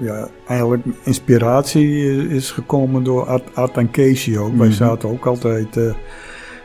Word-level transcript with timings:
ja, 0.00 0.28
eigenlijk 0.46 0.82
inspiratie 1.02 2.28
is 2.28 2.50
gekomen 2.50 3.04
door 3.04 3.26
Art, 3.26 3.54
Art 3.54 3.76
en 3.76 3.90
Casey 3.90 4.38
ook. 4.38 4.56
Wij 4.56 4.66
Mhm. 4.66 4.76
zaten 4.76 5.08
ook 5.08 5.26
altijd 5.26 5.76
eh, 5.76 5.94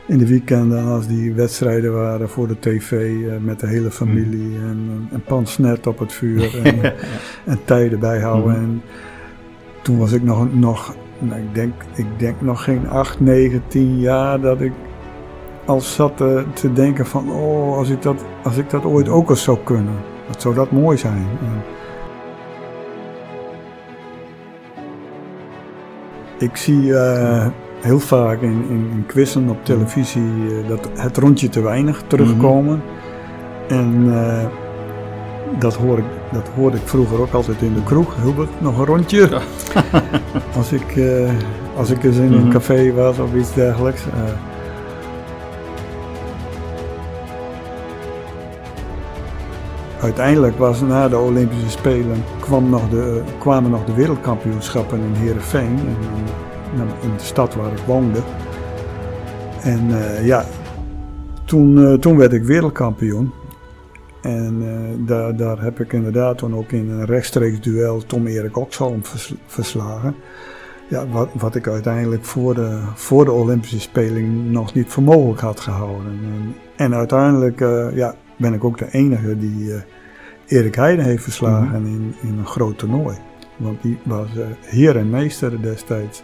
in 0.06 0.18
de 0.18 0.26
weekenden 0.26 0.84
als 0.84 1.06
die 1.06 1.34
wedstrijden 1.34 1.92
waren 1.94 2.28
voor 2.28 2.48
de 2.48 2.58
tv 2.58 2.92
eh, 2.92 3.32
met 3.40 3.60
de 3.60 3.66
hele 3.66 3.90
familie 3.90 4.56
en, 4.56 5.08
en 5.12 5.22
pansnet 5.26 5.86
op 5.86 5.98
het 5.98 6.12
vuur 6.12 6.60
en, 6.64 6.82
en 7.52 7.58
tijden 7.64 7.98
bijhouden. 7.98 8.52
Mhm. 8.52 8.62
En 8.62 8.82
toen 9.82 9.98
was 9.98 10.12
ik 10.12 10.22
nog, 10.22 10.54
nog 10.54 10.94
nou, 11.18 11.40
ik, 11.40 11.54
denk, 11.54 11.72
ik 11.94 12.06
denk 12.16 12.40
nog 12.40 12.64
geen 12.64 12.88
8, 12.88 13.20
9, 13.20 13.62
10 13.68 13.98
jaar 14.00 14.40
dat 14.40 14.60
ik 14.60 14.72
al 15.64 15.80
zat 15.80 16.20
eh, 16.20 16.40
te 16.54 16.72
denken 16.72 17.06
van 17.06 17.30
oh, 17.30 17.76
als 17.76 17.90
ik, 17.90 18.02
dat, 18.02 18.24
als 18.42 18.56
ik 18.56 18.70
dat 18.70 18.84
ooit 18.84 19.08
ook 19.08 19.30
eens 19.30 19.42
zou 19.42 19.58
kunnen. 19.64 19.94
Wat 20.28 20.40
zou 20.42 20.54
dat 20.54 20.70
mooi 20.70 20.96
zijn. 20.98 21.26
En 21.40 21.62
ik 26.38 26.56
zie 26.56 26.94
eh, 26.98 27.46
heel 27.80 27.98
vaak 27.98 28.40
in, 28.40 28.64
in, 28.68 28.88
in 28.92 29.04
quizzen 29.06 29.48
op 29.48 29.64
televisie 29.64 30.22
eh, 30.62 30.68
dat 30.68 30.88
het 30.94 31.16
rondje 31.16 31.48
te 31.48 31.62
weinig 31.62 32.02
terugkomen. 32.06 32.82
En 33.68 34.06
eh, 34.12 34.46
dat, 35.58 35.74
hoor 35.76 35.98
ik, 35.98 36.04
dat 36.32 36.48
hoorde 36.54 36.76
ik 36.76 36.82
vroeger 36.86 37.20
ook 37.20 37.32
altijd 37.32 37.62
in 37.62 37.74
de 37.74 37.82
kroeg. 37.82 38.14
Hilbert, 38.22 38.60
nog 38.60 38.78
een 38.78 38.84
rondje? 38.84 39.28
als, 40.56 40.72
ik, 40.72 41.00
als 41.76 41.90
ik 41.90 42.04
eens 42.04 42.16
in 42.16 42.32
een 42.32 42.40
Mhm. 42.42 42.50
café 42.50 42.92
was 42.92 43.18
of 43.18 43.34
iets 43.34 43.54
dergelijks. 43.54 44.02
Uiteindelijk 50.00 50.58
was 50.58 50.80
na 50.80 51.08
de 51.08 51.18
Olympische 51.18 51.70
Spelen 51.70 52.24
kwam 52.40 52.70
nog 52.70 52.88
de, 52.88 53.22
kwamen 53.38 53.70
nog 53.70 53.84
de 53.84 53.94
wereldkampioenschappen 53.94 54.98
in 54.98 55.12
Heerenveen. 55.12 55.78
In, 55.78 56.80
in, 57.02 57.16
de 57.16 57.22
stad 57.22 57.54
waar 57.54 57.72
ik 57.72 57.78
woonde. 57.86 58.18
En 59.62 59.90
eh, 59.90 60.26
ja, 60.26 60.44
toen, 61.44 61.84
eh, 61.84 61.92
toen 61.92 62.16
werd 62.16 62.32
ik 62.32 62.42
wereldkampioen. 62.42 63.32
En 64.22 64.56
eh, 64.62 65.06
daar, 65.06 65.36
daar 65.36 65.62
heb 65.62 65.80
ik 65.80 65.92
inderdaad 65.92 66.38
toen 66.38 66.54
ook 66.54 66.72
in 66.72 66.90
een 66.90 67.04
rechtstreeks 67.04 67.60
duel 67.60 68.06
Tom 68.06 68.26
Erik 68.26 68.56
Oxholm 68.56 69.04
vers- 69.04 69.34
verslagen. 69.46 70.14
Ja, 70.88 71.08
wat, 71.08 71.28
wat 71.34 71.54
ik 71.54 71.68
uiteindelijk 71.68 72.24
voor 72.24 72.54
de, 72.54 72.78
voor 72.94 73.24
de 73.24 73.32
Olympische 73.32 73.80
Spelen 73.80 74.50
nog 74.50 74.74
niet 74.74 74.88
voor 74.88 75.02
mogelijk 75.02 75.40
had 75.40 75.60
gehouden. 75.60 76.06
En, 76.06 76.54
en 76.76 76.94
uiteindelijk 76.94 77.60
ja, 77.94 78.14
ben 78.36 78.54
ik 78.54 78.64
ook 78.64 78.78
de 78.78 78.88
enige 78.90 79.38
die 79.38 79.72
Erik 80.48 80.74
Heiden 80.74 81.04
heeft 81.04 81.22
verslagen 81.22 81.86
in, 81.86 82.14
in 82.22 82.38
een 82.38 82.46
groot 82.46 82.78
toernooi. 82.78 83.16
Want 83.56 83.82
die 83.82 83.98
was 84.02 84.26
eh, 84.36 84.46
heer 84.60 84.96
en 84.96 85.10
meester 85.10 85.62
destijds. 85.62 86.22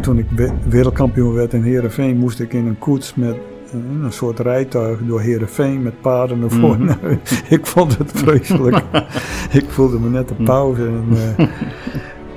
Toen 0.00 0.18
ik 0.18 0.26
we- 0.30 0.52
wereldkampioen 0.68 1.34
werd 1.34 1.52
in 1.52 1.62
Heerenveen 1.62 2.16
moest 2.16 2.40
ik 2.40 2.52
in 2.52 2.66
een 2.66 2.78
koets 2.78 3.14
met 3.14 3.34
eh, 3.34 3.72
een 4.02 4.12
soort 4.12 4.38
rijtuig 4.38 4.98
door 5.06 5.20
Heerenveen 5.20 5.82
met 5.82 6.00
paarden 6.00 6.50
voren. 6.50 6.84
Mhm. 6.84 7.14
ik 7.56 7.66
vond 7.66 7.98
het 7.98 8.12
vreselijk. 8.14 8.82
ik 9.60 9.64
voelde 9.68 9.98
me 9.98 10.08
net 10.08 10.30
een 10.30 10.44
pauze. 10.44 10.86
En, 10.86 11.04
eh, 11.36 11.46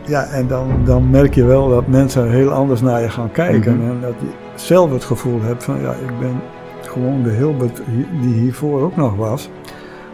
ja, 0.13 0.23
en 0.23 0.47
dan, 0.47 0.81
dan 0.85 1.09
merk 1.09 1.33
je 1.33 1.43
wel 1.43 1.69
dat 1.69 1.87
mensen 1.87 2.29
heel 2.31 2.49
anders 2.49 2.81
naar 2.81 3.01
je 3.01 3.09
gaan 3.09 3.31
kijken. 3.31 3.77
Mhm. 3.77 3.89
En 3.89 3.97
dat 4.01 4.15
zelf 4.55 4.91
het 4.91 5.03
gevoel 5.03 5.41
hebt 5.41 5.63
van 5.63 5.81
ja, 5.81 5.91
ik 5.91 6.19
ben 6.19 6.41
gewoon 6.81 7.23
de 7.23 7.29
Hilbert 7.29 7.81
hi- 7.85 8.21
die 8.21 8.33
hiervoor 8.33 8.81
ook 8.81 8.95
nog 8.95 9.15
was. 9.15 9.49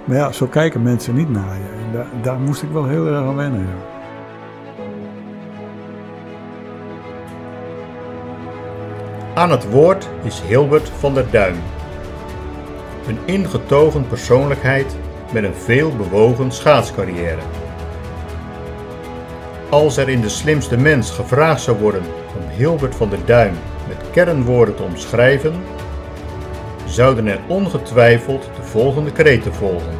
Maar 0.05 0.17
ja, 0.17 0.31
zo 0.31 0.45
kijken 0.45 0.81
mensen 0.81 1.15
niet 1.15 1.29
naar 1.29 1.55
je. 1.55 1.83
En 1.85 1.91
daar, 1.93 2.07
daar 2.21 2.39
moest 2.39 2.61
ik 2.61 2.69
wel 2.71 2.85
heel 2.87 3.07
erg 3.07 3.17
aan 3.17 3.35
wennen. 3.35 3.59
ja. 3.59 3.95
Aan 9.33 9.51
het 9.51 9.69
woord 9.69 10.09
is 10.23 10.41
Hilbert 10.47 10.89
van 10.89 11.13
der 11.13 11.25
Duim. 11.31 11.55
Een 13.07 13.17
ingetogen 13.25 14.07
persoonlijkheid 14.07 14.95
met 15.33 15.43
een 15.43 15.55
veelbewogen 15.55 16.51
schaatscarrière. 16.51 17.41
Als 19.69 19.97
er 19.97 20.09
in 20.09 20.21
de 20.21 20.29
slimste 20.29 20.77
mens 20.77 21.11
gevraagd 21.11 21.61
zou 21.61 21.77
worden 21.77 22.01
om 22.37 22.49
Hilbert 22.57 22.95
van 22.95 23.09
der 23.09 23.19
Duim 23.25 23.53
met 23.87 24.09
kernwoorden 24.11 24.75
te 24.75 24.83
omschrijven, 24.83 25.53
zouden 26.85 27.27
er 27.27 27.39
ongetwijfeld 27.47 28.49
de 28.55 28.63
volgende 28.63 29.11
kreten 29.11 29.53
volgen. 29.53 29.99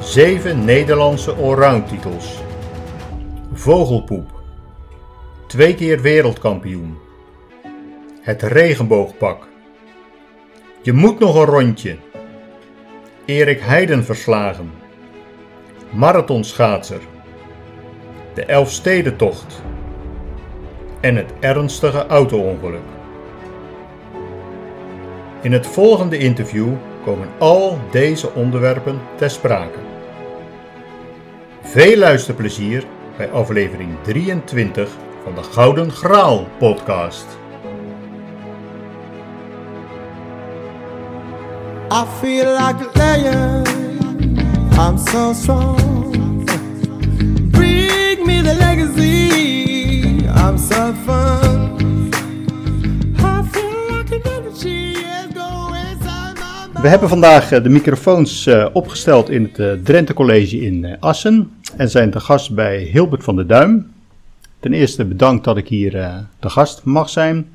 Zeven 0.00 0.64
Nederlandse 0.64 1.32
allround 1.32 1.88
titels. 1.88 2.42
Vogelpoep. 3.52 4.30
Twee 5.46 5.74
keer 5.74 6.00
wereldkampioen. 6.00 6.98
Het 8.20 8.42
regenboogpak. 8.42 9.48
Je 10.82 10.92
moet 10.92 11.18
nog 11.18 11.34
een 11.34 11.44
rondje. 11.44 11.96
Erik 13.24 13.60
Heiden 13.60 14.04
verslagen. 14.04 14.72
Marathonschaatser. 15.90 17.00
De 18.34 18.44
Elfstedentocht. 18.44 19.62
En 21.00 21.16
het 21.16 21.32
ernstige 21.40 22.06
auto-ongeluk. 22.06 22.80
In 25.42 25.52
het 25.52 25.66
volgende 25.66 26.18
interview 26.18 26.68
komen 27.04 27.28
al 27.38 27.78
deze 27.90 28.34
onderwerpen 28.34 29.00
ter 29.16 29.30
sprake. 29.30 29.78
Veel 31.62 31.96
luisterplezier 31.96 32.84
bij 33.16 33.30
aflevering 33.30 33.90
23 34.02 34.90
van 35.24 35.34
de 35.34 35.42
Gouden 35.42 35.90
Graal 35.90 36.48
podcast. 36.58 37.26
I 41.92 42.04
feel 42.20 42.52
like 42.52 42.88
lion. 42.94 43.66
I'm 44.78 44.98
so 44.98 45.32
strong. 45.32 46.44
Bring 47.50 48.26
me 48.26 48.42
the. 48.42 48.69
We 56.80 56.88
hebben 56.88 57.08
vandaag 57.08 57.52
eh, 57.52 57.62
de 57.62 57.68
microfoons 57.68 58.46
eh, 58.46 58.66
opgesteld 58.72 59.30
in 59.30 59.42
het 59.42 59.58
eh, 59.58 59.72
Drenthe 59.72 60.14
College 60.14 60.60
in 60.60 60.96
Assen 61.00 61.50
en 61.76 61.90
zijn 61.90 62.10
te 62.10 62.20
gast 62.20 62.54
bij 62.54 62.82
Hilbert 62.82 63.24
van 63.24 63.36
der 63.36 63.46
Duim. 63.46 63.90
Ten 64.60 64.72
eerste 64.72 65.04
bedankt 65.04 65.44
dat 65.44 65.56
ik 65.56 65.68
hier 65.68 65.90
te 66.38 66.50
gast 66.50 66.84
mag 66.84 67.08
zijn. 67.08 67.48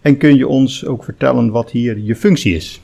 En 0.00 0.16
kun 0.16 0.36
je 0.36 0.48
ons 0.48 0.86
ook 0.86 1.04
vertellen 1.04 1.50
wat 1.50 1.70
hier 1.70 1.98
je 1.98 2.16
functie 2.16 2.54
is? 2.54 2.82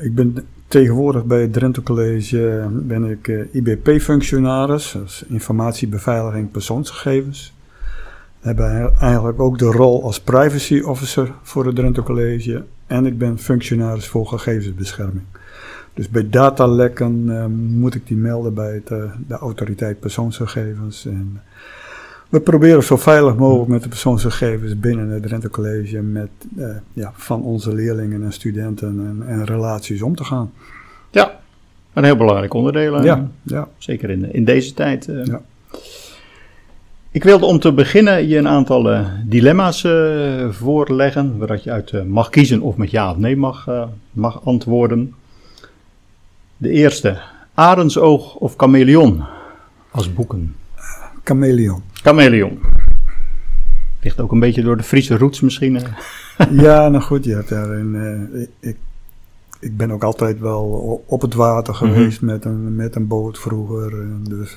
Ik 0.00 0.14
ben 0.14 0.46
tegenwoordig 0.66 1.24
bij 1.24 1.40
het 1.40 1.52
Drenthe 1.52 1.82
College 1.82 2.68
ben 2.70 3.04
ik 3.04 3.48
IBP-functionaris, 3.52 4.96
is 5.04 5.24
informatiebeveiliging 5.28 6.50
persoonsgegevens. 6.50 7.52
We 8.40 8.46
hebben 8.46 8.94
eigenlijk 9.00 9.40
ook 9.40 9.58
de 9.58 9.64
rol 9.66 10.02
als 10.02 10.20
privacy 10.20 10.80
officer 10.80 11.32
voor 11.42 11.66
het 11.66 11.74
Drenthe 11.76 12.02
College 12.02 12.64
en 12.86 13.06
ik 13.06 13.18
ben 13.18 13.38
functionaris 13.38 14.06
voor 14.06 14.26
gegevensbescherming. 14.26 15.24
Dus 15.94 16.08
bij 16.08 16.28
datalekken 16.30 17.24
eh, 17.38 17.46
moet 17.78 17.94
ik 17.94 18.06
die 18.06 18.16
melden 18.16 18.54
bij 18.54 18.74
het, 18.74 18.90
eh, 18.90 19.02
de 19.28 19.34
autoriteit 19.34 20.00
persoonsgegevens. 20.00 21.06
En 21.06 21.40
we 22.28 22.40
proberen 22.40 22.82
zo 22.82 22.96
veilig 22.96 23.36
mogelijk 23.36 23.68
met 23.70 23.82
de 23.82 23.88
persoonsgegevens 23.88 24.78
binnen 24.80 25.08
het 25.08 25.22
Drenthe 25.22 25.48
College 25.50 26.02
met, 26.02 26.28
eh, 26.58 26.68
ja, 26.92 27.12
van 27.14 27.42
onze 27.42 27.74
leerlingen 27.74 28.22
en 28.22 28.32
studenten 28.32 28.88
en, 28.88 29.28
en 29.28 29.44
relaties 29.44 30.02
om 30.02 30.14
te 30.16 30.24
gaan. 30.24 30.52
Ja, 31.10 31.40
een 31.92 32.04
heel 32.04 32.16
belangrijk 32.16 32.54
onderdeel. 32.54 32.96
eh, 32.96 33.04
Ja, 33.04 33.28
ja. 33.42 33.68
Zeker 33.78 34.10
in, 34.10 34.32
in 34.32 34.44
deze 34.44 34.74
tijd. 34.74 35.08
eh. 35.08 35.24
Ja. 35.24 35.40
Ik 37.18 37.24
wilde 37.24 37.46
om 37.46 37.58
te 37.58 37.72
beginnen 37.72 38.28
je 38.28 38.36
een 38.36 38.48
aantal 38.48 38.90
eh, 38.92 39.06
dilemma's 39.24 39.84
eh, 39.84 40.48
voorleggen, 40.50 41.38
waar 41.38 41.60
je 41.62 41.70
uit 41.70 41.90
eh, 41.90 42.02
mag 42.02 42.28
kiezen 42.28 42.60
of 42.60 42.76
met 42.76 42.90
ja 42.90 43.10
of 43.10 43.16
nee 43.16 43.36
mag, 43.36 43.68
mag 44.12 44.44
antwoorden. 44.44 45.14
De 46.56 46.68
eerste, 46.70 47.18
arendsoog 47.54 48.34
of 48.34 48.54
chameleon 48.56 49.24
als 49.90 50.12
boeken? 50.14 50.54
Chameleon. 51.24 51.82
Chameleon. 51.92 52.58
Ligt 54.02 54.20
ook 54.20 54.32
een 54.32 54.40
beetje 54.40 54.62
door 54.62 54.76
de 54.76 54.82
Friese 54.82 55.16
roots 55.16 55.40
misschien. 55.40 55.78
ja, 56.50 56.88
nou 56.88 57.00
goed, 57.02 57.24
je 57.24 57.34
hebt 57.34 57.48
daarin. 57.48 58.48
ik- 58.60 58.76
ik, 59.60 59.76
ben 59.76 59.90
ook 59.90 60.02
altijd 60.04 60.40
wel 60.40 61.02
op 61.06 61.20
het 61.20 61.34
water 61.34 61.74
Mhm. 61.74 61.84
geweest 61.84 62.20
met, 62.20 62.44
een, 62.44 62.76
met 62.76 62.94
een 62.96 63.06
boot 63.06 63.38
vroeger. 63.38 63.92
dus 64.28 64.56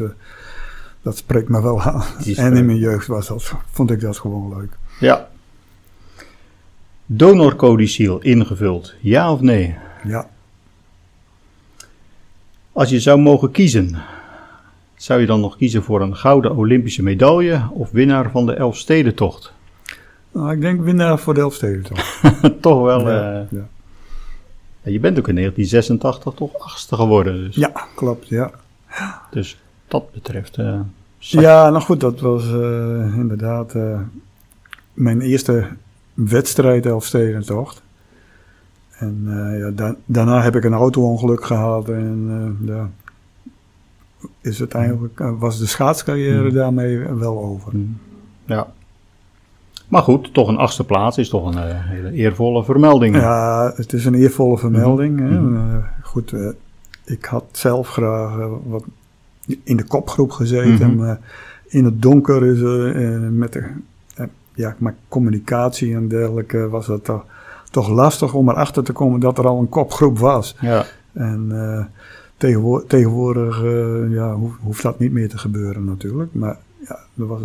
dat 1.02 1.18
spreekt 1.18 1.50
me 1.50 1.62
wel 1.62 1.82
aan. 1.82 2.04
En 2.18 2.46
in 2.46 2.54
leuk. 2.54 2.66
mijn 2.66 2.78
jeugd 2.78 3.08
was 3.08 3.28
dat, 3.28 3.54
vond 3.72 3.92
ik 3.92 4.00
dat 4.00 4.20
gewoon 4.20 4.58
leuk. 4.58 4.72
Ja. 5.00 5.30
Donorcodiciel 7.06 8.20
ingevuld, 8.20 8.94
ja 9.00 9.32
of 9.32 9.42
nee? 9.42 9.76
Ja. 10.04 10.30
Als 12.72 12.90
je 12.90 13.00
zou 13.00 13.20
mogen 13.20 13.52
kiezen, 13.52 14.02
zou 14.96 15.20
je 15.20 15.26
dan 15.26 15.40
nog 15.40 15.58
kiezen 15.58 15.84
voor 15.84 16.02
een 16.02 16.16
gouden 16.16 16.56
Olympische 16.56 17.04
medaille 17.04 17.68
of 17.72 17.92
winnaar 17.92 18.32
van 18.32 18.46
de 18.46 18.54
Elfstedentocht? 18.54 19.54
Nou, 20.32 20.52
ik 20.52 20.62
denk 20.62 20.82
winnaar 20.82 21.20
voor 21.20 21.34
de 21.34 21.40
Elfsteden 21.40 21.84
toch. 21.84 22.22
toch 22.62 22.84
wel. 22.84 23.10
ja, 23.10 23.42
eh, 23.42 23.58
ja. 24.82 24.92
je 24.92 25.00
bent 25.00 25.20
ook 25.20 25.28
in 25.28 25.36
1986 25.36 26.34
toch 26.34 26.60
achtste 26.60 26.96
geworden. 26.96 27.44
Dus, 27.44 27.56
ja, 27.56 27.88
klopt, 27.96 28.28
ja. 28.28 28.52
dus 29.32 29.58
dat 29.92 30.12
betreft. 30.12 30.58
eh, 30.58 30.80
Ja, 31.18 31.70
nou 31.70 31.84
goed, 31.84 32.00
dat 32.00 32.20
was 32.20 32.44
eh, 32.54 33.18
inderdaad 33.18 33.76
eh, 33.76 34.00
mijn 34.94 35.22
eerste 35.22 35.68
wedstrijd 36.14 36.86
Elfstedentocht. 36.86 37.82
En 38.98 39.24
eh, 39.28 39.60
ja, 39.60 39.70
da- 39.70 39.96
daarna 40.06 40.42
heb 40.42 40.56
ik 40.56 40.64
een 40.64 40.74
auto-ongeluk 40.74 41.46
gehad 41.46 41.90
en 41.90 42.26
eh, 42.62 42.68
ja, 42.76 42.90
is 44.42 44.60
het 44.60 44.74
eigenlijk, 44.74 45.20
was 45.40 45.60
de 45.60 45.66
schaatscarrière 45.66 46.40
Hmm. 46.48 46.54
daarmee 46.54 46.98
wel 47.00 47.44
over. 47.44 47.74
Ja. 48.46 48.68
Maar 49.88 50.02
goed, 50.04 50.34
toch 50.34 50.48
een 50.48 50.58
achtste 50.58 50.84
plaats 50.84 51.18
is 51.18 51.30
toch 51.30 51.56
een 51.56 51.76
hele 51.76 52.12
eervolle 52.12 52.64
vermelding. 52.64 53.16
Ja, 53.16 53.72
het 53.76 53.94
is 53.94 54.06
een 54.06 54.14
eervolle 54.16 54.58
vermelding. 54.58 55.20
hè. 55.20 55.40
Mhm. 55.40 55.56
Eh, 55.56 55.84
goed, 56.04 56.34
ik 57.06 57.26
had 57.26 57.44
zelf 57.52 57.88
graag 57.90 58.36
wat 58.64 58.84
in 59.64 59.78
de 59.78 59.84
kopgroep 59.84 60.32
gezeten. 60.32 60.96
Maar 60.96 61.20
in 61.68 61.86
het 61.86 62.02
donker 62.02 62.46
is 62.46 62.62
eh, 62.62 63.30
met 63.30 63.54
de 63.54 63.64
eh, 64.16 64.26
ja, 64.54 64.76
maar 64.80 64.96
communicatie 65.08 65.96
en 65.96 66.08
dergelijke 66.08 66.70
was 66.70 66.88
het 66.88 67.04
toch, 67.04 67.26
toch 67.72 67.90
lastig 67.90 68.34
om 68.34 68.50
erachter 68.50 68.84
te 68.84 68.92
komen 68.94 69.20
dat 69.20 69.38
er 69.38 69.48
al 69.48 69.60
een 69.60 69.70
kopgroep 69.70 70.20
was. 70.20 70.56
Ja. 70.62 70.86
En 71.14 71.48
eh, 71.52 71.86
tegenwoordig, 72.38 72.88
tegenwoordig 72.90 73.64
eh, 73.64 74.12
ja, 74.14 74.34
hoef- 74.36 74.58
hoeft 74.62 74.82
dat 74.84 75.00
niet 75.00 75.12
meer 75.12 75.30
te 75.30 75.38
gebeuren 75.38 75.84
natuurlijk. 75.86 76.34
Maar 76.34 76.58
ja, 76.88 77.00
er 77.18 77.28
was 77.28 77.42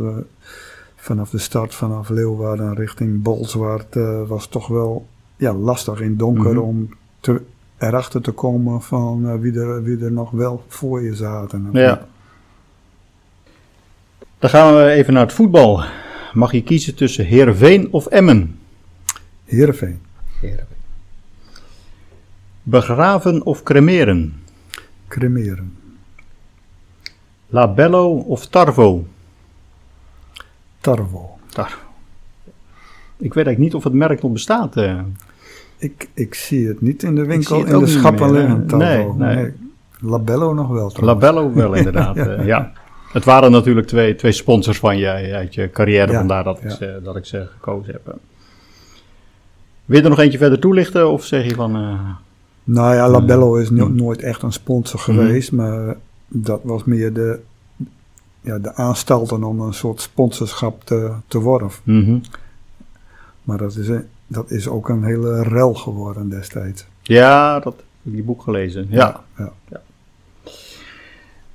vanaf 0.96 1.30
de 1.30 1.38
start 1.38 1.74
vanaf 1.74 2.08
Leeuwarden 2.08 2.74
richting 2.74 3.22
Bolzwart 3.22 3.94
was 4.26 4.46
toch 4.46 4.68
wel 4.68 5.06
ja, 5.36 5.52
lastig 5.54 6.00
in 6.00 6.16
donker 6.16 6.50
Mhm. 6.52 6.58
om 6.60 6.88
te, 7.20 7.42
erachter 7.78 8.20
te 8.20 8.30
komen 8.32 8.82
van 8.82 9.28
eh, 9.28 9.34
wie, 9.40 9.60
er, 9.60 9.82
wie 9.82 10.04
er 10.04 10.12
nog 10.12 10.30
wel 10.30 10.64
voor 10.68 11.02
je 11.02 11.14
zaten. 11.14 11.68
Ja. 11.72 12.06
Dan 14.38 14.50
gaan 14.50 14.74
we 14.76 14.90
even 14.90 15.12
naar 15.12 15.22
het 15.22 15.32
voetbal. 15.32 15.84
Mag 16.32 16.52
je 16.52 16.62
kiezen 16.62 16.94
tussen 16.94 17.24
Heerenveen 17.24 17.92
of 17.92 18.06
Emmen? 18.06 18.58
Heerenveen, 19.44 20.00
Begraven 22.62 23.44
of 23.44 23.62
cremeren? 23.62 24.42
cremeren, 25.08 25.76
Labello 27.46 28.10
of 28.16 28.46
Tarvo? 28.46 29.06
Tarvo. 30.80 31.38
Tarvo. 31.48 31.78
Ik 33.16 33.34
weet 33.34 33.46
eigenlijk 33.46 33.58
niet 33.58 33.74
of 33.74 33.84
het 33.84 33.92
merk 33.92 34.22
nog 34.22 34.32
bestaat. 34.32 34.76
eh. 34.76 35.00
Ik, 35.78 36.08
ik 36.14 36.34
zie 36.34 36.68
het 36.68 36.80
niet 36.80 37.02
in 37.02 37.14
de 37.14 37.24
winkel 37.26 37.64
in 37.64 37.78
de 37.78 37.86
schappen 37.86 38.32
liggen. 38.32 38.66
Nee, 38.66 39.12
nee. 39.12 39.52
Labello 40.00 40.54
nog 40.54 40.68
wel. 40.68 40.88
trouwens. 40.90 41.22
Labello 41.24 41.52
wel 41.62 41.74
inderdaad, 41.74 42.16
eh, 42.16 42.46
ja. 42.46 42.72
Het 43.12 43.24
waren 43.24 43.50
natuurlijk 43.50 43.86
twee, 43.86 44.14
twee 44.14 44.32
sponsors 44.32 44.78
van 44.78 44.98
je 44.98 45.08
uit 45.34 45.54
je 45.54 45.70
carrière, 45.70 46.12
Ja, 46.12 46.18
vandaar 46.18 46.44
dat, 46.44 46.62
ik 46.62 46.70
ze, 46.70 47.00
dat 47.04 47.16
ik 47.16 47.24
ze 47.24 47.46
gekozen 47.52 47.92
heb. 47.92 48.18
Wil 49.84 49.96
je 49.98 50.02
er 50.04 50.08
nog 50.10 50.18
eentje 50.18 50.38
verder 50.38 50.58
toelichten 50.58 51.10
of 51.10 51.24
zeg 51.24 51.44
je 51.44 51.54
van... 51.54 51.76
eh, 51.76 52.00
Nou 52.64 52.94
ja, 52.94 53.08
Labello 53.08 53.54
is 53.56 53.70
no- 53.70 53.88
Mm. 53.88 53.96
nooit 53.96 54.20
echt 54.22 54.42
een 54.42 54.52
sponsor 54.52 55.00
Mhm. 55.00 55.10
geweest, 55.10 55.52
maar 55.52 55.96
dat 56.28 56.60
was 56.62 56.84
meer 56.84 57.12
de, 57.12 57.40
ja, 58.40 58.58
de 58.58 58.74
aanstalten 58.74 59.44
om 59.44 59.60
een 59.60 59.74
soort 59.74 60.00
sponsorschap 60.00 60.84
te, 60.84 61.10
te 61.26 61.38
worden. 61.40 61.70
mhm. 61.82 62.18
Maar 63.42 63.58
dat 63.58 63.76
is, 63.76 63.88
dat 64.26 64.50
is 64.50 64.68
ook 64.68 64.88
een 64.88 65.04
hele 65.04 65.42
rel 65.42 65.74
geworden 65.74 66.28
destijds. 66.28 66.86
Ja, 67.02 67.60
dat 67.60 67.74
heb 67.76 68.12
die 68.14 68.22
boek 68.22 68.42
gelezen. 68.42 68.86
Ja. 68.90 69.20
ja. 69.38 69.52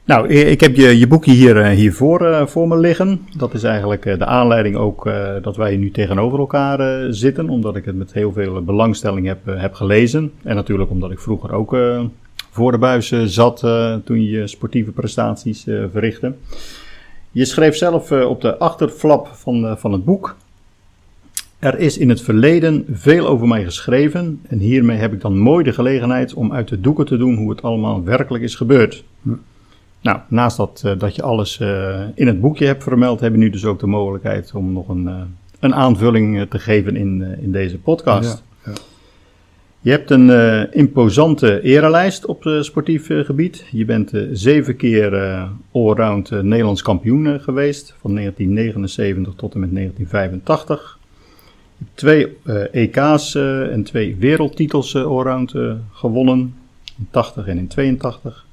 Nou, 0.06 0.30
i- 0.34 0.40
ik 0.50 0.62
heb 0.62 0.76
je, 0.76 1.00
je 1.00 1.08
boekje 1.08 1.32
hier, 1.32 1.62
eh, 1.62 1.70
hier 1.76 1.94
voor, 1.94 2.26
eh, 2.26 2.46
voor 2.48 2.68
me 2.68 2.78
liggen. 2.78 3.26
Dat 3.38 3.54
is 3.54 3.64
eigenlijk 3.64 4.06
eh, 4.06 4.18
de 4.18 4.26
aanleiding 4.26 4.76
ook 4.76 5.06
eh, 5.08 5.30
dat 5.42 5.56
wij 5.56 5.78
nu 5.78 5.92
tegenover 5.92 6.40
elkaar 6.40 6.80
eh, 6.80 7.08
zitten. 7.10 7.50
Omdat 7.50 7.76
ik 7.76 7.86
het 7.86 7.96
met 7.96 8.14
heel 8.14 8.32
veel 8.32 8.64
belangstelling 8.64 9.28
heb, 9.28 9.48
eh, 9.48 9.62
heb 9.62 9.74
gelezen. 9.74 10.32
En 10.44 10.56
natuurlijk 10.56 10.90
omdat 10.90 11.12
ik 11.12 11.20
vroeger 11.20 11.54
ook 11.54 11.74
eh, 11.74 12.04
voor 12.52 12.72
de 12.72 12.78
buis 12.78 13.12
eh, 13.12 13.22
zat 13.24 13.64
eh, 13.64 13.96
toen 14.06 14.24
je 14.24 14.48
sportieve 14.48 14.92
prestaties 14.92 15.68
eh, 15.68 15.84
verrichtte. 15.92 16.34
Je 17.32 17.46
schreef 17.46 17.76
zelf 17.76 18.12
eh, 18.12 18.30
op 18.30 18.42
de 18.42 18.58
achterflap 18.58 19.28
van, 19.28 19.66
eh, 19.66 19.76
van 19.76 19.92
het 19.92 20.06
boek. 20.06 20.36
Er 21.62 21.80
is 21.80 21.98
in 21.98 22.10
het 22.10 22.22
verleden 22.22 22.86
veel 22.92 23.28
over 23.28 23.48
mij 23.48 23.64
geschreven 23.64 24.42
en 24.48 24.60
hiermee 24.60 24.98
heb 24.98 25.14
ik 25.14 25.22
dan 25.22 25.38
mooi 25.38 25.64
de 25.64 25.74
gelegenheid 25.74 26.34
om 26.34 26.54
uit 26.54 26.68
de 26.68 26.80
doeken 26.80 27.06
te 27.06 27.18
doen 27.18 27.36
hoe 27.36 27.50
het 27.50 27.62
allemaal 27.62 28.04
werkelijk 28.04 28.44
is 28.44 28.56
gebeurd. 28.56 29.04
Hm. 29.22 29.30
Nou, 30.02 30.20
naast 30.28 30.58
dat, 30.58 30.82
eh, 30.86 30.92
dat 30.98 31.16
je 31.16 31.22
alles 31.22 31.60
eh, 31.60 32.02
in 32.16 32.28
het 32.28 32.42
boekje 32.42 32.66
hebt 32.66 32.84
vermeld, 32.84 33.20
heb 33.20 33.32
je 33.32 33.38
nu 33.38 33.50
dus 33.50 33.66
ook 33.66 33.80
de 33.80 33.88
mogelijkheid 33.88 34.52
om 34.54 34.74
nog 34.74 34.90
een, 34.90 35.08
eh, 35.08 35.22
een 35.60 35.76
aanvulling 35.76 36.50
te 36.50 36.60
geven 36.60 36.96
in, 36.96 37.38
in 37.42 37.52
deze 37.52 37.78
podcast. 37.78 38.44
Ja, 38.66 38.72
ja. 38.72 38.78
Je 39.82 39.92
hebt 39.92 40.12
een 40.12 40.72
imposante 40.72 41.62
erelijst 41.62 42.26
op 42.26 42.58
sportief 42.62 43.08
gebied. 43.08 43.66
Je 43.72 43.86
bent 43.86 44.12
zeven 44.32 44.76
keer 44.76 45.48
allround 45.72 46.32
Nederlands 46.32 46.82
kampioen 46.82 47.40
geweest, 47.40 47.96
van 48.00 48.14
1979 48.14 49.34
tot 49.36 49.54
en 49.54 49.60
met 49.60 49.72
1985. 49.74 51.00
Twee 51.94 52.38
eh, 52.46 52.64
EK's 52.72 53.36
eh, 53.36 53.72
en 53.72 53.84
twee 53.84 54.16
wereldtitels 54.16 54.94
eh, 54.94 55.04
allround 55.04 55.54
gewonnen, 55.92 56.56
in 56.98 57.08
80 57.12 57.48
en 57.48 57.58
in 57.58 57.68
82. 57.68 58.46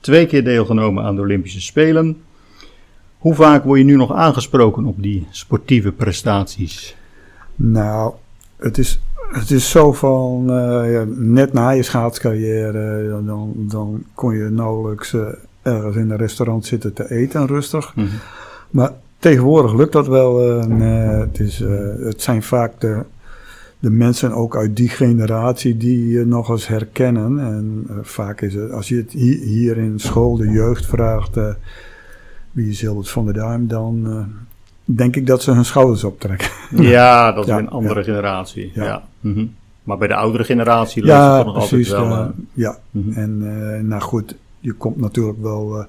Twee 0.00 0.26
keer 0.26 0.44
deelgenomen 0.44 1.04
aan 1.04 1.14
de 1.14 1.20
Olympische 1.20 1.60
Spelen. 1.60 2.22
Hoe 3.18 3.34
vaak 3.34 3.64
word 3.64 3.78
je 3.78 3.84
nu 3.84 3.96
nog 3.96 4.12
aangesproken 4.12 4.84
op 4.84 5.02
die 5.02 5.26
sportieve 5.30 5.92
prestaties? 5.92 6.96
Nou, 7.54 8.12
het 8.56 8.78
is, 8.78 9.00
het 9.32 9.50
is 9.50 9.70
zo 9.70 9.92
van, 9.92 10.44
ja, 10.86 11.04
net 11.06 11.52
na 11.52 11.70
je 11.70 11.82
schaatscarrière, 11.82 13.22
dan, 13.26 13.52
dan 13.56 14.04
kon 14.14 14.34
je 14.34 14.48
nauwelijks 14.50 15.14
ergens 15.62 15.96
in 15.96 16.10
een 16.10 16.16
restaurant 16.16 16.66
zitten 16.66 16.92
te 16.92 17.10
eten 17.10 17.46
rustig. 17.46 17.94
Mhm. 17.94 18.06
Maar 18.70 18.92
tegenwoordig 19.18 19.74
lukt 19.74 19.92
dat 19.92 20.06
wel. 20.06 20.40
eh, 20.40 20.62
en, 20.62 20.80
het, 21.20 21.40
is, 21.40 21.60
eh, 21.60 21.70
het 21.98 22.22
zijn 22.22 22.42
vaak 22.42 22.80
de, 22.80 23.04
de 23.78 23.90
mensen 23.90 24.32
ook 24.32 24.56
uit 24.56 24.76
die 24.76 24.88
generatie 24.88 25.76
die 25.76 26.08
je 26.08 26.24
nog 26.26 26.48
eens 26.48 26.66
herkennen. 26.68 27.38
En 27.38 27.84
eh, 27.88 27.96
vaak 28.02 28.40
is 28.40 28.54
het, 28.54 28.72
als 28.72 28.88
je 28.88 28.96
het 28.96 29.12
hier, 29.12 29.38
hier 29.38 29.76
in 29.76 30.00
school 30.00 30.36
de 30.36 30.50
jeugd 30.50 30.86
vraagt, 30.86 31.36
wie 32.50 32.70
is 32.70 32.80
Hilbert 32.80 33.08
van 33.10 33.24
der 33.24 33.34
Duim, 33.34 33.66
dan 33.68 34.26
denk 34.84 35.16
ik 35.16 35.26
dat 35.26 35.42
ze 35.42 35.52
hun 35.52 35.64
schouders 35.64 36.04
optrekken. 36.04 36.48
Ja, 36.76 37.32
dat 37.32 37.44
is 37.44 37.50
Ja, 37.50 37.58
een 37.58 37.68
andere 37.70 37.98
ja. 37.98 38.04
generatie. 38.04 38.70
Ja. 38.74 38.84
Ja. 38.84 39.02
Mhm. 39.20 39.46
Maar 39.82 39.98
bij 39.98 40.08
de 40.08 40.14
oudere 40.14 40.44
generatie 40.44 41.02
leeft 41.04 41.16
het 41.36 41.46
nog 41.46 41.68
precies. 41.68 41.94
altijd 41.94 42.14
wel. 42.14 42.32
ja, 42.52 42.78
mhm. 42.90 43.18
en 43.18 43.86
nou 43.88 44.02
goed, 44.02 44.36
je 44.60 44.72
komt 44.72 44.96
natuurlijk 44.96 45.42
wel 45.42 45.86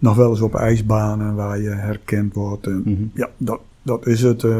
nog 0.00 0.16
wel 0.16 0.30
eens 0.30 0.40
op 0.40 0.54
ijsbanen 0.54 1.34
waar 1.34 1.58
je 1.60 1.68
herkend 1.68 2.34
wordt. 2.34 2.66
En, 2.66 2.82
Mhm. 2.84 3.02
Ja, 3.14 3.28
dat, 3.36 3.60
dat 3.82 4.06
is 4.06 4.22
het 4.22 4.44
eh, 4.44 4.56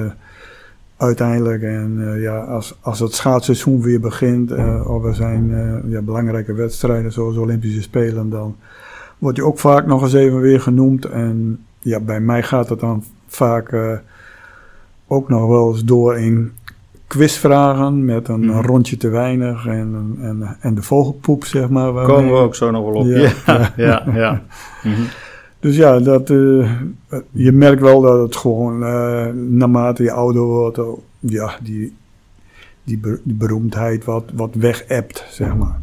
uiteindelijk. 0.97 1.62
En 1.62 2.12
eh, 2.12 2.23
ja, 2.23 2.38
als, 2.38 2.75
als 2.80 2.99
het 3.00 3.14
schaatsseizoen 3.14 3.82
weer 3.82 4.00
begint, 4.00 4.50
eh, 4.50 4.90
of 4.90 5.04
er 5.04 5.14
zijn 5.14 5.52
ja, 5.87 6.00
belangrijke 6.02 6.52
wedstrijden 6.52 7.12
zoals 7.12 7.37
Olympische 7.37 7.82
Spelen, 7.82 8.30
dan 8.30 8.56
wordt 9.18 9.37
je 9.37 9.44
ook 9.44 9.59
vaak 9.59 9.87
nog 9.87 10.02
eens 10.02 10.12
even 10.14 10.40
weer 10.40 10.61
genoemd. 10.61 11.04
En 11.04 11.59
ja, 11.78 12.00
bij 12.00 12.20
mij 12.20 12.42
gaat 12.42 12.68
het 12.68 12.80
dan 12.80 13.04
vaak 13.26 13.76
ook 15.06 15.28
nog 15.28 15.47
wel 15.49 15.70
eens 15.70 15.85
door 15.85 16.18
in 16.18 16.52
quizvragen 17.06 18.04
met 18.04 18.28
een 18.28 18.47
Mhm. 18.47 18.61
rondje 18.66 18.97
te 18.97 19.09
weinig 19.09 19.66
en, 19.66 20.16
en, 20.20 20.56
en 20.61 20.75
de 20.75 20.82
vogelpoep, 20.82 21.44
zeg 21.44 21.68
maar. 21.68 21.92
waarmee- 21.92 22.14
Komen 22.16 22.32
we 22.32 22.38
ook 22.38 22.54
zo 22.54 22.70
nog 22.70 22.85
wel 22.85 22.94
op. 22.94 23.06
Ja, 23.06 23.30
Ja, 23.47 23.73
ja, 23.76 24.04
ja. 24.14 24.42
Mhm. 24.82 25.00
Dus 25.61 25.76
ja, 25.76 25.99
dat, 25.99 26.31
eh, 26.31 26.73
je 27.31 27.52
merkt 27.52 27.81
wel 27.81 28.00
dat 28.00 28.21
het 28.21 28.37
gewoon 28.37 28.85
eh, 28.85 29.26
naarmate 29.33 30.02
je 30.02 30.12
ouder 30.12 30.43
wordt, 30.43 30.81
ja, 31.19 31.59
die, 31.62 31.95
die, 32.85 32.99
ber- 32.99 33.21
die 33.25 33.35
beroemdheid 33.35 34.05
wat, 34.05 34.25
wat 34.35 34.55
weg-appt, 34.55 35.26
zeg 35.31 35.57
maar. 35.57 35.81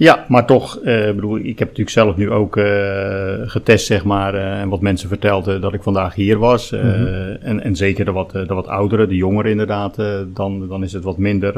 Ja, 0.00 0.24
maar 0.28 0.46
toch, 0.46 0.78
eh, 0.78 1.14
bedoel, 1.14 1.36
ik 1.38 1.58
heb 1.58 1.68
natuurlijk 1.68 1.90
zelf 1.90 2.16
nu 2.16 2.30
ook 2.30 2.56
eh, 2.56 3.34
getest, 3.44 3.86
zeg 3.86 4.04
maar, 4.04 4.34
eh, 4.34 4.60
en 4.60 4.68
wat 4.68 4.80
mensen 4.80 5.08
vertelden 5.08 5.60
dat 5.60 5.72
ik 5.74 5.82
vandaag 5.82 6.14
hier 6.14 6.38
was. 6.38 6.70
Mhm. 6.70 6.82
en, 7.40 7.62
en 7.62 7.76
zeker 7.76 8.04
de 8.04 8.12
wat, 8.12 8.30
de 8.30 8.46
wat 8.46 8.66
ouderen, 8.66 9.08
de 9.08 9.16
jongeren 9.16 9.50
inderdaad, 9.50 9.96
dan, 10.34 10.68
dan 10.68 10.82
is 10.82 10.92
het 10.92 11.04
wat 11.04 11.16
minder. 11.18 11.54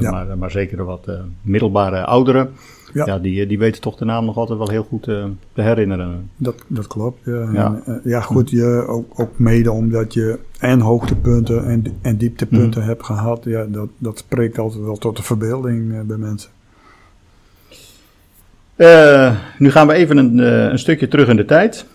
Ja. 0.00 0.10
maar, 0.10 0.38
maar 0.38 0.50
zeker 0.50 0.76
de 0.76 0.82
wat 0.82 1.08
middelbare 1.42 2.04
ouderen, 2.04 2.50
Ja. 2.92 3.06
ja. 3.06 3.18
die, 3.18 3.46
die 3.46 3.58
weten 3.58 3.80
toch 3.80 3.96
de 3.96 4.04
naam 4.04 4.24
nog 4.24 4.36
altijd 4.36 4.58
wel 4.58 4.68
heel 4.70 4.82
goed 4.88 5.02
te 5.02 5.30
herinneren. 5.54 6.30
Dat, 6.36 6.64
dat 6.66 6.86
klopt, 6.86 7.20
ja. 7.24 7.50
Ja. 7.52 7.80
En, 7.84 8.00
ja, 8.04 8.20
goed, 8.20 8.50
je, 8.50 8.84
ook, 8.88 9.20
ook 9.20 9.38
mede 9.38 9.70
omdat 9.70 10.14
je 10.14 10.38
en 10.58 10.80
hoogtepunten 10.80 11.64
en, 11.64 11.84
en 12.02 12.16
dieptepunten 12.16 12.80
Mhm. 12.80 12.88
hebt 12.88 13.04
gehad. 13.04 13.44
Ja, 13.44 13.64
dat, 13.68 13.88
dat 13.98 14.18
spreekt 14.18 14.58
altijd 14.58 14.84
wel 14.84 14.96
tot 14.96 15.16
de 15.16 15.22
verbeelding 15.22 16.06
bij 16.06 16.16
mensen. 16.16 16.50
Eh, 18.76 19.36
nu 19.58 19.70
gaan 19.70 19.86
we 19.86 19.92
even 19.92 20.16
een, 20.16 20.40
eh, 20.40 20.70
een 20.70 20.78
stukje 20.78 21.08
terug 21.08 21.28
in 21.28 21.36
de 21.36 21.44
tijd. 21.44 21.86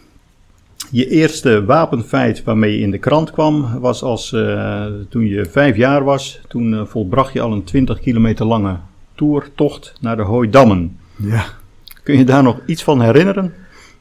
Je 0.92 1.08
eerste 1.08 1.66
wapenfeit 1.66 2.44
waarmee 2.44 2.72
je 2.72 2.84
in 2.84 2.92
de 2.92 2.98
krant 2.98 3.32
kwam 3.32 3.80
was 3.80 4.04
als 4.04 4.34
eh, 4.34 4.86
toen 5.10 5.26
je 5.26 5.46
vijf 5.46 5.76
jaar 5.76 6.04
was. 6.04 6.42
Toen 6.48 6.88
volbracht 6.88 7.34
je 7.34 7.42
al 7.42 7.52
een 7.52 7.64
20 7.64 8.00
kilometer 8.00 8.46
lange 8.46 8.78
toertocht 9.16 9.94
naar 10.02 10.16
de 10.16 10.22
Hooidammen. 10.22 10.98
Ja. 11.16 11.44
Kun 12.04 12.18
je 12.18 12.26
daar 12.26 12.44
nog 12.44 12.60
iets 12.66 12.84
van 12.84 13.02
herinneren? 13.02 13.54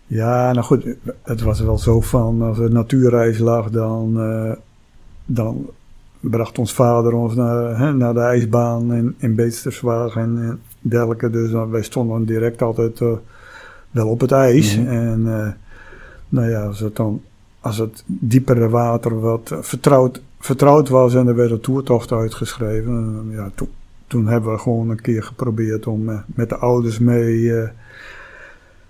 Ja, 0.07 0.53
nou 0.53 0.65
goed, 0.65 0.85
het 1.23 1.41
was 1.41 1.61
wel 1.61 1.79
zo 1.79 2.01
van 2.01 2.43
als 2.43 2.59
er 2.59 2.71
natuurreis 2.71 3.39
lag, 3.39 3.71
dan, 3.71 4.21
eh, 4.21 4.53
bracht 6.31 6.59
ons 6.59 6.73
vader 6.73 7.13
ons 7.13 7.35
naar, 7.35 7.79
hè, 7.79 7.95
naar 7.95 8.15
de 8.15 8.21
ijsbaan 8.21 8.95
in, 8.95 9.15
in 9.19 9.35
Beesterswagen 9.35 10.23
en, 10.23 10.39
en 10.39 10.61
dergelijke. 10.81 11.31
Dus 11.31 11.51
dan, 11.51 11.71
wij 11.71 11.83
stonden 11.83 12.25
direct 12.25 12.63
altijd 12.63 13.01
eh, 13.01 13.09
wel 13.91 14.09
op 14.09 14.21
het 14.21 14.33
ijs. 14.33 14.79
Mhm. 14.79 14.89
En 14.89 15.23
eh, 15.27 15.49
nou 16.29 16.51
ja, 16.51 16.67
als 16.67 16.81
het 16.81 16.97
dan 16.97 17.21
als 17.67 17.79
het 17.79 18.03
diepere 18.07 18.69
water 18.69 19.21
wat 19.21 19.51
eh, 19.51 19.59
vertrouwd, 19.61 20.23
vertrouwd 20.39 20.89
was 20.89 21.15
en 21.15 21.27
er 21.27 21.35
werd 21.35 21.51
een 21.51 21.61
toertocht 21.61 22.13
uitgeschreven, 22.13 23.25
eh, 23.31 23.37
ja, 23.37 23.51
toen, 23.55 23.69
toen 24.07 24.27
hebben 24.27 24.53
we 24.53 24.59
gewoon 24.59 24.91
een 24.91 25.01
keer 25.01 25.23
geprobeerd 25.23 25.87
om 25.87 26.09
eh, 26.09 26.19
met 26.27 26.49
de 26.49 26.57
ouders 26.57 26.99
mee 26.99 27.55
eh, 27.61 27.69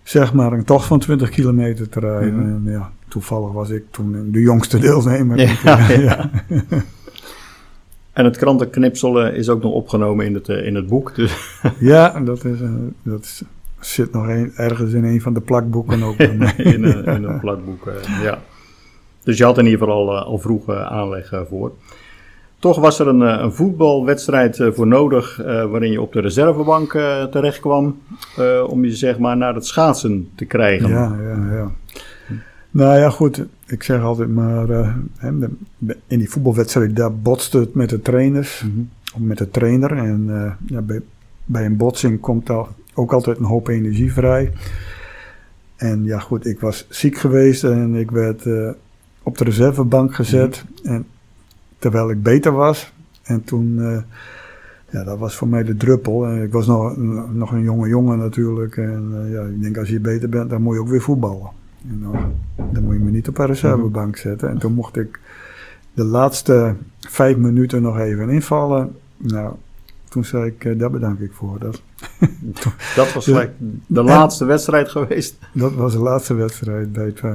zeg 0.02 0.32
maar 0.32 0.52
een 0.52 0.64
tocht 0.64 0.86
van 0.86 0.98
20 0.98 1.30
kilometer 1.30 1.88
te 1.88 2.00
rijden. 2.00 2.34
Mhm. 2.34 2.66
En 2.66 2.72
ja, 2.72 2.92
toevallig 3.08 3.52
was 3.52 3.70
ik 3.70 3.84
toen 3.90 4.30
de 4.32 4.40
jongste 4.40 4.78
deelnemer. 4.78 5.38
Ja, 5.64 5.90
ja. 6.10 6.30
En 8.16 8.24
het 8.24 8.36
krantenknipsel 8.36 9.20
eh, 9.22 9.36
is 9.36 9.48
ook 9.48 9.62
nog 9.62 9.72
opgenomen 9.72 10.26
in 10.26 10.34
het, 10.34 10.48
eh, 10.48 10.66
in 10.66 10.74
het 10.74 10.86
boek. 10.86 11.14
Dus 11.14 11.60
Ja, 11.78 12.20
dat, 12.20 12.44
is, 12.44 12.60
eh, 12.60 12.68
dat 13.02 13.22
is, 13.24 13.42
zit 13.80 14.12
nog 14.12 14.28
een, 14.28 14.52
ergens 14.56 14.92
in 14.92 15.04
een 15.04 15.20
van 15.20 15.34
de 15.34 15.40
plakboeken 15.40 16.02
ook. 16.02 16.16
in, 16.18 16.42
een, 16.84 17.04
in 17.04 17.24
een 17.24 17.40
plakboek, 17.40 17.86
eh, 17.86 18.22
ja. 18.22 18.38
Dus 19.24 19.38
je 19.38 19.44
had 19.44 19.58
in 19.58 19.64
ieder 19.64 19.78
geval 19.78 19.94
al, 19.94 20.16
eh, 20.16 20.26
al 20.26 20.38
vroeg 20.38 20.68
eh, 20.68 20.86
aanleg 20.86 21.32
eh, 21.32 21.40
voor. 21.48 21.72
Toch 22.58 22.78
was 22.78 22.98
er 22.98 23.08
een, 23.08 23.22
eh, 23.22 23.42
een 23.42 23.52
voetbalwedstrijd 23.52 24.60
eh, 24.60 24.68
voor 24.72 24.86
nodig 24.86 25.40
eh, 25.40 25.64
waarin 25.64 25.90
je 25.90 26.00
op 26.00 26.12
de 26.12 26.20
reservebank 26.20 26.94
eh, 26.94 27.24
terecht 27.24 27.60
kwam 27.60 28.00
eh, 28.36 28.64
om 28.68 28.84
je 28.84 28.96
zeg 28.96 29.18
maar 29.18 29.36
naar 29.36 29.54
het 29.54 29.66
schaatsen 29.66 30.30
te 30.34 30.44
krijgen. 30.44 30.88
Ja, 30.88 31.16
ja, 31.22 31.54
ja. 31.56 31.70
Nou 32.76 32.98
ja, 32.98 33.10
goed. 33.10 33.44
Ik 33.66 33.82
zeg 33.82 34.02
altijd 34.02 34.28
maar, 34.28 34.70
eh, 34.70 34.94
in 36.06 36.18
die 36.18 36.30
voetbalwedstrijd, 36.30 36.96
daar 36.96 37.14
botste 37.14 37.58
het 37.58 37.74
met 37.74 37.88
de 37.88 38.02
trainers, 38.02 38.62
Mhm. 38.62 38.80
of 39.14 39.20
met 39.20 39.38
de 39.38 39.50
trainer. 39.50 39.92
En 39.92 40.24
eh, 40.28 40.52
ja, 40.66 40.80
bij, 40.80 41.00
bij 41.44 41.64
een 41.64 41.76
botsing 41.76 42.20
komt 42.20 42.46
daar 42.46 42.66
ook 42.94 43.12
altijd 43.12 43.38
een 43.38 43.44
hoop 43.44 43.68
energie 43.68 44.12
vrij. 44.12 44.52
En 45.76 46.04
ja, 46.04 46.18
goed, 46.18 46.46
ik 46.46 46.60
was 46.60 46.86
ziek 46.88 47.16
geweest 47.16 47.64
en 47.64 47.94
ik 47.94 48.10
werd 48.10 48.46
eh, 48.46 48.70
op 49.22 49.38
de 49.38 49.44
reservebank 49.44 50.14
gezet. 50.14 50.64
En 50.84 51.06
terwijl 51.78 52.10
ik 52.10 52.22
beter 52.22 52.52
was. 52.52 52.92
En 53.22 53.44
toen, 53.44 53.80
ja, 54.90 55.04
dat 55.04 55.18
was 55.18 55.36
voor 55.36 55.48
mij 55.48 55.64
de 55.64 55.76
druppel. 55.76 56.26
En 56.26 56.42
ik 56.42 56.52
was 56.52 56.66
nog, 56.66 56.96
nog 57.32 57.52
een 57.52 57.62
jonge 57.62 57.88
jongen 57.88 58.18
natuurlijk. 58.18 58.76
En 58.76 59.28
ja, 59.30 59.42
ik 59.42 59.62
denk, 59.62 59.76
als 59.76 59.88
je 59.88 60.00
beter 60.00 60.28
bent, 60.28 60.50
dan 60.50 60.62
moet 60.62 60.74
je 60.74 60.80
ook 60.80 60.88
weer 60.88 61.02
voetballen. 61.02 61.50
En 61.88 62.00
dan, 62.00 62.34
dan 62.72 62.82
moet 62.82 62.94
je 62.94 63.00
me 63.00 63.10
niet 63.10 63.28
op 63.28 63.38
een 63.38 63.46
reservebank 63.46 64.16
zetten. 64.16 64.48
En 64.48 64.58
toen 64.58 64.72
mocht 64.72 64.96
ik 64.96 65.20
de 65.94 66.04
laatste 66.04 66.74
vijf 67.00 67.36
minuten 67.36 67.82
nog 67.82 67.98
even 67.98 68.28
invallen. 68.28 68.96
Nou, 69.16 69.54
toen 70.08 70.24
zei 70.24 70.46
ik, 70.46 70.64
eh, 70.64 70.78
daar 70.78 70.90
bedank 70.90 71.18
ik 71.18 71.32
voor. 71.32 71.58
Dat, 71.58 71.82
Dat 72.96 73.12
was 73.12 73.24
gelijk 73.24 73.50
de 73.86 74.02
laatste 74.02 74.44
wedstrijd 74.44 74.88
geweest. 74.88 75.38
dat 75.52 75.74
was 75.74 75.92
de 75.92 75.98
laatste 75.98 76.34
wedstrijd 76.34 76.92
bij, 76.92 77.04
het, 77.04 77.20
eh, 77.20 77.34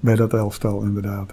bij 0.00 0.14
dat 0.14 0.32
elftal, 0.32 0.82
inderdaad. 0.82 1.32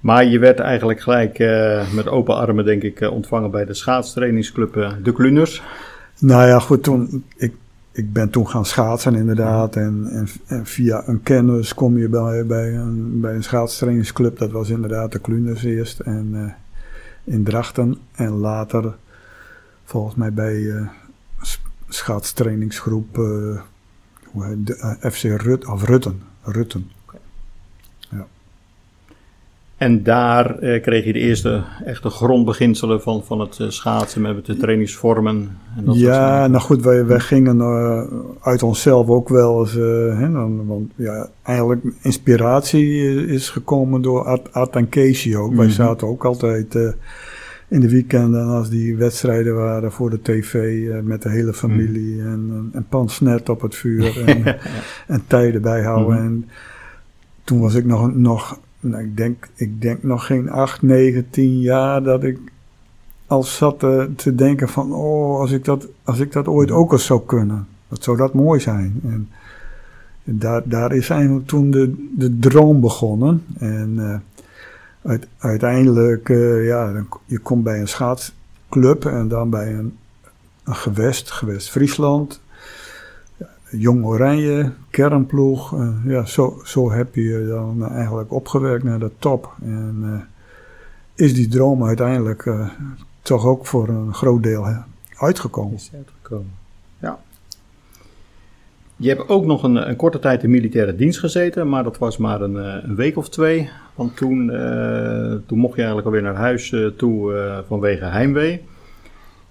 Maar 0.00 0.24
je 0.24 0.38
werd 0.38 0.58
eigenlijk 0.58 1.00
gelijk 1.00 1.38
eh, 1.38 1.92
met 1.92 2.08
open 2.08 2.36
armen 2.36 2.64
denk 2.64 2.82
ik 2.82 3.00
ontvangen 3.00 3.50
bij 3.50 3.64
de 3.64 3.74
schaatstrainingsclub 3.74 4.96
De 5.02 5.12
Kluners. 5.12 5.62
Nou 6.18 6.46
ja, 6.46 6.58
goed, 6.58 6.82
toen, 6.82 7.24
ik, 7.36 7.54
ik 7.92 8.12
ben 8.12 8.30
toen 8.30 8.48
gaan 8.48 8.64
schaatsen 8.66 9.14
inderdaad. 9.14 9.76
En, 9.76 10.08
en, 10.10 10.26
en 10.46 10.66
via 10.66 11.02
een 11.08 11.22
kennis 11.22 11.74
kom 11.74 11.98
je 11.98 12.08
bij, 12.08 12.46
bij, 12.46 12.74
een, 12.76 13.20
bij 13.20 13.34
een 13.34 13.42
schaatstrainingsclub. 13.42 14.38
Dat 14.38 14.50
was 14.50 14.68
inderdaad 14.68 15.12
de 15.12 15.18
Kluners 15.18 15.62
eerst. 15.64 16.00
En 16.00 16.28
eh, 16.34 16.52
in 17.34 17.44
Drachten. 17.44 17.96
En 18.12 18.30
later 18.30 18.94
volgens 19.84 20.14
mij 20.14 20.32
bij 20.32 20.88
s- 21.40 21.62
schaatstrainingsgroep 21.88 23.18
eh, 23.18 23.60
hoe 24.24 24.44
heet 24.44 24.66
de, 24.66 24.96
FC 25.10 25.22
Rut, 25.22 25.66
of 25.66 25.84
Rutten. 25.84 26.22
Rutten. 26.42 26.90
En 29.82 30.02
daar 30.02 30.58
eh, 30.58 30.82
kreeg 30.82 31.04
je 31.04 31.12
de 31.12 31.18
eerste 31.18 31.62
echte 31.84 32.08
grondbeginselen 32.10 33.00
van, 33.02 33.24
van 33.24 33.40
het 33.40 33.58
eh, 33.60 33.68
schaatsen 33.68 34.22
met 34.22 34.46
de 34.46 34.56
trainingsvormen. 34.56 35.58
En 35.76 35.84
dat 35.84 35.98
Ja, 35.98 36.46
nou 36.46 36.62
goed, 36.62 36.82
wij, 36.82 37.06
wij 37.06 37.20
gingen 37.20 37.60
eh, 37.60 38.02
uit 38.40 38.62
onszelf 38.62 39.08
ook 39.08 39.28
wel 39.28 39.60
eens, 39.60 39.72
hè, 40.18 40.32
dan, 40.32 40.66
want 40.66 40.92
ja, 40.96 41.28
eigenlijk 41.42 41.82
inspiratie 42.02 43.26
is 43.26 43.50
gekomen 43.50 44.02
door 44.02 44.24
Art, 44.24 44.52
Art 44.52 44.76
en 44.76 44.88
Casey 44.88 45.36
ook. 45.36 45.54
Wij 45.54 45.66
Mhm. 45.66 45.74
zaten 45.74 46.06
ook 46.08 46.24
altijd 46.24 46.74
in 47.68 47.80
de 47.80 47.88
weekenden 47.90 48.46
als 48.46 48.70
die 48.70 48.96
wedstrijden 48.96 49.54
waren 49.54 49.92
voor 49.92 50.10
de 50.10 50.22
tv 50.22 50.86
met 51.02 51.22
de 51.22 51.30
hele 51.30 51.52
familie 51.52 52.16
Mhm. 52.16 52.26
en, 52.32 52.70
en 52.72 52.86
pansnet 52.88 53.48
op 53.48 53.60
het 53.60 53.74
vuur 53.74 54.22
en, 54.26 54.44
en 55.14 55.22
tijden 55.26 55.62
bijhouden. 55.62 56.16
Mhm. 56.16 56.24
En 56.24 56.48
toen 57.44 57.60
was 57.60 57.74
ik 57.74 57.84
nog, 57.84 58.14
nog 58.14 58.58
nou, 58.82 59.02
ik, 59.02 59.16
denk, 59.16 59.48
ik 59.54 59.82
denk 59.82 60.02
nog 60.02 60.26
geen 60.26 60.50
8, 60.50 60.82
9, 60.82 61.30
10 61.30 61.60
jaar 61.60 62.02
dat 62.02 62.24
ik 62.24 62.38
al 63.26 63.42
zat 63.42 63.78
te, 63.78 64.10
te 64.16 64.34
denken 64.34 64.68
van, 64.68 64.92
oh, 64.92 65.40
als 65.40 65.50
ik, 65.50 65.64
dat, 65.64 65.88
als 66.04 66.18
ik 66.18 66.32
dat 66.32 66.46
ooit 66.46 66.70
ook 66.70 66.92
eens 66.92 67.04
zou 67.04 67.22
kunnen, 67.26 67.66
wat 67.88 68.02
zou 68.02 68.16
dat 68.16 68.34
mooi 68.34 68.60
zijn. 68.60 69.00
En, 69.04 69.28
daar, 70.24 70.62
daar 70.64 70.92
is 70.92 71.10
eigenlijk 71.10 71.46
toen 71.46 71.70
de, 71.70 72.08
de 72.16 72.38
droom 72.38 72.80
begonnen. 72.80 73.44
En 73.58 73.94
eh, 73.96 74.18
uit, 75.10 75.26
uiteindelijk, 75.38 76.28
eh, 76.28 76.66
ja, 76.66 77.04
je 77.24 77.38
komt 77.38 77.64
bij 77.64 77.80
een 77.80 77.88
schaatsclub 77.88 79.04
en 79.04 79.28
dan 79.28 79.50
bij 79.50 79.74
een, 79.74 79.96
een 80.64 80.74
gewest, 80.74 81.30
gewest 81.30 81.70
Friesland. 81.70 82.40
Jong 83.72 84.04
Oranje, 84.04 84.72
kernploeg. 84.90 85.72
eh, 85.72 85.88
ja, 86.04 86.24
zo, 86.24 86.60
zo 86.64 86.90
heb 86.90 87.14
je 87.14 87.46
dan 87.48 87.88
eigenlijk 87.88 88.32
opgewerkt 88.32 88.84
naar 88.84 88.98
de 88.98 89.10
top. 89.18 89.54
En 89.62 90.00
eh, 90.02 91.24
is 91.24 91.34
die 91.34 91.48
droom 91.48 91.84
uiteindelijk 91.84 92.46
eh, 92.46 92.68
toch 93.22 93.46
ook 93.46 93.66
voor 93.66 93.88
een 93.88 94.14
groot 94.14 94.42
deel 94.42 94.64
hè, 94.64 94.74
uitgekomen. 95.16 95.74
is 95.74 95.90
uitgekomen. 95.94 96.52
Ja. 96.98 97.18
Je 98.96 99.08
hebt 99.08 99.28
ook 99.28 99.44
nog 99.44 99.62
een, 99.62 99.88
een 99.88 99.96
korte 99.96 100.18
tijd 100.18 100.42
in 100.42 100.50
militaire 100.50 100.96
dienst 100.96 101.18
gezeten, 101.18 101.68
maar 101.68 101.84
dat 101.84 101.98
was 101.98 102.16
maar 102.16 102.40
een, 102.40 102.54
een 102.88 102.94
week 102.94 103.16
of 103.16 103.28
twee. 103.28 103.70
Want 103.94 104.16
toen, 104.16 104.46
toen 105.46 105.58
mocht 105.58 105.74
je 105.74 105.82
eigenlijk 105.82 106.06
alweer 106.06 106.22
naar 106.22 106.34
huis 106.34 106.74
toe 106.96 107.62
vanwege 107.66 108.04
heimwee. 108.04 108.62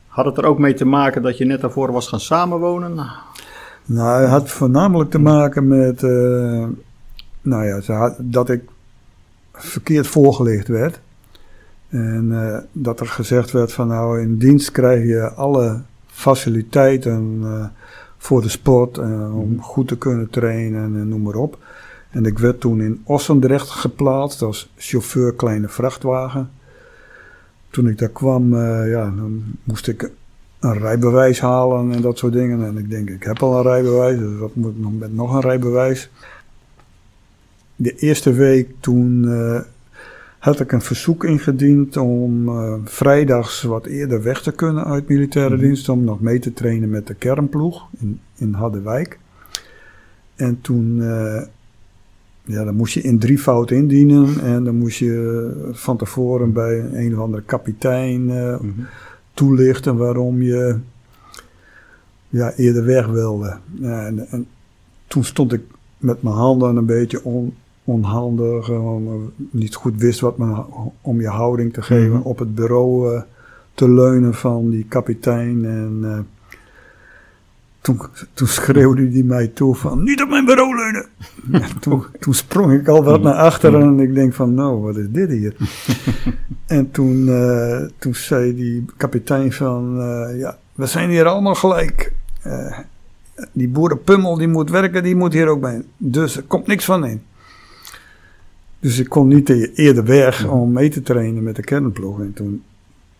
Had 0.07 0.25
het 0.25 0.37
er 0.37 0.45
ook 0.45 0.59
mee 0.59 0.73
te 0.73 0.85
maken 0.85 1.21
dat 1.21 1.37
je 1.37 1.45
net 1.45 1.61
daarvoor 1.61 1.91
was 1.91 2.07
gaan 2.07 2.19
samenwonen? 2.19 2.95
Nou, 3.85 4.21
het 4.21 4.29
had 4.29 4.49
voornamelijk 4.49 5.09
te 5.09 5.19
maken 5.19 5.67
met 5.67 6.03
eh, 6.03 6.67
nou 7.41 7.65
ja, 7.65 7.81
ze 7.81 7.91
had, 7.91 8.15
dat 8.19 8.49
ik 8.49 8.63
verkeerd 9.53 10.07
voorgelicht 10.07 10.67
werd. 10.67 10.99
En 11.89 12.27
eh, 12.31 12.57
dat 12.71 12.99
er 12.99 13.07
gezegd 13.07 13.51
werd 13.51 13.73
van 13.73 13.87
nou 13.87 14.21
in 14.21 14.37
dienst 14.37 14.71
krijg 14.71 15.05
je 15.05 15.31
alle 15.33 15.81
faciliteiten 16.07 17.39
eh, 17.43 17.65
voor 18.17 18.41
de 18.41 18.49
sport 18.49 18.97
om 19.33 19.61
goed 19.61 19.87
te 19.87 19.97
kunnen 19.97 20.29
trainen 20.29 20.83
en 20.83 21.09
noem 21.09 21.21
maar 21.21 21.35
op. 21.35 21.57
En 22.09 22.25
ik 22.25 22.39
werd 22.39 22.59
toen 22.59 22.81
in 22.81 23.01
Ossendrecht 23.03 23.69
geplaatst 23.69 24.41
als 24.41 24.71
chauffeur 24.77 25.33
kleine 25.33 25.67
vrachtwagen. 25.67 26.49
Toen 27.69 27.87
ik 27.87 27.97
daar 27.97 28.09
kwam, 28.09 28.55
ja, 28.85 29.03
dan 29.03 29.43
moest 29.63 29.87
ik 29.87 30.11
een 30.61 30.77
rijbewijs 30.77 31.39
halen 31.39 31.91
en 31.91 32.01
dat 32.01 32.17
soort 32.17 32.33
dingen. 32.33 32.65
En 32.65 32.77
ik 32.77 32.89
denk, 32.89 33.09
ik 33.09 33.23
heb 33.23 33.43
al 33.43 33.55
een 33.57 33.63
rijbewijs, 33.63 34.17
dus 34.19 34.39
wat 34.39 34.55
moet 34.55 34.71
ik 34.71 34.81
nog 34.81 34.91
met 34.99 35.13
nog 35.15 35.33
een 35.33 35.41
rijbewijs? 35.41 36.09
De 37.75 37.95
eerste 37.95 38.33
week 38.33 38.69
toen 38.79 39.29
eh, 39.29 39.59
had 40.39 40.59
ik 40.59 40.71
een 40.71 40.81
verzoek 40.81 41.23
ingediend 41.23 41.97
om 41.97 42.47
eh, 42.49 42.73
vrijdags 42.83 43.61
wat 43.63 43.85
eerder 43.85 44.23
weg 44.23 44.41
te 44.41 44.51
kunnen 44.51 44.85
uit 44.85 45.07
militaire 45.07 45.55
Mhm. 45.55 45.63
dienst. 45.63 45.89
Om 45.89 46.03
nog 46.03 46.21
mee 46.21 46.39
te 46.39 46.53
trainen 46.53 46.89
met 46.89 47.07
de 47.07 47.13
kernploeg 47.13 47.87
in, 47.99 48.19
in 48.35 48.53
Harderwijk. 48.53 49.19
En 50.35 50.61
toen, 50.61 51.01
eh, 51.01 51.41
ja, 52.43 52.63
dan 52.63 52.75
moest 52.75 52.93
je 52.93 53.01
in 53.01 53.19
drievoud 53.19 53.71
indienen. 53.71 54.39
En 54.43 54.63
dan 54.63 54.75
moest 54.75 54.97
je 54.97 55.69
van 55.71 55.97
tevoren 55.97 56.53
bij 56.53 56.79
een 56.93 57.13
of 57.15 57.19
andere 57.23 57.43
kapitein 57.43 58.25
Mhm. 58.25 58.67
Toelichten 59.41 59.97
waarom 59.97 60.41
je 60.41 60.75
ja, 62.29 62.53
eerder 62.53 62.85
weg 62.85 63.05
wilde. 63.07 63.57
En, 63.81 64.27
en 64.29 64.47
toen 65.07 65.23
stond 65.23 65.53
ik 65.53 65.61
met 65.97 66.21
mijn 66.21 66.35
handen 66.35 66.75
een 66.75 66.85
beetje 66.85 67.23
on, 67.23 67.53
onhandig, 67.83 68.65
gewoon, 68.65 69.05
eh, 69.07 69.45
niet 69.51 69.75
goed 69.75 69.97
wist 69.97 70.19
wat 70.19 70.37
me, 70.37 70.63
om 71.01 71.21
je 71.21 71.27
houding 71.27 71.73
te 71.73 71.81
geven, 71.81 72.17
Mhm. 72.17 72.21
op 72.27 72.39
het 72.39 72.55
bureau 72.55 73.15
eh, 73.15 73.21
te 73.73 73.89
leunen 73.89 74.33
van 74.33 74.69
die 74.69 74.85
kapitein. 74.89 75.65
En 75.65 75.99
eh, 76.03 76.19
toen, 77.81 78.01
toen 78.33 78.47
schreeuwde 78.47 79.09
hij 79.11 79.23
mij 79.23 79.47
toe 79.47 79.75
van, 79.75 80.03
niet 80.03 80.21
op 80.21 80.29
mijn 80.29 80.45
bureau 80.45 80.75
leunen! 80.75 81.05
Ja, 81.61 81.67
toen, 81.79 82.03
toen 82.19 82.33
sprong 82.33 82.79
ik 82.79 82.87
al 82.87 83.03
wat 83.03 83.21
naar 83.21 83.33
achteren 83.33 83.81
en 83.81 83.99
ik 83.99 84.13
denk 84.13 84.33
van, 84.33 84.53
nou, 84.53 84.81
wat 84.81 84.97
is 84.97 85.09
dit 85.09 85.29
hier? 85.29 85.55
En 86.65 86.91
toen, 86.91 87.29
eh, 87.29 87.81
toen 87.97 88.15
zei 88.15 88.55
die 88.55 88.85
kapitein 88.97 89.51
van, 89.53 90.01
eh, 90.01 90.39
ja, 90.39 90.57
we 90.73 90.85
zijn 90.85 91.09
hier 91.09 91.25
allemaal 91.25 91.55
gelijk. 91.55 92.13
Eh, 92.41 92.79
die 93.51 93.67
boerenpummel 93.67 94.37
die 94.37 94.47
moet 94.47 94.69
werken, 94.69 95.03
die 95.03 95.15
moet 95.15 95.33
hier 95.33 95.47
ook 95.47 95.61
bij. 95.61 95.83
Dus 95.97 96.37
er 96.37 96.43
komt 96.43 96.67
niks 96.67 96.85
van 96.85 97.05
in. 97.05 97.21
Dus 98.79 98.99
ik 98.99 99.09
kon 99.09 99.27
niet 99.27 99.49
e- 99.49 99.71
eerder 99.75 100.03
weg 100.03 100.47
om 100.47 100.71
mee 100.71 100.89
te 100.89 101.01
trainen 101.01 101.43
met 101.43 101.55
de 101.55 101.61
kernploeg. 101.61 102.19
En 102.19 102.33
toen, 102.33 102.63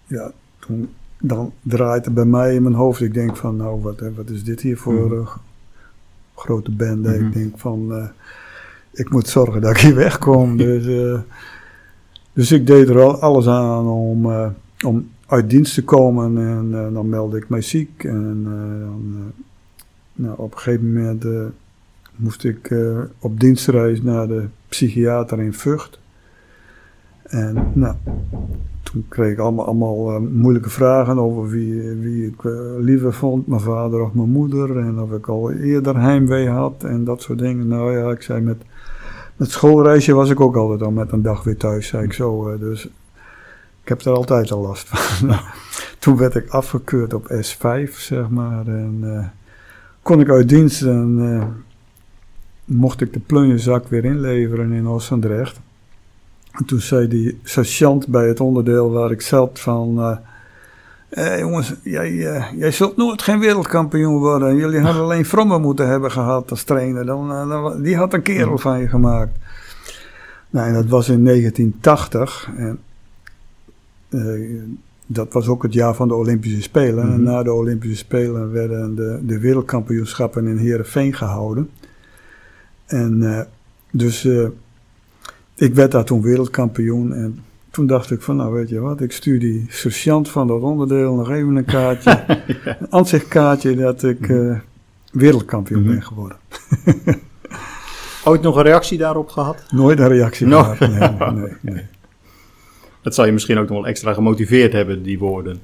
ja, 0.08 0.32
toen 0.60 0.90
dan 1.22 1.54
draait 1.62 2.06
het 2.06 2.14
bij 2.14 2.26
mij 2.26 2.56
in 2.56 2.64
mijn 2.64 2.76
hoofd. 2.76 3.02
Ik 3.02 3.14
denk 3.14 3.38
van, 3.38 3.56
nou, 3.56 3.82
wat, 3.82 4.00
wat 4.16 4.30
is 4.30 4.44
dit 4.44 4.62
hier 4.62 4.78
voor 4.78 4.94
Mhm. 5.06 5.14
eh, 5.22 5.36
grote 6.36 6.72
bende? 6.72 7.10
Mhm. 7.10 7.26
Ik 7.26 7.34
denk 7.34 7.60
van, 7.60 7.94
eh, 7.94 8.08
ik 8.92 9.10
moet 9.10 9.28
zorgen 9.28 9.62
dat 9.62 9.72
ik 9.72 9.78
hier 9.78 9.96
wegkom. 9.96 10.58
dus, 10.68 10.86
eh, 10.88 11.20
dus 12.34 12.52
ik 12.52 12.68
deed 12.68 12.90
er 12.90 13.02
al 13.02 13.20
alles 13.20 13.48
aan 13.48 13.86
om, 13.88 14.32
om 14.86 15.10
uit 15.28 15.50
dienst 15.50 15.74
te 15.74 15.84
komen. 15.84 16.38
En 16.38 16.94
dan 16.94 17.10
meldde 17.10 17.38
ik 17.38 17.50
mij 17.50 17.62
ziek. 17.62 18.04
En 18.04 18.44
dan, 18.44 19.32
nou, 20.14 20.34
op 20.38 20.52
een 20.54 20.58
gegeven 20.60 20.94
moment 20.94 21.26
moest 22.16 22.44
ik 22.44 22.74
op 23.20 23.40
dienstreis 23.40 24.02
naar 24.02 24.28
de 24.28 24.46
psychiater 24.68 25.42
in 25.42 25.54
Vught. 25.54 26.00
En 27.24 27.72
nou, 27.74 27.96
toen 28.92 29.06
kreeg 29.10 29.32
ik 29.32 29.40
allemaal, 29.40 29.66
allemaal 29.66 30.12
eh, 30.12 30.20
moeilijke 30.20 30.70
vragen 30.70 31.20
over 31.20 31.50
wie, 31.50 31.82
wie 31.82 32.28
ik 32.28 32.44
eh, 32.44 32.52
liever 32.78 33.14
vond, 33.14 33.48
mijn 33.48 33.62
vader 33.62 34.02
of 34.02 34.14
mijn 34.14 34.30
moeder. 34.30 34.78
En 34.78 35.00
of 35.00 35.12
ik 35.12 35.28
al 35.28 35.52
eerder 35.52 36.00
heimwee 36.00 36.50
had 36.50 36.84
en 36.84 37.04
dat 37.04 37.22
soort 37.22 37.40
dingen. 37.40 37.68
Nou 37.68 37.98
ja, 37.98 38.12
ik 38.12 38.22
zei 38.22 38.42
met, 38.42 38.58
met 39.36 39.52
schoolreisje 39.52 40.14
was 40.14 40.30
ik 40.30 40.40
ook 40.40 40.56
altijd 40.56 40.82
al 40.82 40.92
met 40.92 41.12
een 41.12 41.22
dag 41.22 41.44
weer 41.44 41.58
thuis, 41.58 41.88
zei 41.88 42.04
ik 42.04 42.14
zo. 42.14 42.50
eh, 42.50 42.60
dus 42.60 42.86
ik 43.82 43.90
heb 43.90 44.02
er 44.02 44.14
altijd 44.14 44.52
al 44.52 44.62
last 44.62 44.88
van. 44.90 45.36
toen 46.00 46.18
werd 46.18 46.36
ik 46.36 46.50
afgekeurd 46.50 47.14
op 47.14 47.32
S5, 47.32 47.92
zeg 47.92 48.30
maar. 48.30 48.68
En 48.68 49.32
kon 50.02 50.20
ik 50.20 50.30
uit 50.30 50.50
dienst 50.50 50.82
en 50.82 51.64
mocht 52.66 53.02
ik 53.02 53.14
de 53.14 53.20
plunjezak 53.20 53.88
weer 53.88 54.06
inleveren 54.06 54.72
in 54.72 54.88
Oostendrecht. 54.88 55.60
En 56.52 56.66
toen 56.66 56.80
zei 56.82 57.08
die 57.08 57.40
sergeant 57.44 58.08
bij 58.08 58.28
het 58.28 58.40
onderdeel 58.40 58.92
waar 58.92 59.12
ik 59.12 59.22
zat 59.22 59.60
van... 59.60 60.00
eh, 60.00 60.18
eh, 61.34 61.40
jongens, 61.40 61.74
jij, 61.84 62.28
eh, 62.36 62.46
jij 62.58 62.72
zult 62.72 62.98
nooit 62.98 63.22
geen 63.22 63.40
wereldkampioen 63.40 64.18
worden. 64.18 64.56
Jullie 64.56 64.80
hadden 64.80 65.04
alleen 65.04 65.26
Fromme 65.26 65.60
moeten 65.60 65.88
hebben 65.88 66.12
gehad 66.12 66.50
als 66.52 66.64
trainer. 66.64 67.06
Dan, 67.06 67.28
dan 67.50 67.82
die 67.82 67.96
had 67.96 68.14
een 68.14 68.22
kerel 68.22 68.58
van 68.58 68.80
je 68.80 68.88
gemaakt. 68.88 69.38
Nou, 70.50 70.68
en 70.68 70.74
dat 70.74 70.86
was 70.86 71.10
in 71.10 71.24
1980. 71.26 72.50
En, 72.58 72.80
dat 75.06 75.34
was 75.34 75.48
ook 75.48 75.64
het 75.64 75.74
jaar 75.74 75.96
van 75.96 76.08
de 76.08 76.14
Olympische 76.14 76.62
Spelen. 76.62 77.04
En 77.04 77.10
Mhm. 77.10 77.24
na 77.24 77.44
de 77.44 77.54
Olympische 77.54 77.98
Spelen 77.98 78.52
werden 78.52 78.96
de, 78.96 79.20
de 79.26 79.40
wereldkampioenschappen 79.40 80.48
in 80.48 80.58
Heerenveen 80.58 81.14
gehouden. 81.14 81.70
En 82.86 83.48
dus 83.92 84.28
ik 85.68 85.76
werd 85.76 85.92
daar 85.92 86.04
toen 86.06 86.22
wereldkampioen. 86.22 87.14
En 87.14 87.40
toen 87.72 87.88
dacht 87.88 88.12
ik 88.12 88.22
van, 88.22 88.36
nou 88.36 88.54
weet 88.54 88.70
je 88.70 88.80
wat, 88.80 89.02
ik 89.02 89.12
stuur 89.12 89.40
die 89.40 89.66
sergeant 89.70 90.30
van 90.30 90.48
dat 90.48 90.62
onderdeel 90.62 91.16
nog 91.16 91.30
even 91.30 91.56
een 91.56 91.66
kaartje. 91.66 92.24
Een 92.80 92.88
aanzichtkaartje 92.90 93.76
dat 93.76 94.04
ik 94.04 94.30
eh, 94.30 94.60
wereldkampioen 95.12 95.82
Mhm. 95.82 95.92
ben 95.92 96.04
geworden. 96.04 96.38
Ooit 98.26 98.42
nog 98.42 98.56
een 98.56 98.64
reactie 98.64 98.98
daarop 98.98 99.30
gehad? 99.30 99.64
Nooit 99.70 100.00
een 100.00 100.08
reactie 100.08 100.48
No. 100.48 100.64
gehad. 100.64 100.80
Nee, 101.34 101.34
nee, 101.42 101.54
nee. 101.62 101.84
Dat 103.02 103.16
zal 103.16 103.26
je 103.26 103.32
misschien 103.32 103.58
ook 103.58 103.68
nog 103.70 103.78
wel 103.78 103.88
extra 103.88 104.14
gemotiveerd 104.14 104.74
hebben, 104.74 105.04
die 105.04 105.20
woorden. 105.20 105.60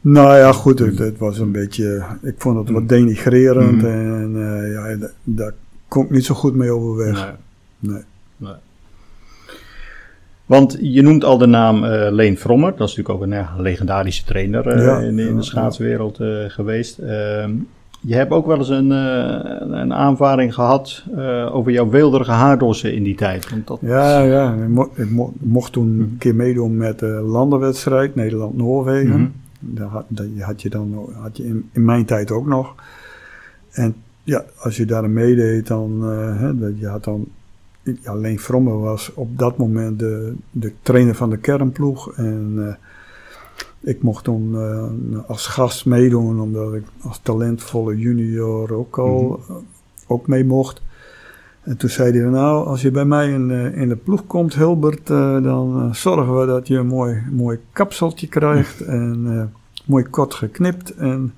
Nou 0.00 0.36
ja, 0.36 0.52
goed, 0.52 0.78
het, 0.78 0.98
het 0.98 1.18
was 1.18 1.38
een 1.38 1.52
beetje, 1.52 2.04
ik 2.22 2.34
vond 2.38 2.58
het 2.58 2.70
wat 2.70 2.88
denigrerend 2.88 3.76
Mhm. 3.76 3.86
en 3.86 4.32
eh, 4.36 4.72
ja, 4.72 4.96
da- 4.96 5.10
daar 5.24 5.52
kon 5.88 6.04
ik 6.04 6.10
niet 6.10 6.24
zo 6.24 6.34
goed 6.34 6.54
mee 6.54 6.70
overweg. 6.70 7.34
Nee. 7.78 8.02
Nee. 8.36 8.52
Want 10.48 10.78
je 10.80 11.02
noemt 11.02 11.24
al 11.24 11.38
de 11.38 11.46
naam 11.46 11.84
eh, 11.84 12.10
Leen 12.12 12.36
Frommer. 12.36 12.70
Dat 12.76 12.88
is 12.88 12.96
natuurlijk 12.96 13.24
ook 13.24 13.30
een 13.56 13.62
legendarische 13.62 14.24
trainer 14.24 14.66
eh, 14.66 14.84
Ja, 14.84 14.98
in, 14.98 15.16
de 15.16 15.42
schaatswereld 15.42 16.20
eh, 16.20 16.28
geweest. 16.46 16.98
Ehm, 16.98 17.50
je 18.00 18.14
hebt 18.14 18.30
ook 18.30 18.46
wel 18.46 18.58
eens 18.58 18.68
een, 18.68 18.90
een 18.90 19.94
aanvaring 19.94 20.54
gehad 20.54 21.04
eh, 21.16 21.54
over 21.54 21.72
jouw 21.72 21.88
weelderige 21.88 22.30
haardossen 22.30 22.94
in 22.94 23.02
die 23.02 23.14
tijd. 23.14 23.50
Want 23.50 23.66
dat, 23.66 23.78
Ja, 23.82 24.20
ja, 24.22 24.54
ik, 24.54 24.68
mo- 24.68 24.90
ik 24.94 25.10
mo- 25.10 25.32
mocht 25.38 25.72
toen 25.72 25.88
een 26.00 26.16
keer 26.18 26.34
meedoen 26.34 26.76
met 26.76 26.98
de 26.98 27.06
landenwedstrijd 27.06 28.14
Nederland-Noorwegen. 28.14 29.20
Mhm. 29.20 29.28
Daar 29.60 29.88
had, 29.88 30.04
dat 30.08 30.26
had 30.40 30.62
je 30.62 30.70
dan 30.70 31.08
had 31.20 31.36
je 31.36 31.44
in, 31.44 31.68
in 31.72 31.84
mijn 31.84 32.04
tijd 32.04 32.30
ook 32.30 32.46
nog. 32.46 32.74
En 33.70 33.94
ja, 34.22 34.44
als 34.58 34.76
je 34.76 34.84
daar 34.84 35.10
meedeed, 35.10 35.66
dan 35.66 36.02
hè, 36.38 36.58
dat 36.58 36.78
je 36.78 36.86
had 36.86 37.04
dan 37.04 37.26
alleen 38.04 38.38
Fromme 38.38 38.72
was 38.72 39.12
op 39.14 39.38
dat 39.38 39.56
moment 39.58 39.98
de, 39.98 40.34
de 40.50 40.72
trainer 40.82 41.14
van 41.14 41.30
de 41.30 41.36
kernploeg. 41.36 42.12
En 42.16 42.52
eh, 42.56 42.74
ik 43.80 44.02
mocht 44.02 44.24
toen 44.24 44.54
eh, 44.54 44.84
als 45.26 45.46
gast 45.46 45.86
meedoen, 45.86 46.40
omdat 46.40 46.74
ik 46.74 46.82
als 47.02 47.20
talentvolle 47.22 47.96
junior 47.98 48.72
ook 48.74 48.98
al 48.98 49.40
eh, 49.48 49.54
ook 50.06 50.26
mee 50.26 50.44
mocht. 50.44 50.82
En 51.62 51.76
toen 51.76 51.90
zei 51.90 52.18
hij, 52.20 52.28
nou, 52.30 52.66
als 52.66 52.82
je 52.82 52.90
bij 52.90 53.04
mij 53.04 53.30
in, 53.32 53.48
de- 53.48 53.72
in 53.74 53.88
de 53.88 53.96
ploeg 53.96 54.26
komt, 54.26 54.54
Hilbert, 54.54 55.06
dan 55.06 55.94
zorgen 55.94 56.40
we 56.40 56.46
dat 56.46 56.66
je 56.68 56.76
een 56.76 56.86
mooi, 56.86 57.22
mooi 57.32 57.58
kapseltje 57.72 58.26
krijgt. 58.26 58.80
En 58.96 59.52
mooi 59.84 60.04
kort 60.04 60.34
geknipt. 60.34 60.94
En 60.94 61.32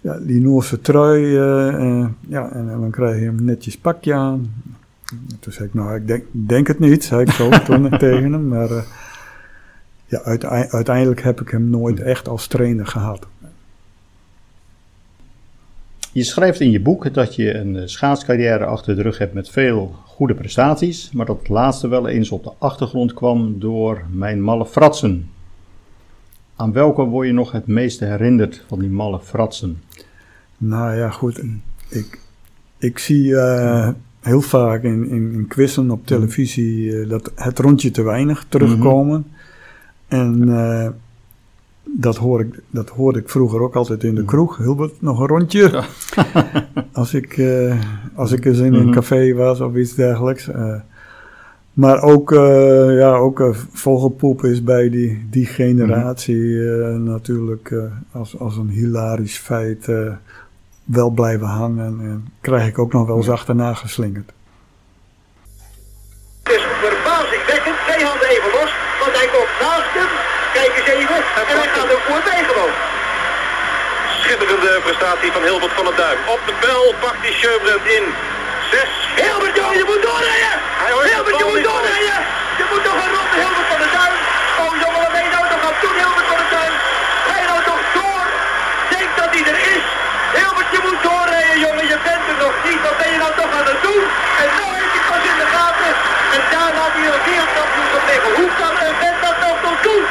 ja, 0.00 0.18
die 0.18 0.40
Noorse 0.40 0.80
trui. 0.80 1.36
eh, 1.36 2.06
ja, 2.20 2.50
en, 2.52 2.66
dan 2.66 2.90
krijg 2.90 3.20
je 3.20 3.26
een 3.26 3.44
netjes 3.44 3.78
pakje 3.78 4.14
aan. 4.14 4.52
En 5.10 5.38
toen 5.40 5.52
zei 5.52 5.68
ik, 5.68 5.74
nou, 5.74 5.96
ik 5.96 6.06
denk, 6.06 6.24
denk 6.30 6.66
het 6.66 6.78
niet, 6.78 7.04
zei 7.04 7.20
ik 7.20 7.30
zo 7.30 7.50
toen 7.64 7.98
tegen 7.98 8.32
hem. 8.32 8.48
Maar 8.48 8.70
eh, 8.70 8.82
ja, 10.06 10.20
uitei- 10.22 10.68
uiteindelijk 10.70 11.22
heb 11.22 11.40
ik 11.40 11.48
hem 11.48 11.70
nooit 11.70 12.00
echt 12.00 12.28
als 12.28 12.46
trainer 12.46 12.86
gehad. 12.86 13.26
Je 16.12 16.22
schrijft 16.24 16.60
in 16.60 16.70
je 16.70 16.80
boek 16.80 17.14
dat 17.14 17.34
je 17.34 17.54
een 17.54 17.76
eh, 17.76 17.86
schaatscarrière 17.86 18.64
achter 18.64 18.96
de 18.96 19.02
rug 19.02 19.18
hebt 19.18 19.34
met 19.34 19.50
veel 19.50 19.94
goede 20.06 20.34
prestaties, 20.34 21.10
maar 21.12 21.26
dat 21.26 21.38
het 21.38 21.48
laatste 21.48 21.88
wel 21.88 22.08
eens 22.08 22.30
op 22.30 22.44
de 22.44 22.52
achtergrond 22.58 23.12
kwam 23.14 23.58
door 23.60 24.02
mijn 24.10 24.42
malle 24.42 24.66
fratsen. 24.66 25.30
Aan 26.56 26.72
welke 26.72 27.02
word 27.02 27.26
je 27.26 27.32
nog 27.32 27.52
het 27.52 27.66
meeste 27.66 28.04
herinnerd 28.04 28.64
van 28.66 28.78
die 28.78 28.88
malle 28.88 29.20
fratsen? 29.20 29.82
Nou 30.56 30.96
ja, 30.96 31.10
goed. 31.10 31.42
Ik, 31.88 32.20
ik 32.78 32.98
zie 32.98 33.36
eh, 33.36 33.88
heel 34.20 34.40
vaak 34.40 34.82
in, 34.82 35.08
in, 35.08 35.32
in 35.32 35.46
quizzen 35.48 35.90
op 35.90 36.06
televisie 36.06 37.00
eh, 37.00 37.08
dat 37.08 37.32
het 37.34 37.58
rondje 37.58 37.90
te 37.90 38.02
weinig 38.02 38.44
terugkomen. 38.48 39.26
En 40.08 40.48
eh, 40.48 40.88
dat, 41.84 42.16
hoor 42.16 42.40
ik, 42.40 42.60
dat 42.70 42.88
hoorde 42.88 43.18
ik 43.18 43.28
vroeger 43.28 43.60
ook 43.60 43.74
altijd 43.76 44.04
in 44.04 44.14
de 44.14 44.24
kroeg. 44.24 44.56
Hilbert, 44.56 45.02
nog 45.02 45.20
een 45.20 45.26
rondje. 45.26 45.82
als, 46.92 47.14
ik, 47.14 47.36
eh, 47.38 47.80
als 48.14 48.32
ik 48.32 48.44
eens 48.44 48.58
in 48.58 48.74
een 48.74 48.84
Mhm. 48.84 48.92
café 48.92 49.34
was 49.34 49.60
of 49.60 49.74
iets 49.74 49.94
dergelijks. 49.94 50.50
Maar 51.72 52.02
ook, 52.02 52.30
ja, 52.90 53.14
ook 53.14 53.54
vogelpoep 53.72 54.44
is 54.44 54.62
bij 54.64 54.90
die, 54.90 55.26
die 55.30 55.46
generatie 55.46 56.60
natuurlijk 56.98 57.74
als, 58.12 58.38
als 58.38 58.56
een 58.56 58.68
hilarisch 58.68 59.38
feit 59.38 59.88
wel 60.96 61.10
blijven 61.10 61.46
hangen. 61.46 61.94
En 62.10 62.32
krijg 62.40 62.66
ik 62.66 62.78
ook 62.78 62.92
nog 62.92 63.06
wel 63.06 63.16
eens 63.16 63.30
achterna 63.30 63.74
geslingerd. 63.74 64.30
Het 66.42 66.52
is 66.56 66.64
verbazingwekkend. 66.80 67.76
Twee 67.86 68.04
handen 68.08 68.28
even 68.28 68.50
los, 68.58 68.72
want 69.00 69.12
hij 69.18 69.28
komt 69.34 69.52
naast 69.64 69.92
hem. 69.98 70.10
Kijk 70.56 70.72
eens 70.78 70.90
even. 70.98 71.20
En 71.50 71.56
hij 71.60 71.68
gaat 71.74 71.88
hem 71.92 72.02
voorbij 72.08 72.42
gewoon. 72.50 72.74
Schitterende 74.20 74.72
prestatie 74.86 75.30
van 75.32 75.42
Hilbert 75.48 75.74
van 75.78 75.84
der 75.88 75.96
Duim. 76.02 76.18
Op 76.34 76.40
de 76.48 76.54
bel 76.64 76.84
pakt 77.04 77.20
hij 77.24 77.34
Sjöbrand 77.38 77.86
in. 77.96 78.04
Zes. 78.70 78.90
Hilbert, 79.22 79.56
je 79.80 79.84
moet 79.90 80.02
doorrijden! 80.06 80.56
Hilbert, 80.84 81.38
je 81.42 81.46
moet 81.52 81.64
doorrijden! 81.70 82.20
Je 82.60 82.64
moet 82.70 82.82
toch 82.88 82.98
een 83.04 83.12
ronde 83.16 83.36
Hilbert 83.42 83.68
van 83.72 83.80
der 83.82 83.92
Duim. 83.96 84.16
Oh 84.62 84.72
jongen, 84.82 85.00
wat 85.04 85.12
ben 85.16 85.24
je 85.26 85.32
nou 85.36 85.44
toch 85.52 85.62
aan 85.66 85.74
het 85.76 85.80
doen, 85.84 85.96
Hilbert 86.02 86.28
van 86.32 86.38
der 86.42 86.50
Duim? 86.56 86.74
Ga 87.26 87.34
je 87.42 87.46
nou 87.52 87.60
toch 87.70 87.82
door? 87.98 88.24
Denk 88.94 89.10
dat 89.20 89.30
hij 89.34 89.44
er 89.52 89.58
is. 89.74 89.84
Hilbert, 90.38 90.70
je 90.74 90.80
moet 90.86 91.00
doorrijden, 91.06 91.58
jongen. 91.66 91.86
Je 91.92 91.98
bent 92.08 92.24
er 92.30 92.38
nog 92.44 92.54
Wat 92.68 92.96
ben 93.02 93.10
je 93.12 93.18
nou 93.24 93.32
toch 93.40 93.52
aan 93.58 93.68
het 93.72 93.80
doen? 93.88 94.04
En 94.42 94.48
nou 94.58 94.70
heeft 94.78 94.92
hij 94.96 95.04
pas 95.10 95.22
in 95.30 95.38
de 95.42 95.48
gaten. 95.56 95.92
En 96.34 96.40
daar 96.52 96.70
laat 96.78 96.92
hij 96.96 97.06
een 97.12 97.24
wereldkampioenschap 97.28 98.04
liggen. 98.10 98.30
Hoe 98.40 98.50
kan 98.60 98.74
een 98.84 98.96
vent 99.02 99.18
dat 99.26 99.36
nou 99.44 99.54
toch 99.66 99.78
doen? 99.88 100.04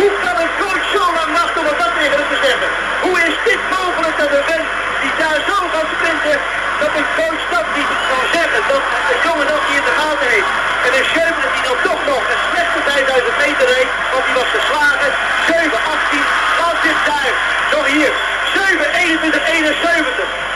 Hoe 0.00 0.12
kan 0.24 0.36
een 0.42 0.52
coach 0.62 0.84
zo 0.96 1.04
lang 1.18 1.30
wachten 1.40 1.60
om 1.62 1.76
dat 1.82 1.92
tegen 1.98 2.24
te 2.32 2.38
zeggen? 2.46 2.68
Hoe 3.04 3.16
is 3.28 3.36
dit 3.48 3.60
mogelijk 3.76 4.14
dat 4.22 4.30
een 4.36 4.46
vent 4.50 4.68
die 5.02 5.14
daar 5.22 5.40
zo 5.50 5.56
gaat 5.72 5.88
sprinten, 5.96 6.36
dat 6.82 6.92
een 6.98 7.10
coach 7.20 7.42
dat 7.54 7.66
niet 7.78 7.92
kan 8.10 8.24
zeggen? 8.36 8.60
Dat 8.72 8.82
een 9.10 9.20
jongen 9.26 9.46
dat 9.52 9.60
hij 9.66 9.74
in 9.80 9.86
de 9.88 9.94
gaten 10.00 10.28
heeft. 10.34 10.50
En 10.86 10.92
een 10.98 11.08
Scheuven 11.12 11.48
die 11.54 11.64
dan 11.68 11.78
toch 11.88 12.02
nog 12.12 12.22
een 12.32 12.42
slechte 12.50 12.80
5000 12.90 13.36
meter 13.44 13.66
reed, 13.74 13.90
want 14.12 14.24
die 14.26 14.36
was 14.40 14.50
geslagen. 14.58 15.10
7, 15.50 15.80
18, 15.96 16.26
laat 16.60 16.78
dit 16.86 16.98
daar. 17.10 17.32
Nog 17.74 17.86
hier. 17.94 18.12
7, 18.54 18.86
21, 18.92 19.42
71. 19.58 20.28
6, 20.40 20.51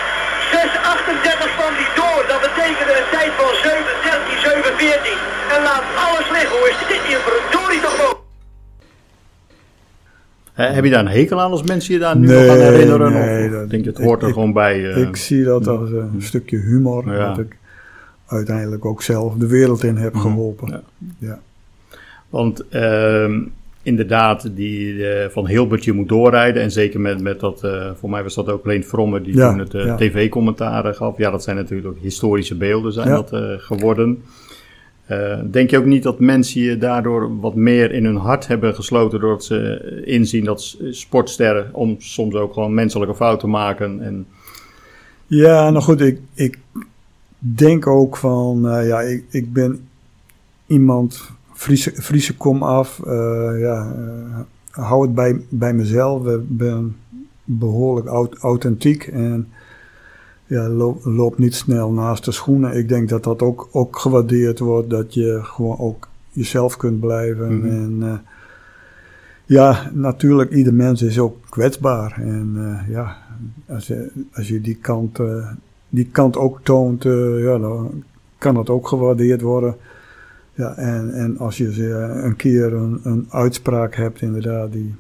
38 0.75 1.57
kwam 1.59 1.73
die 1.81 1.91
door. 2.01 2.21
Dat 2.33 2.41
betekende 2.49 2.93
een 3.01 3.09
tijd 3.17 3.33
van 3.41 3.51
7, 3.63 3.95
13, 4.03 4.39
7, 4.47 4.73
14. 4.77 5.19
En 5.55 5.61
laat 5.69 5.85
alles 6.07 6.27
liggen. 6.37 6.55
Hoe 6.59 6.67
is 6.73 6.79
dit 6.93 7.03
hier 7.09 7.21
verdorie 7.29 7.81
toch 7.87 7.97
mogelijk? 8.01 8.25
Eh, 10.55 10.71
heb 10.75 10.85
je 10.85 10.91
daar 10.91 11.01
een 11.01 11.09
hekel 11.21 11.41
aan 11.41 11.51
als 11.51 11.63
mensen 11.63 11.95
je 11.95 12.01
daar 12.01 12.17
nu 12.17 12.27
Nee, 12.27 12.47
nog 12.47 12.51
aan 12.57 12.63
herinneren? 12.63 13.13
nee, 13.13 13.47
of 13.47 13.53
dat- 13.53 13.71
denk 13.71 13.85
je, 13.85 13.91
het 13.91 13.99
ik- 13.99 14.05
hoort 14.05 14.23
er 14.23 14.29
ik- 14.29 14.35
gewoon 14.35 14.53
bij? 14.53 14.91
eh, 14.93 15.03
ik 15.03 15.17
zie 15.17 15.45
dat 15.45 15.67
als 15.67 15.91
een 15.91 16.23
stukje 16.23 16.57
humor. 16.59 17.13
Ja. 17.13 17.29
Dat 17.29 17.39
ik 17.39 17.57
uiteindelijk 18.27 18.85
ook 18.85 19.03
zelf 19.03 19.35
de 19.35 19.47
wereld 19.47 19.83
in 19.85 19.97
heb 19.97 20.17
geholpen. 20.17 20.69
Ja. 20.69 20.81
Ja. 21.19 21.39
Want 22.31 22.69
ehm, 22.69 23.41
inderdaad, 23.87 24.57
die 24.57 25.09
eh, 25.09 25.29
van 25.31 25.47
Hilbert 25.49 25.85
je 25.85 25.93
moet 25.93 26.09
doorrijden. 26.09 26.63
En 26.63 26.71
zeker 26.71 27.01
met, 27.01 27.21
met 27.21 27.41
dat, 27.41 27.65
eh, 27.65 27.91
voor 27.95 28.11
mij 28.11 28.23
was 28.23 28.35
dat 28.35 28.49
ook 28.49 28.67
Leen 28.67 28.85
Fromme 28.85 29.21
die 29.21 29.37
Ja, 29.37 29.49
toen 29.51 29.59
het 29.59 29.75
eh, 29.75 29.85
ja. 29.85 29.97
tv-commentaar 29.97 30.95
gaf. 30.95 31.19
Ja, 31.19 31.31
dat 31.31 31.43
zijn 31.43 31.57
natuurlijk 31.57 31.89
ook 31.89 31.99
historische 32.01 32.57
beelden 32.57 32.93
zijn 32.93 33.09
Ja. 33.09 33.15
dat 33.15 33.61
geworden. 33.63 34.23
Denk 35.51 35.71
je 35.71 35.79
ook 35.79 35.85
niet 35.85 36.03
dat 36.03 36.19
mensen 36.21 36.61
je 36.61 36.79
daardoor 36.79 37.41
wat 37.41 37.55
meer 37.55 37.93
in 37.93 38.05
hun 38.05 38.17
hart 38.17 38.47
hebben 38.47 38.75
gesloten 38.75 39.21
doordat 39.21 39.45
ze 39.45 40.03
inzien 40.05 40.45
dat 40.45 40.77
sportsterren 40.91 41.69
om 41.73 41.97
soms 41.99 42.35
ook 42.35 42.53
gewoon 42.53 42.75
menselijke 42.75 43.15
fouten 43.15 43.51
maken 43.51 44.01
en 44.01 44.27
Ja, 45.27 45.71
nou 45.71 45.85
goed, 45.85 46.01
ik, 46.01 46.21
ik 46.35 46.59
denk 47.39 47.87
ook 47.87 48.17
van, 48.17 48.61
ja, 48.63 49.01
ik, 49.01 49.25
ik 49.31 49.53
ben 49.53 49.89
iemand, 50.67 51.31
Friese, 51.57 52.37
kom 52.37 52.63
af, 52.63 53.01
eh, 53.07 53.61
ja, 53.61 53.93
eh, 53.97 54.39
hou 54.85 55.03
het 55.03 55.15
bij, 55.15 55.41
bij 55.49 55.75
mezelf, 55.75 56.27
ik 56.27 56.57
ben 56.57 56.97
behoorlijk 57.45 58.07
aut- 58.07 58.39
authentiek 58.39 59.07
en 59.07 59.49
ja, 60.47 60.69
loop, 60.69 61.05
loop 61.05 61.39
niet 61.39 61.55
snel 61.55 61.91
naast 61.93 62.25
de 62.25 62.33
schoenen. 62.33 62.77
Ik 62.77 62.89
denk 62.89 63.09
dat 63.09 63.25
dat 63.25 63.43
ook, 63.43 63.69
ook 63.73 63.99
gewaardeerd 63.99 64.59
wordt, 64.59 64.91
dat 64.91 65.15
je 65.15 65.41
gewoon 65.43 65.79
ook 65.79 66.09
jezelf 66.31 66.77
kunt 66.77 67.01
blijven 67.01 67.59
Mhm. 67.59 67.67
en... 67.69 67.97
eh, 68.03 68.19
ja, 69.49 69.91
natuurlijk, 69.95 70.51
ieder 70.51 70.75
mens 70.75 71.03
is 71.03 71.19
ook 71.19 71.37
kwetsbaar. 71.49 72.13
En 72.21 72.57
ja, 72.89 73.17
als 73.69 73.87
je, 73.87 74.11
als 74.33 74.49
je 74.49 74.61
die, 74.61 74.75
kant, 74.75 75.19
die 75.89 76.09
kant 76.13 76.37
ook 76.37 76.61
toont, 76.63 77.03
ja, 77.39 77.59
dan 77.59 78.03
kan 78.39 78.55
dat 78.55 78.71
ook 78.71 78.89
gewaardeerd 78.89 79.41
worden. 79.41 79.77
Ja, 80.57 80.75
en, 80.77 81.13
en 81.15 81.39
als 81.39 81.57
je 81.57 81.67
eh, 81.69 82.25
een 82.25 82.37
keer 82.37 82.73
een, 82.73 83.01
een 83.03 83.27
uitspraak 83.31 83.95
hebt, 83.95 84.23
inderdaad, 84.23 84.73
die, 84.73 84.95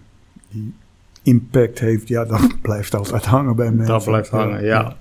die 0.50 0.74
impact 1.22 1.78
heeft, 1.78 2.08
ja, 2.08 2.24
dan 2.24 2.52
blijft 2.62 2.94
altijd 2.94 3.24
hangen 3.24 3.56
bij 3.56 3.70
mensen. 3.70 3.94
dat 3.94 4.04
blijft 4.04 4.30
hangen, 4.30 4.64
ja. 4.64 4.96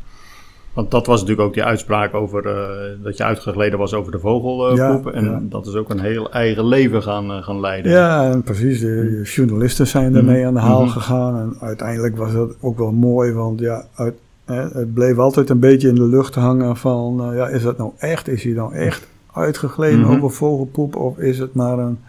Want 0.74 0.91
dat 0.91 1.06
was 1.06 1.20
natuurlijk 1.20 1.48
ook 1.48 1.54
die 1.54 1.63
uitspraak 1.63 2.13
over 2.13 2.46
eh, 2.48 3.04
dat 3.04 3.18
je 3.18 3.24
uitgegleden 3.24 3.80
was 3.80 3.94
over 3.94 4.12
de 4.12 4.20
vogelpoep. 4.20 5.06
Ja, 5.06 5.12
en 5.12 5.26
ja. 5.26 5.41
dat 5.41 5.68
is 5.68 5.76
ook 5.76 5.89
een 5.89 6.00
heel 6.00 6.32
eigen 6.32 6.65
leven 6.68 7.04
gaan, 7.04 7.32
eh, 7.32 7.44
gaan 7.44 7.60
leiden. 7.60 7.91
Ja, 7.91 8.32
en 8.32 8.44
precies. 8.44 8.80
De 8.80 9.22
journalisten 9.24 9.88
zijn 9.88 10.13
daarmee 10.13 10.46
aan 10.46 10.54
de 10.54 10.60
haal 10.60 10.82
Mhm. 10.84 10.91
gegaan. 10.91 11.38
En 11.39 11.58
uiteindelijk 11.60 12.18
was 12.18 12.34
dat 12.34 12.56
ook 12.62 12.78
wel 12.78 12.91
mooi, 12.91 13.32
want 13.32 13.60
ja, 13.60 13.86
uit, 13.96 14.15
het 14.46 14.94
bleef 14.94 15.18
altijd 15.18 15.50
een 15.50 15.60
beetje 15.60 15.88
in 15.88 15.96
de 15.96 16.08
lucht 16.08 16.36
hangen 16.36 16.78
van, 16.78 17.32
ja, 17.34 17.48
is 17.48 17.63
dat 17.63 17.78
nou 17.78 17.91
echt? 17.98 18.28
Is 18.28 18.44
hij 18.44 18.54
nou 18.54 18.74
echt 18.74 19.08
uitgegleden 19.36 20.00
Mhm. 20.00 20.12
over 20.12 20.32
vogelpoep 20.32 20.95
of 20.95 21.17
is 21.17 21.39
het 21.39 21.54
maar 21.54 21.80
een 21.80 22.00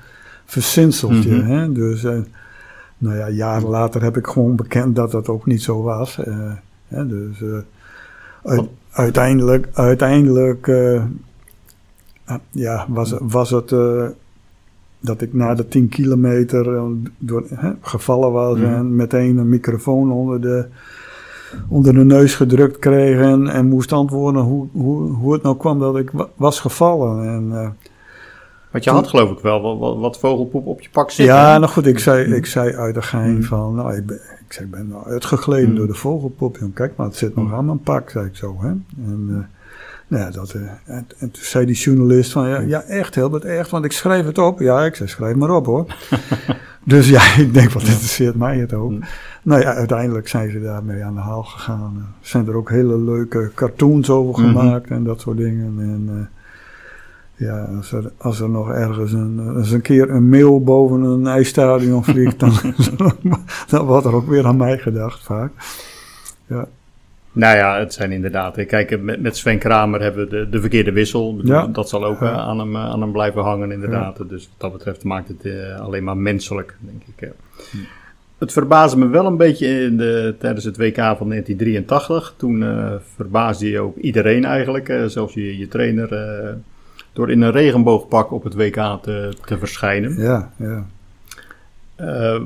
verzinseltje? 0.44 1.36
Mhm. 1.36 1.46
hè? 1.46 1.72
Dus, 1.72 2.04
eh, 2.04 2.18
nou 2.98 3.16
ja, 3.16 3.30
jaren 3.30 3.68
later 3.68 4.02
heb 4.02 4.16
ik 4.16 4.26
gewoon 4.26 4.56
bekend 4.56 4.96
dat 4.96 5.10
dat 5.10 5.28
ook 5.28 5.46
niet 5.46 5.62
zo 5.62 5.82
was. 5.82 6.18
eh, 6.24 6.50
hè, 6.88 7.06
dus 7.06 7.42
eh, 7.42 7.58
uit- 8.44 8.68
uiteindelijk, 8.90 9.68
uiteindelijk 9.72 10.68
ah, 12.24 12.36
ja, 12.50 12.86
was, 12.88 13.14
was 13.20 13.50
het... 13.50 13.74
dat 15.00 15.20
ik 15.20 15.32
na 15.32 15.54
de 15.54 15.68
10 15.68 15.88
kilometer 15.88 16.80
door, 17.18 17.44
hè, 17.54 17.70
gevallen 17.80 18.32
was 18.32 18.58
Mhm. 18.58 18.66
en 18.72 18.96
meteen 18.96 19.36
een 19.36 19.48
microfoon 19.48 20.10
onder 20.12 20.40
de, 20.40 20.66
onder 21.68 21.94
de 21.94 22.04
neus 22.04 22.34
gedrukt 22.34 22.78
kreeg 22.78 23.20
en, 23.20 23.48
en 23.48 23.66
moest 23.68 23.92
antwoorden 23.92 24.42
hoe, 24.42 24.66
hoe, 24.72 25.10
hoe 25.12 25.32
het 25.32 25.42
nou 25.42 25.56
kwam 25.56 25.78
dat 25.78 25.96
ik 25.96 26.10
wa- 26.10 26.28
was 26.36 26.60
gevallen. 26.60 27.24
En, 27.28 27.48
eh, 27.52 27.68
Want 28.70 28.84
je 28.84 28.90
had 28.90 29.08
geloof 29.08 29.30
ik 29.30 29.38
wel 29.38 29.60
wat, 29.62 29.78
wat, 29.78 29.98
wat 29.98 30.18
vogelpoep 30.18 30.66
op 30.66 30.80
je 30.80 30.88
pak 30.92 31.10
zitten. 31.10 31.34
ja, 31.34 31.58
nou 31.58 31.72
goed, 31.72 31.86
ik 31.86 31.98
zei, 31.98 32.34
ik 32.34 32.46
zei 32.46 32.74
uit 32.74 32.94
de 32.94 33.02
gein 33.02 33.32
Mhm. 33.34 33.42
van, 33.42 33.74
nou, 33.74 33.96
ik 33.96 34.06
ben, 34.06 34.16
ik 34.46 34.52
zei, 34.52 34.66
ben 34.68 34.88
nou 34.88 35.06
uitgegleden 35.06 35.68
Mhm. 35.68 35.76
door 35.78 35.86
de 35.86 35.94
vogelpop. 35.94 36.56
Jong, 36.60 36.74
kijk 36.74 36.92
maar, 36.96 37.06
het 37.06 37.16
zit 37.16 37.36
nog 37.36 37.52
aan 37.52 37.64
mijn 37.66 37.80
pak, 37.80 38.10
zei 38.10 38.26
ik 38.26 38.36
zo. 38.36 38.56
Hè? 38.60 38.68
En, 38.68 39.26
eh, 39.28 39.54
nou 40.08 40.22
ja, 40.24 40.30
dat, 40.30 40.50
eh, 40.50 40.60
en, 40.84 41.06
en 41.18 41.30
toen 41.30 41.42
zei 41.44 41.66
die 41.66 41.74
journalist 41.74 42.32
van, 42.32 42.48
ja, 42.48 42.60
ja 42.60 42.82
echt, 42.82 43.14
Hilbert, 43.14 43.44
echt, 43.44 43.70
want 43.70 43.84
ik 43.84 43.92
schrijf 43.92 44.26
het 44.26 44.38
op. 44.38 44.60
Ja, 44.60 44.84
ik 44.84 44.94
zei, 44.94 45.08
schrijf 45.08 45.36
maar 45.36 45.50
op 45.50 45.66
hoor. 45.66 45.86
dus 46.84 47.08
ja, 47.08 47.22
ik 47.36 47.54
denk, 47.54 47.70
wat 47.70 47.82
interesseert 47.82 48.36
mij 48.36 48.58
het 48.58 48.72
ook. 48.72 48.92
Nou 49.46 49.60
ja, 49.60 49.74
uiteindelijk 49.74 50.28
zijn 50.28 50.50
ze 50.50 50.60
daarmee 50.60 51.04
aan 51.04 51.14
de 51.14 51.20
haal 51.20 51.42
gegaan. 51.42 51.94
Er 52.22 52.26
zijn 52.28 52.46
er 52.48 52.54
ook 52.56 52.70
hele 52.70 52.98
leuke 52.98 53.50
cartoons 53.54 54.10
over 54.10 54.42
Mhm. 54.44 54.56
gemaakt 54.56 54.90
en 54.90 55.04
dat 55.04 55.20
soort 55.20 55.36
dingen. 55.36 55.74
En 55.78 56.08
eh, 57.36 57.46
ja, 57.46 57.64
als 57.76 57.92
er, 57.92 58.10
als 58.16 58.40
er 58.40 58.48
nog 58.50 58.70
ergens 58.70 59.12
een, 59.12 59.54
eens 59.56 59.70
een 59.70 59.80
keer 59.80 60.10
een 60.10 60.28
mail 60.28 60.62
boven 60.64 61.02
een 61.02 61.26
ijsstadion 61.26 62.04
vliegt, 62.04 62.38
dan, 62.40 62.52
dan 63.70 63.86
wordt 63.86 64.06
er 64.06 64.14
ook 64.14 64.28
weer 64.28 64.46
aan 64.46 64.56
mij 64.56 64.78
gedacht 64.78 65.22
vaak. 65.24 65.52
Ja, 66.46 66.66
Nou 67.32 67.56
ja, 67.56 67.78
het 67.78 67.92
zijn 67.94 68.12
inderdaad. 68.12 68.56
eh, 68.56 68.66
Kijk, 68.68 69.00
met, 69.02 69.20
met 69.20 69.36
Sven 69.36 69.58
Kramer 69.58 70.00
hebben 70.02 70.24
we 70.24 70.30
de, 70.30 70.48
de 70.50 70.60
verkeerde 70.60 70.92
wissel. 70.92 71.40
Ja. 71.42 71.66
Dat 71.66 71.88
zal 71.88 72.04
ook 72.04 72.20
Ja. 72.20 72.32
eh, 72.32 72.38
aan, 72.38 72.58
hem, 72.58 72.74
eh, 72.76 72.84
aan 72.84 73.00
hem 73.00 73.12
blijven 73.12 73.42
hangen, 73.42 73.72
inderdaad. 73.72 74.16
Dus 74.28 74.42
wat 74.50 74.60
dat 74.60 74.72
betreft 74.72 75.04
maakt 75.04 75.28
het 75.28 75.44
eh, 75.44 75.80
alleen 75.80 76.04
maar 76.04 76.16
menselijk, 76.16 76.76
denk 76.80 77.02
ik. 77.16 77.22
eh. 77.28 77.30
Het 78.38 78.52
verbaasde 78.52 78.98
me 78.98 79.06
wel 79.08 79.26
een 79.26 79.36
beetje 79.36 79.66
in 79.80 79.96
de, 79.96 80.34
tijdens 80.38 80.64
het 80.64 80.76
WK 80.76 80.94
van 80.96 81.28
1983. 81.28 82.34
Toen 82.36 82.62
eh, 82.62 82.92
verbaasde 83.14 83.70
je 83.70 83.80
ook 83.80 83.96
iedereen 83.96 84.44
eigenlijk, 84.44 84.88
eh, 84.88 85.04
zelfs 85.04 85.34
je, 85.34 85.58
je 85.58 85.68
trainer, 85.68 86.12
eh, 86.12 86.52
door 87.12 87.30
in 87.30 87.42
een 87.42 87.50
regenboogpak 87.52 88.32
op 88.32 88.42
het 88.44 88.54
WK 88.54 88.98
te, 89.02 89.32
te 89.44 89.58
verschijnen. 89.58 90.14
ja, 90.18 90.50
ja. 90.56 90.84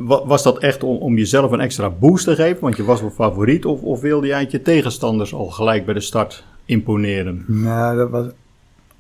Wa- 0.05 0.27
was 0.27 0.43
dat 0.43 0.59
echt 0.59 0.83
om, 0.83 0.97
om 0.97 1.17
jezelf 1.17 1.51
een 1.51 1.61
extra 1.61 1.91
boost 1.91 2.25
te 2.25 2.35
geven? 2.35 2.61
Want 2.61 2.77
je 2.77 2.85
was 2.85 3.01
wel 3.01 3.11
favoriet. 3.11 3.65
Of, 3.65 3.83
of 3.83 4.01
wilde 4.01 4.27
je 4.27 4.47
je 4.49 4.63
tegenstanders 4.63 5.35
al 5.35 5.47
gelijk 5.47 5.85
bij 5.85 5.95
de 5.95 6.01
start 6.01 6.45
imponeren? 6.65 7.45
Nou, 7.47 7.97
dat 7.97 8.11
was 8.11 8.27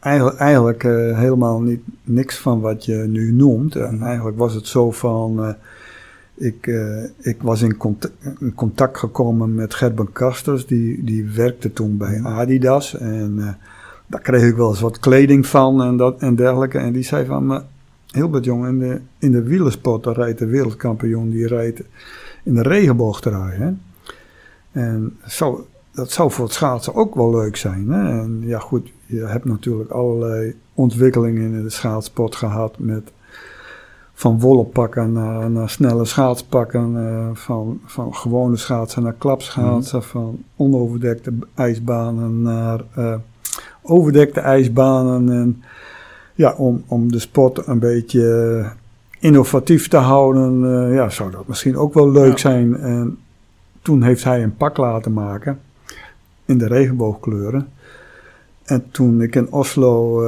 eigenlijk, 0.00 0.38
eigenlijk 0.38 0.82
helemaal 1.16 1.60
niet, 1.60 1.80
niks 2.04 2.36
van 2.38 2.60
wat 2.60 2.84
je 2.84 2.94
nu 2.94 3.32
noemt. 3.32 3.76
En 3.76 4.02
eigenlijk 4.02 4.38
was 4.38 4.54
het 4.54 4.66
zo 4.66 4.90
van... 4.90 5.56
ik, 6.40 6.66
eh, 6.66 7.04
ik 7.18 7.42
was 7.42 7.62
in 7.62 7.76
contact, 7.76 8.14
in 8.40 8.54
contact 8.54 8.98
gekomen 8.98 9.54
met 9.54 9.74
Gerben 9.74 10.12
Kasters. 10.12 10.66
Die, 10.66 11.04
die 11.04 11.30
werkte 11.30 11.72
toen 11.72 11.96
bij 11.96 12.22
Adidas. 12.22 12.98
En 12.98 13.34
eh, 13.38 13.48
daar 14.06 14.20
kreeg 14.20 14.42
ik 14.42 14.56
wel 14.56 14.68
eens 14.68 14.80
wat 14.80 14.98
kleding 14.98 15.46
van 15.46 15.82
en, 15.82 15.96
dat, 15.96 16.20
en 16.20 16.34
dergelijke. 16.34 16.78
En 16.78 16.92
die 16.92 17.02
zei 17.02 17.26
van, 17.26 17.46
maar 17.46 17.62
Hilbert 18.06 18.44
Jong, 18.44 18.66
in 18.66 18.78
de, 18.78 19.00
in 19.18 19.32
de 19.32 19.42
wielersport, 19.42 20.06
rijdt 20.06 20.38
de 20.38 20.46
wereldkampioen, 20.46 21.30
die 21.30 21.46
rijdt 21.46 21.82
in 22.42 22.54
de 22.54 22.62
regenboogtrui. 22.62 23.76
En 24.72 25.16
zo, 25.26 25.66
dat 25.92 26.10
zou 26.10 26.30
voor 26.30 26.44
het 26.44 26.54
schaatsen 26.54 26.94
ook 26.94 27.14
wel 27.14 27.30
leuk 27.30 27.56
zijn. 27.56 27.88
Hè? 27.88 28.20
En 28.20 28.42
ja 28.44 28.58
goed, 28.58 28.92
je 29.06 29.26
hebt 29.26 29.44
natuurlijk 29.44 29.90
allerlei 29.90 30.54
ontwikkelingen 30.74 31.52
in 31.52 31.62
de 31.62 31.70
schaatsport 31.70 32.36
gehad 32.36 32.78
met 32.78 33.12
van 34.20 34.40
wollen 34.40 34.70
pakken 34.70 35.12
naar, 35.12 35.50
naar 35.50 35.70
snelle 35.70 36.04
schaatspakken, 36.04 36.96
eh, 36.96 37.28
van, 37.32 37.80
van 37.84 38.14
gewone 38.14 38.56
schaatsen 38.56 39.02
naar 39.02 39.12
klapschaatsen, 39.12 40.02
van 40.02 40.42
onoverdekte 40.56 41.32
ijsbanen 41.54 42.42
naar 42.42 42.80
eh, 42.94 43.14
overdekte 43.82 44.40
ijsbanen. 44.40 45.28
En 45.30 45.62
ja, 46.34 46.52
om, 46.52 46.82
om 46.86 47.12
de 47.12 47.18
sport 47.18 47.66
een 47.66 47.78
beetje 47.78 48.64
innovatief 49.18 49.88
te 49.88 49.96
houden, 49.96 50.64
eh, 50.64 50.94
ja, 50.94 51.08
zou 51.08 51.30
dat 51.30 51.46
misschien 51.46 51.76
ook 51.76 51.94
wel 51.94 52.10
leuk 52.10 52.30
Ja. 52.32 52.36
zijn. 52.38 52.76
En 52.76 53.18
toen 53.82 54.02
heeft 54.02 54.24
hij 54.24 54.42
een 54.42 54.56
pak 54.56 54.76
laten 54.76 55.12
maken 55.12 55.60
in 56.44 56.58
de 56.58 56.66
regenboogkleuren. 56.66 57.68
En 58.64 58.84
toen 58.90 59.22
ik 59.22 59.34
in 59.34 59.52
Oslo 59.52 60.22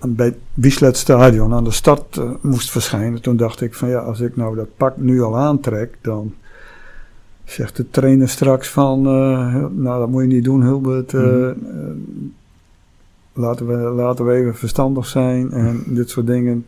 bij 0.00 0.26
het 0.26 0.36
Bislett 0.54 0.96
Stadion 0.96 1.52
aan 1.54 1.64
de 1.64 1.70
stad 1.70 2.04
eh, 2.10 2.30
moest 2.40 2.70
verschijnen, 2.70 3.22
toen 3.22 3.36
dacht 3.36 3.60
ik 3.60 3.74
van 3.74 3.88
ja, 3.88 3.98
als 3.98 4.20
ik 4.20 4.36
nou 4.36 4.56
dat 4.56 4.76
pak 4.76 4.96
nu 4.96 5.22
al 5.22 5.36
aantrek, 5.36 5.94
dan 6.00 6.34
zegt 7.44 7.76
de 7.76 7.90
trainer 7.90 8.28
straks 8.28 8.68
van, 8.68 9.06
eh, 9.06 9.64
nou 9.70 10.00
dat 10.00 10.08
moet 10.08 10.22
je 10.22 10.28
niet 10.28 10.44
doen 10.44 10.62
Hilbert, 10.62 11.14
eh, 11.14 11.22
Mhm. 11.22 11.54
laten, 13.32 13.66
we, 13.66 13.74
laten 13.74 14.26
we 14.26 14.32
even 14.32 14.54
verstandig 14.54 15.06
zijn 15.06 15.50
en 15.52 15.82
dit 15.86 16.10
soort 16.10 16.26
dingen. 16.26 16.66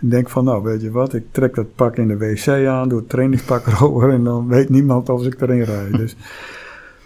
En 0.00 0.08
denk 0.08 0.30
van 0.30 0.44
nou 0.44 0.62
weet 0.62 0.80
je 0.82 0.90
wat, 0.90 1.14
ik 1.14 1.24
trek 1.30 1.54
dat 1.54 1.74
pak 1.74 1.96
in 1.96 2.08
de 2.08 2.16
wc 2.16 2.48
aan, 2.66 2.88
doe 2.88 2.98
het 2.98 3.08
trainingspak 3.08 3.66
erover 3.72 4.10
en 4.10 4.24
dan 4.24 4.48
weet 4.48 4.68
niemand 4.68 5.08
of 5.08 5.24
ik 5.24 5.40
erin 5.40 5.62
rijd. 5.62 5.96
Dus 5.96 6.16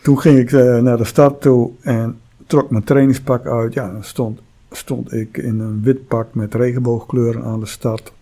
toen 0.03 0.21
ging 0.21 0.39
ik 0.39 0.51
naar 0.83 0.97
de 0.97 1.05
stad 1.05 1.41
toe 1.41 1.71
en 1.81 2.19
trok 2.47 2.71
mijn 2.71 2.85
trainingspak 2.85 3.47
uit. 3.47 3.75
Ja, 3.75 3.91
dan 3.93 4.05
stond, 4.05 4.41
stond 4.71 5.13
ik 5.13 5.37
in 5.37 5.61
een 5.61 5.83
wit 5.83 6.09
pak 6.09 6.35
met 6.35 6.55
regenboogkleuren 6.55 7.45
aan 7.45 7.61
de 7.61 7.67
stad. 7.67 8.13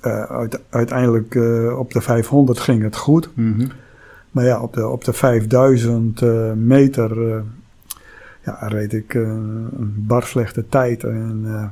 Eh, 0.00 0.22
uite- 0.22 0.60
uiteindelijk 0.70 1.34
eh, 1.34 1.78
op 1.78 1.92
de 1.92 2.00
500 2.00 2.58
ging 2.58 2.82
het 2.82 2.96
goed. 2.96 3.28
Mhm. 3.34 3.66
Maar 4.30 4.44
ja, 4.44 4.60
op 4.60 4.72
de, 4.72 4.88
op 4.88 5.04
de 5.04 5.12
5000 5.12 6.22
eh, 6.22 6.52
meter 6.52 7.42
ja, 8.44 8.58
reed 8.68 8.92
ik 8.92 9.14
een 9.14 9.94
bar 9.96 10.22
slechte 10.22 10.68
tijd. 10.68 11.04
En 11.04 11.70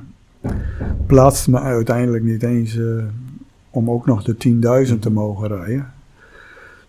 plaatste 1.06 1.50
me 1.50 1.58
uiteindelijk 1.60 2.24
niet 2.24 2.42
eens 2.42 2.78
om 3.70 3.90
ook 3.90 4.06
nog 4.06 4.22
de 4.22 4.36
10.000 4.88 4.98
te 4.98 5.10
mogen 5.10 5.48
rijden. 5.48 5.92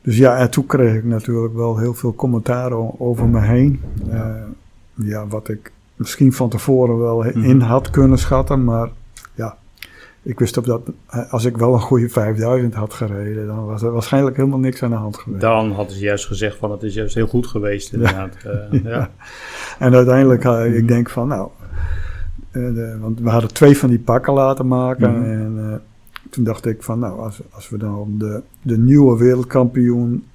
Dus 0.01 0.17
ja, 0.17 0.37
en 0.37 0.49
toen 0.49 0.65
kreeg 0.65 0.95
ik 0.95 1.03
natuurlijk 1.03 1.53
wel 1.53 1.77
heel 1.77 1.93
veel 1.93 2.15
commentaren 2.15 2.99
over 2.99 3.27
me 3.27 3.41
heen. 3.41 3.81
Ja, 4.95 5.27
wat 5.27 5.49
ik 5.49 5.71
misschien 5.95 6.33
van 6.33 6.49
tevoren 6.49 6.99
wel 6.99 7.23
Mhm. 7.23 7.43
in 7.43 7.59
had 7.59 7.89
kunnen 7.89 8.17
schatten. 8.17 8.63
Maar 8.63 8.89
ja, 9.35 9.57
ik 10.21 10.39
wist 10.39 10.57
op 10.57 10.65
dat 10.65 10.81
als 11.29 11.45
ik 11.45 11.57
wel 11.57 11.73
een 11.73 11.79
goede 11.79 12.09
5000 12.09 12.73
had 12.73 12.93
gereden, 12.93 13.47
dan 13.47 13.65
was 13.65 13.81
er 13.81 13.91
waarschijnlijk 13.91 14.37
helemaal 14.37 14.59
niks 14.59 14.83
aan 14.83 14.89
de 14.89 14.95
hand 14.95 15.17
geweest. 15.17 15.41
Dan 15.41 15.71
hadden 15.71 15.95
ze 15.95 16.01
juist 16.03 16.25
gezegd 16.25 16.57
van 16.57 16.71
het 16.71 16.83
is 16.83 16.93
juist 16.93 17.15
heel 17.15 17.27
goed 17.27 17.47
geweest 17.47 17.93
inderdaad. 17.93 18.35
Eh, 18.43 18.83
ja. 18.91 19.09
En 19.79 19.93
uiteindelijk, 19.93 20.43
uh, 20.43 20.75
ik 20.75 20.87
denk 20.87 21.09
van, 21.09 21.27
nou, 21.27 21.49
uh, 22.51 22.75
de, 22.75 22.97
want 22.99 23.19
we 23.19 23.29
hadden 23.29 23.53
twee 23.53 23.77
van 23.77 23.89
die 23.89 23.99
pakken 23.99 24.33
laten 24.33 24.67
maken. 24.67 25.11
Mhm. 25.19 25.29
En 25.29 25.81
toen 26.29 26.43
dacht 26.43 26.65
ik 26.65 26.83
van, 26.83 26.99
nou, 26.99 27.19
als, 27.19 27.41
als 27.49 27.69
we 27.69 27.77
dan 27.77 28.15
de, 28.17 28.41
de 28.61 28.77
nieuwe 28.77 29.17
wereldkampioen 29.17 30.25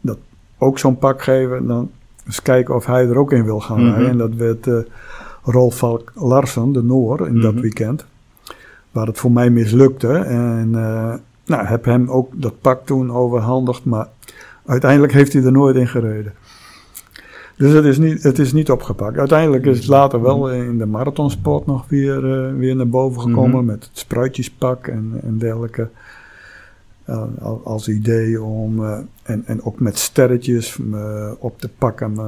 dat 0.00 0.18
ook 0.58 0.78
zo'n 0.78 0.98
pak 0.98 1.22
geven, 1.22 1.66
dan 1.66 1.90
eens 2.26 2.42
kijken 2.42 2.74
of 2.74 2.86
hij 2.86 3.08
er 3.08 3.18
ook 3.18 3.32
in 3.32 3.44
wil 3.44 3.60
gaan 3.60 3.80
Mhm. 3.82 3.90
rijden. 3.90 4.08
En 4.10 4.18
dat 4.18 4.34
werd 4.34 4.66
uh, 4.66 4.76
Rolf 5.42 5.78
Valk 5.78 6.12
Larsen, 6.14 6.72
de 6.72 6.82
Noor, 6.82 7.26
in 7.28 7.40
dat 7.40 7.52
Mhm. 7.52 7.62
weekend. 7.62 8.04
Waar 8.90 9.06
het 9.06 9.18
voor 9.18 9.32
mij 9.32 9.50
mislukte. 9.50 10.12
En 10.12 10.68
uh, 10.74 11.14
nou, 11.46 11.66
heb 11.66 11.84
hem 11.84 12.08
ook 12.10 12.28
dat 12.34 12.60
pak 12.60 12.86
toen 12.86 13.12
overhandigd, 13.12 13.84
maar 13.84 14.08
uiteindelijk 14.66 15.12
heeft 15.12 15.32
hij 15.32 15.42
er 15.44 15.52
nooit 15.52 15.76
in 15.76 15.88
gereden. 15.88 16.32
Dus 17.56 17.72
het 17.72 17.84
is 17.84 17.98
niet, 17.98 18.22
het 18.22 18.38
is 18.38 18.52
niet 18.52 18.70
opgepakt. 18.70 19.18
Uiteindelijk 19.18 19.66
is 19.66 19.78
het 19.78 19.86
later 19.86 20.22
wel 20.22 20.50
in 20.52 20.78
de 20.78 20.86
marathonsport 20.86 21.66
nog 21.66 21.84
weer, 21.88 22.24
uh, 22.24 22.58
weer 22.58 22.76
naar 22.76 22.88
boven 22.88 23.20
gekomen. 23.22 23.56
Mhm. 23.56 23.64
Met 23.64 23.84
het 23.84 23.90
spruitjespak 23.98 24.86
en, 24.86 25.20
en 25.22 25.38
dergelijke. 25.38 25.88
Uh, 27.10 27.22
als 27.64 27.88
idee 27.88 28.42
om, 28.42 28.80
uh, 28.82 28.98
en, 29.22 29.42
en 29.46 29.62
ook 29.62 29.80
met 29.80 29.98
sterretjes 29.98 30.76
uh, 30.78 31.30
op 31.38 31.60
te 31.60 31.68
pakken 31.78 32.18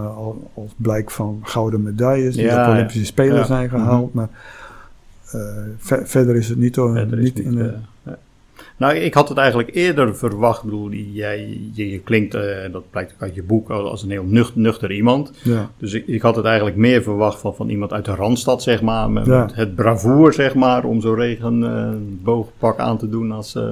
als 0.54 0.70
blijk 0.76 1.10
van 1.10 1.40
gouden 1.42 1.82
medailles 1.82 2.34
die 2.34 2.44
Ja, 2.44 2.62
op 2.66 2.72
Olympische 2.72 3.00
ja. 3.00 3.06
Spelen 3.06 3.46
zijn 3.46 3.68
gehaald. 3.68 4.14
Maar 4.14 4.28
ver, 5.78 6.06
verder 6.08 6.36
is 6.36 6.48
het 6.48 6.58
niet, 6.58 6.74
Verder 6.74 7.18
is 7.18 7.24
niet 7.24 7.38
in 7.38 7.54
de... 7.54 7.74
eh. 8.02 8.12
Nou, 8.76 8.94
ik 8.94 9.14
had 9.14 9.28
het 9.28 9.38
eigenlijk 9.38 9.70
eerder 9.74 10.16
verwacht. 10.16 10.58
Ik 10.58 10.64
bedoel, 10.64 10.90
jij, 10.92 11.58
je, 11.72 11.90
je 11.90 11.98
klinkt, 12.00 12.34
eh, 12.34 12.72
dat 12.72 12.90
blijkt 12.90 13.12
ook 13.14 13.22
uit 13.22 13.34
je 13.34 13.42
boek, 13.42 13.70
als 13.70 14.02
een 14.02 14.10
heel 14.10 14.24
nucht, 14.24 14.56
nuchter 14.56 14.92
iemand. 14.92 15.30
ja. 15.42 15.70
Dus 15.78 15.92
ik, 15.92 16.06
ik 16.06 16.22
had 16.22 16.36
het 16.36 16.44
eigenlijk 16.44 16.76
meer 16.76 17.02
verwacht 17.02 17.40
van, 17.40 17.54
van 17.54 17.68
iemand 17.68 17.92
uit 17.92 18.04
de 18.04 18.14
Randstad, 18.14 18.62
zeg 18.62 18.82
maar. 18.82 19.10
Met, 19.10 19.26
Ja. 19.26 19.40
met 19.44 19.54
het 19.54 19.74
bravoer, 19.74 20.32
zeg 20.32 20.54
maar, 20.54 20.84
om 20.84 21.00
zo'n 21.00 21.14
regenboogpak 21.14 22.78
aan 22.78 22.98
te 22.98 23.08
doen 23.08 23.32
als... 23.32 23.54
eh, 23.54 23.68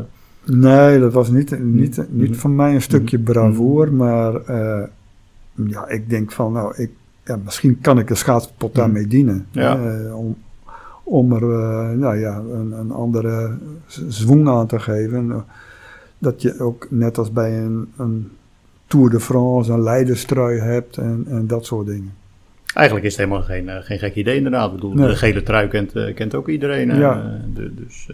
Nee, 0.47 0.99
dat 1.01 1.13
was 1.13 1.31
niet, 1.31 1.59
niet, 1.65 1.97
niet 2.11 2.31
Mhm. 2.31 2.39
van 2.39 2.55
mij 2.55 2.75
een 2.75 2.83
stukje 2.83 3.17
Mhm. 3.19 3.27
bravoer, 3.33 3.93
maar 3.93 4.35
eh, 4.45 4.83
ja, 5.67 5.89
ik 5.89 6.11
denk 6.11 6.33
van, 6.33 6.53
nou, 6.53 6.75
ik, 6.77 6.91
ja, 7.25 7.37
misschien 7.45 7.81
kan 7.81 7.99
ik 7.99 8.09
de 8.09 8.15
schaatspot 8.15 8.71
Mhm. 8.71 8.79
daarmee 8.81 9.07
dienen. 9.07 9.47
Ja. 9.51 9.79
om, 10.15 10.37
om 11.03 11.33
er 11.33 11.43
eh, 11.43 11.91
nou 11.99 12.17
ja, 12.17 12.37
een, 12.53 12.73
een 12.73 12.91
andere 12.91 13.51
zwoeng 14.09 14.49
aan 14.49 14.67
te 14.67 14.79
geven. 14.79 15.45
Dat 16.19 16.43
je 16.43 16.61
ook 16.61 16.87
net 16.91 17.19
als 17.19 17.33
bij 17.33 17.59
een, 17.59 17.89
een 17.97 18.31
Tour 18.87 19.11
de 19.11 19.21
France 19.21 19.73
een 19.73 19.83
leiderstrui 19.83 20.59
hebt 20.59 20.97
en, 20.97 21.25
en 21.29 21.47
dat 21.47 21.65
soort 21.67 21.87
dingen. 21.87 22.13
Eigenlijk 22.75 23.07
is 23.07 23.17
het 23.17 23.25
helemaal 23.25 23.47
geen, 23.47 23.69
eh, 23.69 23.77
geen 23.83 23.99
gek 23.99 24.15
idee 24.15 24.37
inderdaad. 24.37 24.69
Ik 24.69 24.75
bedoel, 24.75 24.95
Nee. 24.95 25.09
de 25.09 25.17
gele 25.17 25.43
trui 25.43 25.69
kent, 25.69 25.93
kent 26.15 26.35
ook 26.35 26.49
iedereen. 26.49 26.97
Ja. 26.97 27.39
de- 27.55 27.75
dus. 27.75 28.11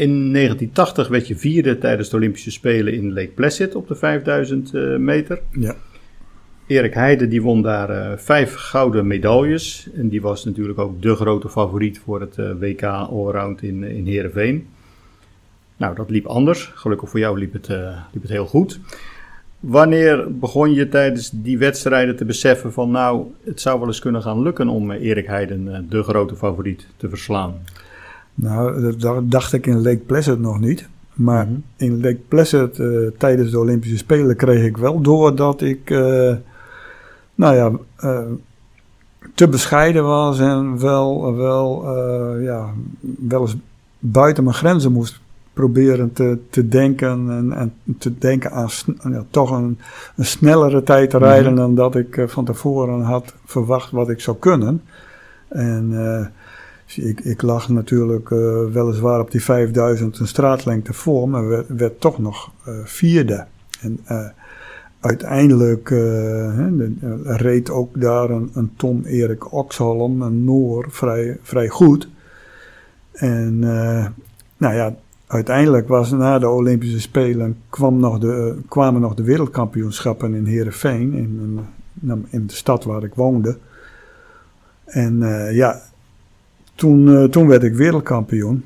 In 0.00 0.32
1980 0.32 1.08
werd 1.08 1.28
je 1.28 1.36
vierde 1.36 1.78
tijdens 1.78 2.08
de 2.08 2.16
Olympische 2.16 2.50
Spelen 2.50 2.94
in 2.94 3.12
Lake 3.12 3.30
Placid 3.34 3.74
op 3.74 3.88
de 3.88 3.94
5000 3.94 4.74
eh, 4.74 4.96
meter. 4.96 5.40
Ja. 5.50 5.76
Erik 6.66 6.94
Heijden 6.94 7.28
die 7.28 7.42
won 7.42 7.62
daar 7.62 7.90
eh, 7.90 8.18
vijf 8.18 8.54
gouden 8.54 9.06
medailles. 9.06 9.88
En 9.94 10.08
die 10.08 10.20
was 10.20 10.44
natuurlijk 10.44 10.78
ook 10.78 11.02
de 11.02 11.14
grote 11.14 11.48
favoriet 11.48 11.98
voor 12.04 12.20
het 12.20 12.38
eh, 12.38 12.50
WK 12.58 12.82
Allround 12.82 13.62
in, 13.62 13.84
in 13.84 14.06
Heerenveen. 14.06 14.66
Nou, 15.76 15.94
dat 15.94 16.10
liep 16.10 16.26
anders. 16.26 16.70
Gelukkig 16.74 17.08
voor 17.08 17.20
jou 17.20 17.38
liep 17.38 17.52
het, 17.52 17.68
liep 18.12 18.22
het 18.22 18.30
heel 18.30 18.46
goed. 18.46 18.80
Wanneer 19.60 20.38
begon 20.38 20.72
je 20.72 20.88
tijdens 20.88 21.30
die 21.34 21.58
wedstrijden 21.58 22.16
te 22.16 22.24
beseffen 22.24 22.72
van 22.72 22.90
nou, 22.90 23.26
het 23.44 23.60
zou 23.60 23.78
wel 23.78 23.88
eens 23.88 23.98
kunnen 23.98 24.22
gaan 24.22 24.42
lukken 24.42 24.68
om 24.68 24.90
Erik 24.90 25.26
Heijden, 25.26 25.86
de 25.88 26.02
grote 26.02 26.36
favoriet, 26.36 26.86
te 26.96 27.08
verslaan? 27.08 27.54
Nou, 28.34 28.96
dat- 28.96 29.30
dacht 29.30 29.52
ik 29.52 29.66
in 29.66 29.82
Lake 29.82 29.96
Placid 30.06 30.38
nog 30.40 30.60
niet. 30.60 30.88
Maar 31.14 31.46
Mhm. 31.46 31.54
in 31.76 32.00
Lake 32.00 32.20
Placid 32.28 32.78
eh, 32.78 32.86
tijdens 33.18 33.50
de 33.50 33.58
Olympische 33.58 33.96
Spelen 33.96 34.36
kreeg 34.36 34.64
ik 34.64 34.76
wel 34.76 35.00
door 35.00 35.34
dat 35.36 35.60
ik, 35.62 35.90
eh, 35.90 36.34
nou 37.34 37.54
ja, 37.54 37.70
eh, 37.96 38.20
te 39.34 39.48
bescheiden 39.48 40.04
was 40.04 40.38
en 40.40 40.78
wel, 40.80 41.34
wel, 41.36 41.84
ja, 42.40 42.66
wel 43.28 43.40
eens 43.40 43.56
buiten 43.98 44.44
mijn 44.44 44.56
grenzen 44.56 44.92
moest 44.92 45.20
proberen 45.52 46.12
te, 46.12 46.38
te 46.50 46.68
denken 46.68 47.30
en, 47.30 47.52
en 47.52 47.72
te 47.98 48.18
denken 48.18 48.52
aan 48.52 48.68
ja, 49.02 49.24
toch 49.30 49.50
een, 49.50 49.78
een 50.16 50.24
snellere 50.24 50.82
tijd 50.82 51.10
te 51.10 51.18
rijden 51.18 51.54
dan 51.54 51.74
dat 51.74 51.94
ik 51.96 52.24
van 52.26 52.44
tevoren 52.44 53.00
had 53.02 53.34
verwacht 53.44 53.90
wat 53.90 54.08
ik 54.10 54.20
zou 54.20 54.36
kunnen. 54.36 54.82
En 55.48 55.92
ik, 56.96 57.20
ik 57.20 57.42
lag 57.42 57.68
natuurlijk 57.68 58.30
eh, 58.30 58.64
weliswaar 58.72 59.20
op 59.20 59.30
die 59.30 59.42
5000 59.42 60.18
een 60.18 60.28
straatlengte 60.28 60.92
voor, 60.92 61.28
maar 61.28 61.48
werd, 61.48 61.66
werd 61.68 62.00
toch 62.00 62.18
nog 62.18 62.52
eh, 62.64 62.74
vierde. 62.84 63.46
En 63.80 64.00
eh, 64.04 64.28
uiteindelijk 65.00 65.88
reed 67.24 67.70
ook 67.70 68.00
daar 68.00 68.30
een, 68.30 68.50
een 68.54 68.72
Tom 68.76 69.02
Erik 69.04 69.52
Oxholm, 69.52 70.22
een 70.22 70.44
Noor, 70.44 70.86
vrij, 70.88 71.38
vrij 71.42 71.68
goed. 71.68 72.08
En 73.12 73.58
nou 74.56 74.74
ja, 74.74 74.94
uiteindelijk 75.26 75.88
was 75.88 76.10
na 76.10 76.38
de 76.38 76.48
Olympische 76.48 77.00
Spelen 77.00 77.56
kwam 77.68 78.00
nog 78.00 78.18
de, 78.18 78.58
kwamen 78.68 79.00
nog 79.00 79.14
de 79.14 79.22
wereldkampioenschappen 79.22 80.34
in 80.34 80.44
Heerenveen. 80.44 81.12
In 81.14 81.60
nou, 81.94 82.24
in 82.30 82.46
de 82.46 82.54
stad 82.54 82.84
waar 82.84 83.02
ik 83.02 83.14
woonde. 83.14 83.58
En 84.84 85.18
ja, 85.52 85.80
toen, 86.80 87.16
eh, 87.16 87.24
toen 87.24 87.46
werd 87.46 87.62
ik 87.62 87.74
wereldkampioen. 87.74 88.64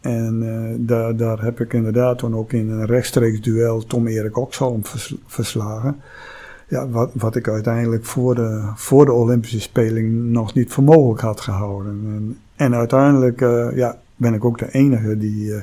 En 0.00 0.42
eh, 0.42 0.76
daar, 0.78 1.16
daar 1.16 1.42
heb 1.42 1.60
ik 1.60 1.72
inderdaad 1.72 2.18
toen 2.18 2.34
ook 2.34 2.52
in 2.52 2.70
een 2.70 2.86
rechtstreeks 2.86 3.40
duel 3.40 3.86
Tom 3.86 4.06
Erik 4.06 4.36
Oxholm 4.36 4.84
vers- 4.84 5.16
verslagen. 5.26 5.96
Ja, 6.68 6.88
wat, 6.88 7.10
wat 7.14 7.36
ik 7.36 7.48
uiteindelijk 7.48 8.04
voor 8.04 8.34
de, 8.34 8.70
voor 8.74 9.04
de 9.04 9.12
Olympische 9.12 9.60
Spelen 9.60 10.30
nog 10.30 10.54
niet 10.54 10.72
voor 10.72 10.84
mogelijk 10.84 11.20
had 11.20 11.40
gehouden. 11.40 12.00
En, 12.04 12.38
en 12.56 12.74
uiteindelijk 12.74 13.40
eh, 13.40 13.68
ja, 13.74 13.98
ben 14.16 14.34
ik 14.34 14.44
ook 14.44 14.58
de 14.58 14.72
enige 14.72 15.18
die 15.18 15.54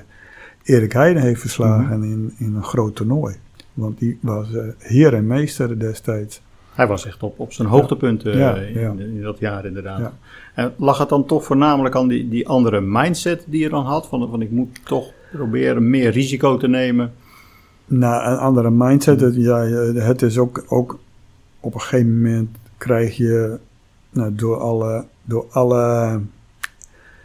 Erik 0.63 0.91
Heiden 0.91 1.21
heeft 1.21 1.41
verslagen 1.41 2.03
in, 2.03 2.33
in 2.37 2.55
een 2.55 2.63
groot 2.63 2.95
toernooi. 2.95 3.35
Want 3.73 3.99
die 3.99 4.17
was 4.21 4.47
heer 4.77 5.13
en 5.13 5.27
meester 5.27 5.79
destijds. 5.79 6.41
Hij 6.77 6.87
was 6.87 7.05
echt 7.05 7.23
op, 7.23 7.39
op 7.39 7.53
zijn 7.53 7.67
hoogtepunt 7.67 8.25
eh, 8.25 8.37
Ja, 8.37 8.55
in, 8.55 8.79
ja. 8.79 8.93
in 8.97 9.21
dat 9.21 9.39
jaar 9.39 9.65
inderdaad. 9.65 9.99
Ja. 9.99 10.13
En 10.53 10.73
lag 10.77 10.97
het 10.97 11.09
dan 11.09 11.25
toch 11.25 11.43
voornamelijk 11.45 11.95
aan 11.95 12.07
die, 12.07 12.29
die 12.29 12.47
andere 12.47 12.81
mindset 12.81 13.43
die 13.47 13.61
je 13.61 13.69
dan 13.69 13.85
had? 13.85 14.07
Van, 14.07 14.29
van 14.29 14.41
ik 14.41 14.51
moet 14.51 14.79
toch 14.85 15.11
proberen 15.31 15.89
meer 15.89 16.11
risico 16.11 16.57
te 16.57 16.67
nemen. 16.67 17.13
naar 17.85 18.31
een 18.31 18.37
andere 18.37 18.69
mindset. 18.71 19.21
Het, 19.21 19.35
ja, 19.35 19.61
je- 19.63 19.93
het 19.99 20.21
is 20.21 20.37
ook, 20.37 20.63
ook 20.67 20.99
op 21.59 21.73
een 21.73 21.81
gegeven 21.81 22.15
moment 22.21 22.49
krijg 22.77 23.17
je 23.17 23.57
nou, 24.09 24.35
door 24.35 24.57
alle, 24.57 25.05
door 25.23 25.45
alle 25.49 26.19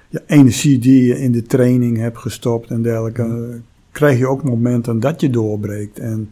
ja, 0.09 0.21
energie 0.27 0.79
die 0.79 1.05
je 1.05 1.19
in 1.21 1.33
de 1.33 1.43
training 1.43 1.97
hebt 1.99 2.19
gestopt 2.19 2.71
en 2.71 2.83
dergelijke, 2.83 3.61
krijg 3.91 4.19
je 4.19 4.27
ook 4.27 4.43
momenten 4.43 5.01
dat 5.01 5.21
je 5.21 5.31
doorbreekt. 5.31 5.99
En 5.99 6.31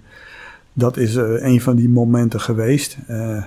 dat 0.73 0.97
is 0.97 1.17
eh, 1.17 1.43
een 1.43 1.61
van 1.61 1.77
die 1.77 1.89
momenten 1.89 2.41
geweest. 2.41 2.99
Eh, 3.07 3.45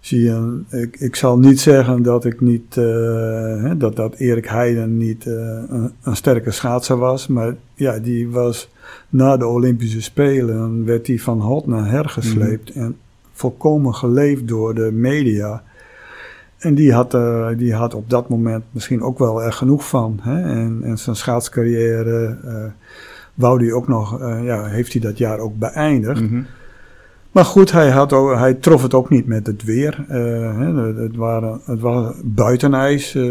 zie 0.00 0.22
je, 0.22 0.60
ik, 0.68 0.96
ik 1.00 1.16
zal 1.16 1.38
niet 1.38 1.60
zeggen 1.60 2.02
dat 2.02 2.24
ik 2.24 2.40
niet, 2.40 2.76
eh, 2.76 3.70
dat, 3.76 3.96
dat 3.96 4.14
Erik 4.14 4.46
Heiden 4.46 4.96
niet 4.96 5.26
een, 5.26 5.92
een 6.02 6.16
sterke 6.16 6.50
schaatser 6.50 6.96
was, 6.96 7.26
maar 7.26 7.54
ja, 7.74 7.98
die 7.98 8.28
was 8.28 8.68
na 9.08 9.36
de 9.36 9.46
Olympische 9.46 10.02
Spelen 10.02 10.84
werd 10.84 11.06
hij 11.06 11.18
van 11.18 11.40
hot 11.40 11.66
naar 11.66 11.90
her 11.90 12.08
gesleept 12.08 12.70
en 12.70 12.96
volkomen 13.32 13.94
geleefd 13.94 14.48
door 14.48 14.74
de 14.74 14.92
media. 14.92 15.62
En 16.58 16.74
die 16.74 16.92
had, 16.92 17.16
die 17.58 17.74
had 17.74 17.94
op 17.94 18.10
dat 18.10 18.28
moment 18.28 18.64
misschien 18.70 19.02
ook 19.02 19.18
wel 19.18 19.42
er 19.42 19.52
genoeg 19.52 19.88
van. 19.88 20.18
Hè? 20.22 20.42
En, 20.42 20.80
en 20.82 20.98
zijn 20.98 21.16
schaatscarrière 21.16 22.36
wou 23.34 23.58
die 23.58 23.74
ook 23.74 23.88
nog, 23.88 24.20
eh, 24.20 24.44
ja, 24.44 24.64
heeft 24.64 24.92
hij 24.92 25.00
dat 25.02 25.18
jaar 25.18 25.38
ook 25.38 25.58
beëindigd. 25.58 26.20
Mhm. 26.20 26.42
Maar 27.32 27.44
goed, 27.44 27.72
hij, 27.72 27.90
had 27.90 28.12
ook, 28.12 28.34
hij 28.34 28.54
trof 28.54 28.82
het 28.82 28.94
ook 28.94 29.08
niet 29.10 29.26
met 29.26 29.46
het 29.46 29.64
weer. 29.64 30.04
Eh, 30.08 30.16
hè, 30.58 30.74
het, 30.82 30.96
het, 30.96 31.16
waren, 31.16 31.60
het 31.64 31.80
was 31.80 32.14
buitenijs, 32.24 33.14
eh, 33.14 33.24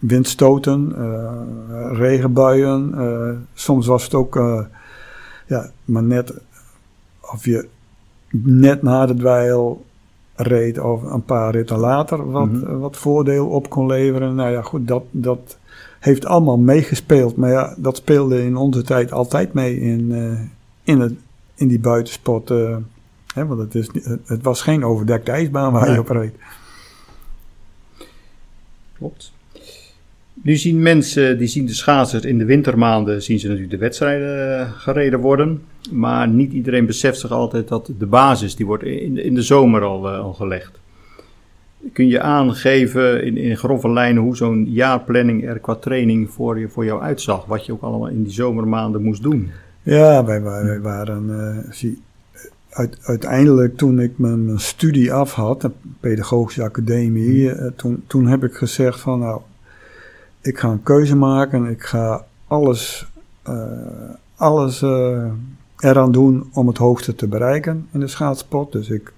windstoten, 0.00 0.92
eh, 0.96 1.90
regenbuien. 1.92 2.92
eh, 2.96 3.30
soms 3.54 3.86
was 3.86 4.04
het 4.04 4.14
ook, 4.14 4.36
eh, 4.36 4.60
ja, 5.46 5.70
maar 5.84 6.02
net 6.02 6.34
of 7.32 7.44
je 7.44 7.68
net 8.30 8.82
na 8.82 9.06
de 9.06 9.14
dweil 9.14 9.84
reed 10.34 10.78
of 10.78 11.02
een 11.02 11.24
paar 11.24 11.50
ritten 11.52 11.78
later 11.78 12.30
wat, 12.30 12.50
Mhm. 12.52 12.78
wat 12.78 12.96
voordeel 12.96 13.46
op 13.46 13.68
kon 13.70 13.86
leveren. 13.86 14.34
Nou 14.34 14.50
ja, 14.50 14.62
goed, 14.62 14.88
dat, 14.88 15.02
dat 15.10 15.58
heeft 16.04 16.24
allemaal 16.26 16.58
meegespeeld. 16.58 17.36
Maar 17.36 17.50
ja, 17.50 17.74
dat 17.78 17.96
speelde 17.96 18.42
in 18.44 18.56
onze 18.56 18.82
tijd 18.82 19.12
altijd 19.12 19.52
mee 19.52 19.80
in, 19.80 20.12
eh, 20.12 20.40
in, 20.94 21.00
het, 21.00 21.12
in 21.54 21.68
die 21.68 21.78
buitensport. 21.78 22.50
eh, 22.50 22.76
hè, 23.34 23.46
want 23.46 23.60
het, 23.60 23.74
is, 23.74 23.88
het, 24.26 24.42
was 24.42 24.62
geen 24.62 24.84
overdekte 24.84 25.30
ijsbaan 25.30 25.72
waar 25.72 25.84
Nee. 25.84 25.92
je 25.94 26.00
op 26.00 26.08
reed. 26.08 26.34
Klopt. 28.98 29.32
Nu 30.42 30.56
zien 30.56 30.82
mensen, 30.82 31.38
die 31.38 31.46
zien 31.48 31.66
de 31.66 31.74
schaatsers 31.74 32.24
in 32.24 32.38
de 32.38 32.44
wintermaanden, 32.44 33.22
zien 33.22 33.38
ze 33.38 33.46
natuurlijk 33.46 33.72
de 33.72 33.78
wedstrijden 33.78 34.58
eh, 34.60 34.70
gereden 34.72 35.20
worden. 35.20 35.62
Maar 35.92 36.28
niet 36.28 36.52
iedereen 36.52 36.86
beseft 36.86 37.20
zich 37.20 37.30
altijd 37.30 37.68
dat 37.68 37.90
de 37.98 38.06
basis, 38.06 38.56
die 38.56 38.66
wordt 38.66 38.82
in, 38.84 39.18
in 39.24 39.34
de 39.34 39.42
zomer 39.42 39.82
al, 39.82 40.08
al 40.08 40.32
gelegd. 40.32 40.78
Kun 41.92 42.08
je 42.08 42.20
aangeven 42.20 43.24
in, 43.24 43.36
in 43.36 43.56
grove 43.56 43.90
lijnen 43.90 44.22
hoe 44.22 44.36
zo'n 44.36 44.64
jaarplanning 44.70 45.48
er 45.48 45.58
qua 45.58 45.74
training 45.74 46.30
voor, 46.30 46.58
je, 46.58 46.68
voor 46.68 46.84
jou 46.84 47.02
uitzag? 47.02 47.44
Wat 47.44 47.66
je 47.66 47.72
ook 47.72 47.82
allemaal 47.82 48.08
in 48.08 48.22
die 48.22 48.32
zomermaanden 48.32 49.02
moest 49.02 49.22
doen? 49.22 49.50
Ja, 49.82 50.24
wij, 50.24 50.42
wij 50.42 50.80
waren. 50.80 51.40
eh, 51.40 51.72
zie, 51.72 52.02
uit, 52.70 52.98
uiteindelijk, 53.02 53.76
toen 53.76 54.00
ik 54.00 54.18
mijn, 54.18 54.44
mijn 54.44 54.58
studie 54.58 55.12
af 55.12 55.32
had, 55.32 55.60
de 55.60 55.70
Pedagogische 56.00 56.62
Academie, 56.62 57.50
eh, 57.50 57.70
toen, 57.76 58.04
toen 58.06 58.26
heb 58.26 58.44
ik 58.44 58.54
gezegd: 58.54 59.00
van 59.00 59.18
nou, 59.18 59.40
ik 60.40 60.58
ga 60.58 60.68
een 60.68 60.82
keuze 60.82 61.16
maken. 61.16 61.66
Ik 61.66 61.82
ga 61.82 62.24
alles, 62.46 63.06
eh, 63.42 63.62
alles 64.36 64.82
eraan 65.78 66.12
doen 66.12 66.50
om 66.52 66.66
het 66.66 66.78
hoogste 66.78 67.14
te 67.14 67.26
bereiken 67.26 67.88
in 67.92 68.00
de 68.00 68.06
schaatspot. 68.06 68.72
Dus 68.72 68.88
ik 68.88 69.12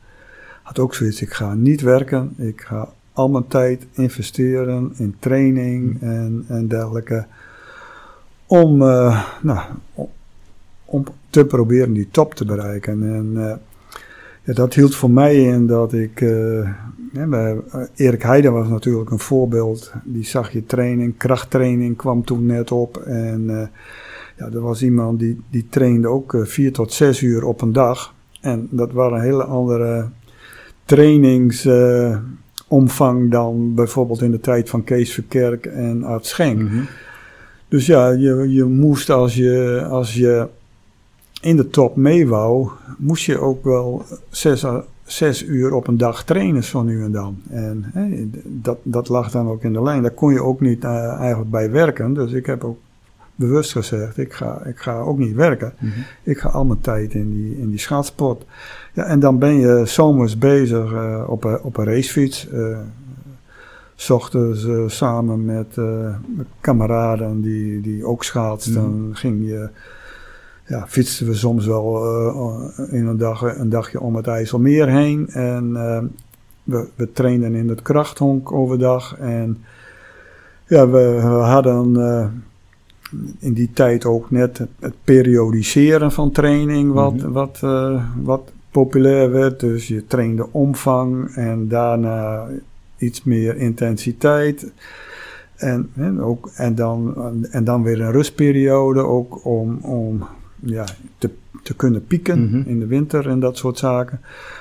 had 0.67 0.79
ook 0.79 0.95
zoiets: 0.95 1.23
ik 1.23 1.33
ga 1.33 1.55
niet 1.55 1.81
werken. 1.81 2.35
Ik 2.37 2.61
ga 2.61 2.89
al 3.13 3.29
mijn 3.29 3.47
tijd 3.47 3.87
investeren 3.93 4.93
in 4.97 5.17
training 5.19 6.01
en, 6.03 6.45
en 6.49 6.69
dergelijke. 6.69 7.27
Om, 8.47 8.83
eh, 8.83 9.25
nou, 9.43 9.61
om- 9.95 10.09
om 10.85 11.05
te 11.31 11.45
proberen 11.45 11.93
die 11.93 12.09
top 12.11 12.35
te 12.35 12.45
bereiken. 12.45 13.03
En 13.15 13.31
eh, 13.51 13.57
ja, 14.45 14.53
dat 14.53 14.75
hield 14.75 14.95
voor 14.95 15.11
mij 15.11 15.37
in 15.37 15.67
dat 15.67 15.93
ik. 15.93 16.21
eh, 16.21 16.71
ja, 17.13 17.55
Erik 17.95 18.23
Heijden 18.23 18.53
was 18.53 18.69
natuurlijk 18.69 19.11
een 19.11 19.19
voorbeeld. 19.19 19.93
Die 20.05 20.25
zag 20.25 20.53
je 20.53 20.67
training, 20.67 21.17
krachttraining 21.17 21.97
kwam 21.97 22.25
toen 22.25 22.47
net 22.47 22.73
op. 22.73 22.97
En 22.97 23.71
ja, 24.37 24.47
er 24.53 24.61
was 24.61 24.83
iemand 24.83 25.19
die, 25.19 25.41
die 25.51 25.67
trainde 25.71 26.09
ook 26.09 26.37
vier 26.43 26.73
tot 26.73 26.93
zes 26.93 27.21
uur 27.21 27.45
op 27.45 27.61
een 27.61 27.73
dag. 27.73 28.15
En 28.41 28.69
dat 28.71 28.93
was 28.93 29.13
een 29.13 29.21
hele 29.21 29.45
andere 29.45 30.09
trainingsomvang 30.87 33.31
dan 33.31 33.75
bijvoorbeeld 33.75 34.23
in 34.23 34.31
de 34.31 34.41
tijd 34.41 34.71
van 34.71 34.85
Kees 34.85 35.13
Verkerk 35.13 35.67
en 35.67 36.05
Art 36.05 36.27
Schenk. 36.27 36.61
Mhm. 36.61 36.81
Dus 37.69 37.87
ja, 37.87 38.11
je, 38.11 38.47
je 38.49 38.65
moest 38.65 39.11
als 39.11 39.35
je, 39.35 39.87
als 39.91 40.15
je 40.15 40.47
in 41.41 41.57
de 41.57 41.69
top 41.69 41.97
mee 41.97 42.29
wou, 42.29 42.69
moest 42.99 43.25
je 43.25 43.39
ook 43.39 43.65
wel 43.65 44.05
zes, 44.29 44.65
à- 44.65 44.85
zes 45.05 45.45
uur 45.45 45.75
op 45.75 45.87
een 45.87 45.99
dag 45.99 46.25
trainen 46.25 46.65
zo 46.65 46.83
nu 46.83 47.03
en 47.03 47.13
dan. 47.13 47.37
En 47.49 47.91
hè, 47.93 48.29
dat, 48.45 48.79
dat 48.83 49.09
lag 49.09 49.31
dan 49.31 49.49
ook 49.49 49.63
in 49.63 49.73
de 49.73 49.83
lijn. 49.83 50.03
Daar 50.03 50.11
kon 50.11 50.33
je 50.33 50.43
ook 50.43 50.61
niet 50.61 50.85
eh, 50.85 51.13
eigenlijk 51.19 51.51
bij 51.51 51.71
werken. 51.71 52.15
Dus 52.15 52.33
ik 52.33 52.47
heb 52.47 52.65
ook 52.65 52.79
bewust 53.37 53.73
gezegd, 53.73 54.19
ik 54.19 54.33
ga, 54.33 54.65
ik 54.65 54.79
ga 54.79 54.99
ook 54.99 55.19
niet 55.19 55.35
werken. 55.35 55.73
Mhm. 55.79 55.93
Ik 56.23 56.39
ga 56.39 56.49
al 56.49 56.65
mijn 56.65 56.81
tijd 56.81 57.15
in 57.15 57.31
die, 57.31 57.59
in 57.59 57.69
die 57.69 57.79
schaatsport. 57.79 58.45
Ja, 58.93 59.05
en 59.05 59.21
dan 59.21 59.39
ben 59.39 59.55
je 59.55 59.83
zomers 59.85 60.39
bezig 60.39 60.93
eh, 60.93 61.25
op, 61.27 61.45
een, 61.45 61.61
op 61.63 61.77
een 61.77 61.85
racefiets. 61.85 62.49
eh, 62.49 62.79
S 63.99 64.11
ochtends 64.11 64.67
eh, 64.67 64.83
samen 64.87 65.45
met, 65.45 65.79
kameraden 66.61 67.41
die, 67.41 67.81
die 67.81 68.05
ook 68.05 68.25
schaatsten. 68.25 68.75
Dan 68.75 69.11
ging 69.13 69.49
je, 69.49 69.69
ja, 70.67 70.87
fietsten 70.89 71.27
we 71.27 71.35
soms 71.35 71.67
wel 71.67 72.05
in 72.91 73.07
een, 73.07 73.17
dag, 73.17 73.59
een 73.59 73.69
dagje 73.69 74.01
om 74.01 74.17
het 74.17 74.27
IJsselmeer 74.27 74.89
heen. 74.89 75.29
En 75.29 75.73
we, 76.63 76.89
we 76.95 77.13
trainden 77.13 77.55
in 77.55 77.69
het 77.69 77.83
krachthonk 77.83 78.53
overdag. 78.53 79.17
En 79.19 79.65
ja, 80.67 80.89
we, 80.89 81.15
we 81.15 81.27
hadden 81.27 81.95
in 83.39 83.53
die 83.53 83.71
tijd 83.73 84.05
ook 84.05 84.31
net 84.31 84.59
het, 84.59 84.69
het 84.81 84.95
periodiseren 85.05 86.13
van 86.13 86.31
training 86.31 86.93
wat, 86.93 87.15
Mhm. 87.15 87.31
wat, 87.33 87.59
eh, 87.63 88.05
wat 88.23 88.53
populair 88.71 89.31
werd. 89.31 89.61
Dus 89.61 89.89
je 89.89 90.07
trainde 90.07 90.53
omvang 90.53 91.35
en 91.35 91.69
daarna 91.69 92.47
iets 92.99 93.23
meer 93.25 93.57
intensiteit. 93.57 94.73
En, 95.57 96.21
ook, 96.21 96.51
en, 96.55 96.75
dan, 96.75 97.15
en 97.51 97.65
dan 97.65 97.83
weer 97.83 98.01
een 98.01 98.13
rustperiode 98.13 99.01
ook 99.01 99.45
om, 99.45 99.79
om 99.83 100.25
ja, 100.61 100.85
te, 101.19 101.31
te 101.67 101.75
kunnen 101.75 102.07
pieken 102.07 102.45
Mhm. 102.45 102.69
in 102.69 102.79
de 102.79 102.87
winter 102.87 103.29
en 103.29 103.41
dat 103.41 103.57
soort 103.57 103.79
zaken. 103.79 104.21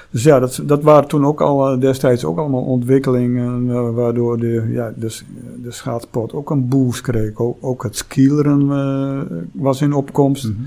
Dus 0.10 0.24
ja, 0.24 0.40
dat, 0.40 0.62
dat 0.66 0.84
waren 0.84 1.08
toen 1.08 1.26
ook 1.26 1.42
al 1.42 1.68
eh, 1.68 1.80
destijds 1.80 2.26
ook 2.26 2.38
allemaal 2.38 2.64
ontwikkelingen 2.64 3.70
eh, 3.70 3.90
waardoor 3.90 4.40
de, 4.40 4.66
ja, 4.70 4.94
de, 4.98 5.20
de 5.64 5.72
schaatsport 5.72 6.34
ook 6.34 6.50
een 6.50 6.68
boost 6.68 7.02
kreeg. 7.02 7.40
Ook, 7.40 7.58
ook 7.62 7.84
het 7.84 7.96
skileren 7.96 8.72
eh, 8.72 9.38
was 9.52 9.82
in 9.82 9.94
opkomst. 9.94 10.44
Mhm. 10.44 10.62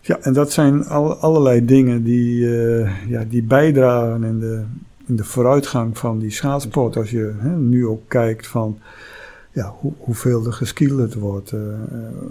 Ja, 0.00 0.18
en 0.20 0.32
dat 0.32 0.52
zijn 0.52 0.86
al, 0.86 1.14
allerlei 1.14 1.64
dingen 1.64 2.02
die, 2.02 2.46
ja, 3.08 3.24
die 3.28 3.42
bijdragen 3.42 4.24
in 4.24 4.38
de, 4.38 4.62
in 5.06 5.16
de 5.16 5.24
vooruitgang 5.24 5.98
van 5.98 6.18
die 6.18 6.30
schaatsport. 6.30 6.96
Als 6.96 7.10
je 7.10 7.32
hè, 7.38 7.56
nu 7.56 7.86
ook 7.86 8.02
kijkt 8.08 8.46
van, 8.46 8.78
ja, 9.56 9.74
hoe, 9.80 9.92
hoeveel 9.98 10.46
er 10.46 10.52
geskielerd 10.52 11.14
wordt. 11.14 11.52
eh, 11.52 11.72
eh, 11.72 11.78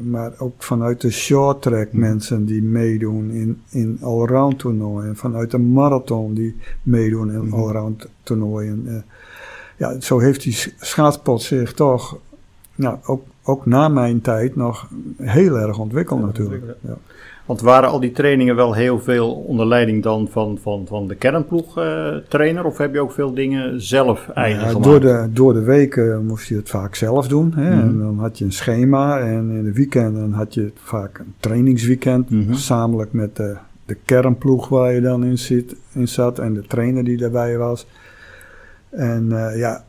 maar 0.03 0.31
ook 0.37 0.63
vanuit 0.63 1.01
de 1.01 1.11
short 1.11 1.61
track 1.61 1.93
mensen 1.93 2.45
die 2.45 2.61
meedoen 2.61 3.29
in, 3.31 3.61
in 3.69 3.97
allround 4.01 4.59
toernooien. 4.59 5.15
Vanuit 5.15 5.51
de 5.51 5.57
marathon 5.57 6.33
die 6.33 6.55
meedoen 6.83 7.31
in 7.31 7.51
allround 7.53 8.07
toernooien. 8.23 8.83
eh. 8.87 8.95
ja, 9.77 9.99
zo 10.01 10.19
heeft 10.19 10.43
die 10.43 10.53
sch- 10.53 10.69
schaatspot 10.79 11.41
zich 11.41 11.73
toch, 11.73 12.17
nou, 12.75 12.97
ook, 13.05 13.23
ook 13.43 13.65
na 13.65 13.87
mijn 13.87 14.21
tijd 14.21 14.55
nog 14.55 14.87
heel 15.17 15.57
erg 15.59 15.79
ontwikkeld 15.79 16.21
natuurlijk. 16.21 16.63
Ja. 16.81 16.97
Want 17.45 17.61
waren 17.61 17.89
al 17.89 17.99
die 17.99 18.11
trainingen 18.11 18.55
wel 18.55 18.73
heel 18.73 18.99
veel 18.99 19.33
onder 19.33 19.67
leiding 19.67 20.03
dan 20.03 20.27
van, 20.31 20.57
van, 20.61 20.85
van 20.87 21.07
de 21.07 21.15
kernploeg 21.15 21.77
eh? 21.77 22.65
Of 22.65 22.77
heb 22.77 22.93
je 22.93 22.99
ook 22.99 23.11
veel 23.11 23.33
dingen 23.33 23.81
zelf 23.81 24.29
eigen 24.29 24.61
Ja, 24.61 24.67
gemaakt? 24.67 24.85
door, 24.85 24.99
de, 24.99 25.29
door 25.33 25.53
de 25.53 25.63
week 25.63 25.95
eh, 25.95 26.17
moest 26.19 26.47
je 26.47 26.55
het 26.55 26.69
vaak 26.69 26.95
zelf 26.95 27.27
doen. 27.27 27.53
Hè? 27.55 27.69
Mhm. 27.69 27.79
En 27.79 27.99
dan 27.99 28.19
had 28.19 28.37
je 28.37 28.45
een 28.45 28.51
schema 28.51 29.19
en 29.19 29.49
in 29.49 29.63
de 29.63 29.73
weekenden 29.73 30.33
had 30.33 30.53
je 30.53 30.71
vaak 30.75 31.17
een 31.17 31.33
trainingsweekend. 31.39 32.29
Mhm. 32.29 32.53
Samelijk 32.53 33.13
met 33.13 33.35
de, 33.35 33.55
de 33.85 33.97
kernploeg 34.05 34.69
waar 34.69 34.93
je 34.93 35.01
dan 35.01 35.23
in, 35.25 35.37
zit, 35.37 35.75
in 35.93 36.07
zat 36.07 36.39
en 36.39 36.53
de 36.53 36.67
trainer 36.67 37.03
die 37.03 37.17
daarbij 37.17 37.57
was. 37.57 37.87
En 38.89 39.31
eh, 39.31 39.57
ja, 39.57 39.83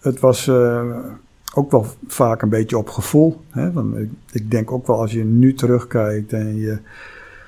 het 0.00 0.20
was 0.20 0.50
ook 1.54 1.70
wel 1.70 1.86
vaak 2.06 2.42
een 2.42 2.48
beetje 2.48 2.78
op 2.78 2.88
gevoel. 2.88 3.40
Hè? 3.50 3.72
Want 3.72 3.96
ik, 3.96 4.08
ik 4.32 4.50
denk 4.50 4.72
ook 4.72 4.86
wel 4.86 5.00
als 5.00 5.12
je 5.12 5.24
nu 5.24 5.54
terugkijkt 5.54 6.32
en 6.32 6.56
je 6.56 6.78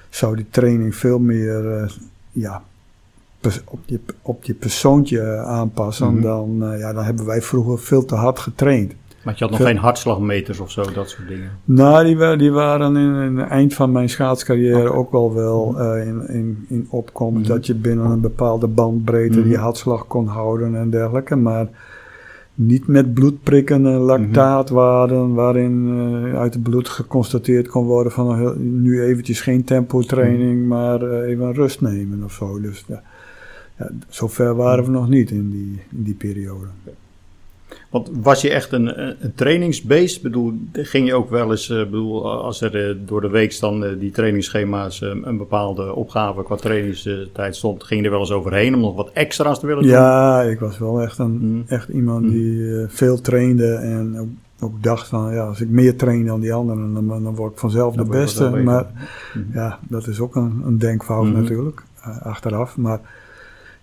zou 0.09 0.37
die 0.37 0.47
training 0.51 0.95
veel 0.95 1.19
meer 1.19 1.73
eh, 1.73 1.89
ja, 2.33 2.63
op, 3.65 3.79
je, 3.85 4.01
op 4.23 4.45
je 4.45 4.55
persoontje 4.55 5.37
aanpassen, 5.37 6.13
Mhm. 6.13 6.23
dan, 6.23 6.59
eh, 6.73 6.79
ja, 6.79 6.93
dan 6.93 7.05
hebben 7.05 7.27
wij 7.27 7.43
vroeger 7.43 7.79
veel 7.79 8.05
te 8.05 8.15
hard 8.15 8.39
getraind. 8.39 8.93
Maar 9.25 9.35
je 9.37 9.41
had 9.41 9.51
nog 9.51 9.59
Veel- 9.61 9.69
geen 9.69 9.79
hartslagmeters 9.79 10.59
of 10.61 10.71
zo, 10.71 10.93
dat 10.93 11.09
soort 11.11 11.29
dingen. 11.29 11.51
Nou, 11.65 12.05
die, 12.05 12.37
die 12.37 12.51
waren 12.53 12.97
in, 12.97 13.15
in 13.15 13.37
het 13.37 13.49
eind 13.49 13.75
van 13.75 13.93
mijn 13.93 14.09
schaatscarrière 14.09 14.93
ook 14.93 15.13
wel 15.13 15.35
wel 15.35 15.81
eh, 15.81 16.07
in, 16.07 16.29
in, 16.29 16.65
in 16.69 16.87
opkomst. 16.91 17.41
Mhm. 17.41 17.49
Dat 17.49 17.67
je 17.67 17.75
binnen 17.75 18.07
een 18.11 18.21
bepaalde 18.21 18.67
bandbreedte 18.67 19.39
Mhm. 19.39 19.49
die 19.49 19.57
hartslag 19.59 20.07
kon 20.07 20.27
houden 20.27 20.77
en 20.77 20.91
dergelijke. 20.91 21.37
Maar 21.37 21.69
niet 22.57 22.87
met 22.87 23.15
bloedprikken 23.15 23.87
en 23.87 23.93
lactaatwaarden 23.93 25.35
waarin 25.35 25.87
eh, 25.89 26.39
uit 26.39 26.55
het 26.55 26.63
bloed 26.63 26.89
geconstateerd 26.89 27.69
kon 27.69 27.85
worden 27.85 28.13
van 28.13 28.39
eh, 28.39 28.51
nu 28.57 29.03
eventjes 29.03 29.41
geen 29.41 29.65
tempotraining, 29.65 30.67
maar 30.67 31.03
eh, 31.03 31.31
even 31.31 31.55
rust 31.55 31.81
nemen 31.81 32.25
of 32.25 32.33
zo. 32.33 32.61
Dus 32.61 32.85
ja, 32.89 33.03
ja, 33.79 33.91
zover 34.09 34.55
waren 34.55 34.85
we 34.85 34.91
nog 34.91 35.09
niet 35.09 35.31
in 35.31 35.51
die, 35.51 35.81
in 35.97 36.03
die 36.03 36.15
periode. 36.15 36.67
Want 37.91 38.11
was 38.23 38.41
je 38.41 38.51
echt 38.51 38.73
een, 38.73 39.03
een 39.03 39.17
een 39.21 39.35
trainingsbeest? 39.35 40.17
Ik 40.17 40.23
bedoel, 40.23 40.53
ging 40.73 41.07
je 41.07 41.15
ook 41.15 41.31
wel 41.31 41.51
eens, 41.51 41.71
eh, 41.71 41.77
bedoel, 41.77 42.31
als 42.43 42.61
er 42.61 42.89
eh, 42.89 42.97
door 43.07 43.21
de 43.21 43.29
week 43.29 43.61
dan 43.61 43.85
eh, 43.85 43.91
die 43.99 44.11
trainingsschema's 44.11 45.03
eh, 45.03 45.11
een 45.23 45.37
bepaalde 45.37 45.95
opgave 45.95 46.43
qua 46.43 46.57
trainingstijd 46.57 47.57
stond, 47.57 47.85
ging 47.85 48.01
je 48.01 48.07
er 48.07 48.13
wel 48.13 48.21
eens 48.21 48.33
overheen 48.33 48.75
om 48.75 48.81
nog 48.81 48.95
wat 48.97 49.11
extra's 49.13 49.61
te 49.61 49.67
willen 49.67 49.83
doen? 49.83 49.93
Ja, 49.93 50.43
ik 50.43 50.59
was 50.61 50.79
wel 50.79 51.03
echt, 51.03 51.19
een, 51.19 51.39
Mhm. 51.39 51.73
echt 51.73 51.89
iemand 51.89 52.23
Mhm. 52.25 52.33
die 52.33 52.77
eh, 52.81 52.85
veel 52.89 53.21
trainde 53.21 53.75
en 53.75 54.19
ook, 54.21 54.29
ook 54.61 54.83
dacht 54.83 55.09
van 55.09 55.33
ja, 55.35 55.47
als 55.47 55.61
ik 55.61 55.69
meer 55.69 55.97
train 55.97 56.27
dan 56.27 56.41
die 56.41 56.53
anderen, 56.53 56.95
dan, 56.95 57.09
dan 57.23 57.35
word 57.35 57.53
ik 57.53 57.59
vanzelf 57.59 57.95
Dan 57.95 58.05
de 58.05 58.11
beste. 58.11 58.51
Maar 58.51 58.87
Mhm. 59.35 59.59
ja, 59.59 59.79
dat 59.89 60.07
is 60.07 60.21
ook 60.21 60.35
een, 60.37 60.63
een 60.65 60.79
denkfout 60.79 61.27
natuurlijk, 61.33 61.83
eh, 62.03 62.23
achteraf. 62.23 62.77
Maar 62.77 63.01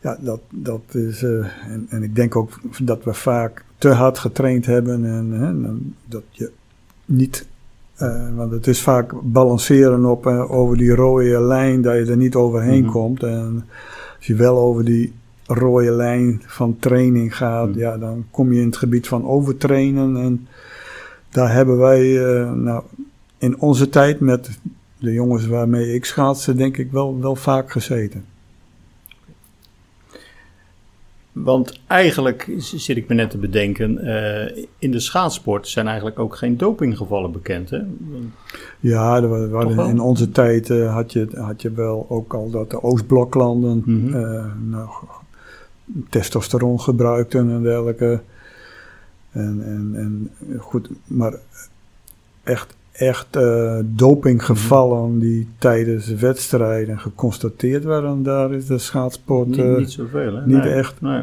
ja, 0.01 0.17
dat, 0.21 0.39
dat 0.49 0.81
is, 0.91 1.23
eh, 1.23 1.45
en, 1.69 1.85
en 1.89 2.03
ik 2.03 2.15
denk 2.15 2.35
ook 2.35 2.49
dat 2.81 3.03
we 3.03 3.13
vaak 3.13 3.63
te 3.83 3.89
hard 3.89 4.19
getraind 4.19 4.65
hebben 4.65 5.05
en 5.05 5.31
hè, 5.31 5.71
dat 6.05 6.23
je 6.29 6.51
niet, 7.05 7.47
eh, 7.95 8.35
want 8.35 8.51
het 8.51 8.67
is 8.67 8.81
vaak 8.81 9.13
balanceren 9.23 10.05
op, 10.05 10.27
eh, 10.27 10.51
over 10.51 10.77
die 10.77 10.95
rode 10.95 11.41
lijn, 11.41 11.81
dat 11.81 11.93
je 11.93 12.11
er 12.11 12.17
niet 12.17 12.35
overheen 12.35 12.83
Mhm. 12.83 12.91
komt. 12.91 13.23
En 13.23 13.65
als 14.17 14.27
je 14.27 14.35
wel 14.35 14.57
over 14.57 14.85
die 14.85 15.13
rode 15.45 15.91
lijn 15.91 16.41
van 16.45 16.77
training 16.79 17.35
gaat, 17.37 17.69
Mhm. 17.69 17.79
ja, 17.79 17.97
dan 17.97 18.25
kom 18.31 18.53
je 18.53 18.59
in 18.59 18.65
het 18.65 18.77
gebied 18.77 19.07
van 19.07 19.25
overtrainen. 19.25 20.17
En 20.17 20.47
daar 21.29 21.53
hebben 21.53 21.77
wij, 21.77 22.25
eh, 22.25 22.51
nou, 22.51 22.83
in 23.37 23.59
onze 23.59 23.89
tijd 23.89 24.19
met 24.19 24.49
de 24.99 25.13
jongens 25.13 25.47
waarmee 25.47 25.93
ik 25.93 26.05
schaatste, 26.05 26.55
denk 26.55 26.77
ik 26.77 26.91
wel, 26.91 27.19
wel 27.21 27.35
vaak 27.35 27.71
gezeten. 27.71 28.25
Want 31.33 31.79
eigenlijk 31.87 32.51
zit 32.57 32.97
ik 32.97 33.07
me 33.07 33.15
net 33.15 33.29
te 33.29 33.37
bedenken, 33.37 33.97
eh, 33.97 34.65
in 34.77 34.91
de 34.91 34.99
schaatsport 34.99 35.67
zijn 35.67 35.87
eigenlijk 35.87 36.19
ook 36.19 36.35
geen 36.35 36.57
dopinggevallen 36.57 37.31
bekend. 37.31 37.69
Hè? 37.69 37.79
Ja, 38.79 39.15
er 39.15 39.49
waren, 39.49 39.87
in 39.89 39.99
onze 39.99 40.29
tijd 40.31 40.69
eh, 40.69 40.93
had, 40.93 41.13
je, 41.13 41.27
had 41.35 41.61
je 41.61 41.71
wel 41.71 42.05
ook 42.09 42.33
al 42.33 42.49
dat 42.49 42.69
de 42.69 42.83
Oostbloklanden 42.83 43.83
Mhm. 43.85 44.15
eh, 44.15 44.45
nou, 44.69 44.89
testosteron 46.09 46.79
gebruikten 46.79 47.49
en 47.49 47.61
dergelijke. 47.61 48.21
En, 49.31 49.61
en, 49.65 49.93
en 49.95 50.31
goed, 50.59 50.89
maar 51.05 51.33
echt, 52.43 52.75
echt 52.93 53.35
eh, 53.35 53.77
dopinggevallen 53.83 55.09
Mhm. 55.11 55.19
die 55.19 55.47
tijdens 55.57 56.07
wedstrijden 56.07 56.99
geconstateerd 56.99 57.83
werden, 57.83 58.23
daar 58.23 58.53
is 58.53 58.65
de 58.65 58.77
schaatsport 58.77 59.47
Niet, 59.47 59.57
eh, 59.57 59.75
niet 59.77 59.91
zoveel, 59.91 60.35
hè? 60.35 60.45
niet 60.45 60.63
Nee. 60.63 60.73
echt. 60.73 61.01
Nee. 61.01 61.21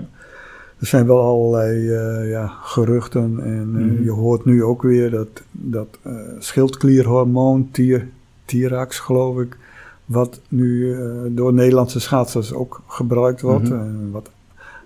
Er 0.79 0.87
zijn 0.87 1.07
wel 1.07 1.21
allerlei 1.21 1.91
eh, 1.91 2.31
ja, 2.31 2.47
geruchten 2.63 3.41
en 3.43 3.71
Mhm. 3.71 4.03
je 4.03 4.11
hoort 4.11 4.45
nu 4.45 4.65
ook 4.65 4.83
weer 4.83 5.11
dat, 5.11 5.43
dat 5.53 5.99
schildklierhormoon, 6.39 7.69
tier, 7.71 8.09
Tirax 8.45 8.99
geloof 8.99 9.39
ik, 9.41 9.57
wat 10.05 10.41
nu 10.49 10.97
door 11.29 11.53
Nederlandse 11.53 12.01
schaatsers 12.01 12.53
ook 12.53 12.81
gebruikt 12.87 13.41
wordt. 13.41 13.69
Mhm. 13.69 13.79
eh, 13.79 13.87
wat 14.13 14.31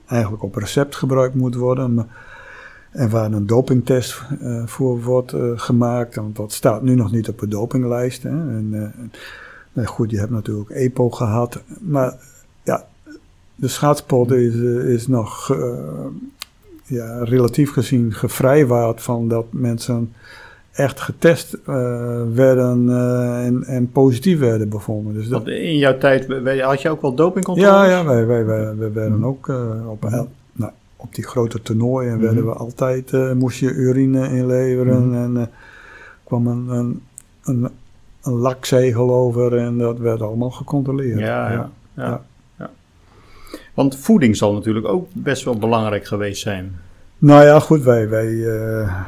eigenlijk 0.06 0.42
op 0.42 0.54
recept 0.54 0.96
gebruikt 0.96 1.34
moet 1.34 1.54
worden. 1.54 1.94
Maar, 1.94 2.06
en 2.94 3.10
waar 3.10 3.32
een 3.32 3.46
dopingtest 3.46 4.22
eh, 4.40 4.62
voor 4.66 5.02
wordt 5.02 5.32
eh, 5.32 5.40
gemaakt. 5.54 6.14
Want 6.16 6.36
dat 6.36 6.52
staat 6.52 6.82
nu 6.82 6.94
nog 6.94 7.12
niet 7.12 7.28
op 7.28 7.38
de 7.38 7.48
dopinglijst. 7.48 8.22
Hè. 8.22 8.28
En, 8.28 8.68
eh, 8.72 9.06
nou 9.72 9.86
goed, 9.86 10.10
je 10.10 10.18
hebt 10.18 10.30
natuurlijk 10.30 10.70
EPO 10.70 11.10
gehad. 11.10 11.62
Maar 11.80 12.14
ja, 12.62 12.84
de 13.54 13.68
schaatspot 13.68 14.30
is, 14.32 14.54
eh, 14.54 14.88
is 14.88 15.06
nog 15.06 15.56
ja, 16.86 17.24
relatief 17.24 17.72
gezien 17.72 18.12
gevrijwaard 18.12 19.02
van 19.02 19.28
dat 19.28 19.46
mensen 19.50 20.12
echt 20.72 21.00
getest 21.00 21.56
werden 22.34 22.88
en, 23.44 23.64
en 23.64 23.90
positief 23.92 24.38
werden 24.38 24.68
bevonden. 24.68 25.14
Dus 25.14 25.28
dat, 25.28 25.42
Want 25.44 25.56
in 25.56 25.76
jouw 25.78 25.98
tijd 25.98 26.26
had 26.60 26.82
je 26.82 26.90
ook 26.90 27.02
wel 27.02 27.14
dopingcontroles? 27.14 27.70
ja, 27.72 27.84
ja 27.84 28.04
wij, 28.04 28.26
wij, 28.26 28.44
wij, 28.44 28.76
wij 28.76 28.92
werden 28.92 29.18
Mhm. 29.18 29.26
ook 29.26 29.48
op, 29.88 30.26
op 31.04 31.14
die 31.14 31.24
grote 31.24 31.62
toernooien 31.62 32.12
Mhm. 32.14 32.22
werden 32.22 32.44
we 32.44 32.52
altijd, 32.52 33.12
eh, 33.12 33.32
moest 33.32 33.58
je 33.58 33.72
urine 33.72 34.28
inleveren 34.28 35.08
Mhm. 35.08 35.14
en 35.22 35.36
eh, 35.36 35.46
kwam 36.24 36.46
een, 36.46 36.68
een, 36.68 37.02
een, 37.44 37.68
een 38.22 38.32
lakzegel 38.32 39.14
over 39.14 39.56
en 39.56 39.78
dat 39.78 39.98
werd 39.98 40.20
allemaal 40.22 40.50
gecontroleerd. 40.50 41.18
Ja, 41.18 41.52
ja. 41.52 41.70
ja. 41.94 42.22
Want 43.74 43.96
voeding 43.96 44.36
zal 44.36 44.52
natuurlijk 44.52 44.88
ook 44.88 45.08
best 45.12 45.44
wel 45.44 45.58
belangrijk 45.58 46.06
geweest 46.06 46.42
zijn. 46.42 46.76
Nou 47.18 47.44
ja, 47.44 47.60
goed, 47.60 47.82
wij, 47.82 48.08
wij 48.08 48.58
eh, 48.58 49.04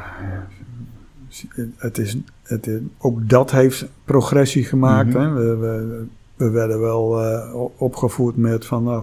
het 1.76 1.98
is, 1.98 2.16
het 2.42 2.66
is, 2.66 2.80
ook 2.98 3.28
dat 3.28 3.50
heeft 3.50 3.86
progressie 4.04 4.64
gemaakt. 4.64 5.08
Mhm. 5.08 5.18
hè. 5.18 5.32
We, 5.34 5.56
we, 5.56 6.04
we 6.36 6.50
werden 6.50 6.80
wel 6.80 7.72
opgevoed 7.76 8.36
met 8.36 8.66
van, 8.66 8.84
nou, 8.84 9.02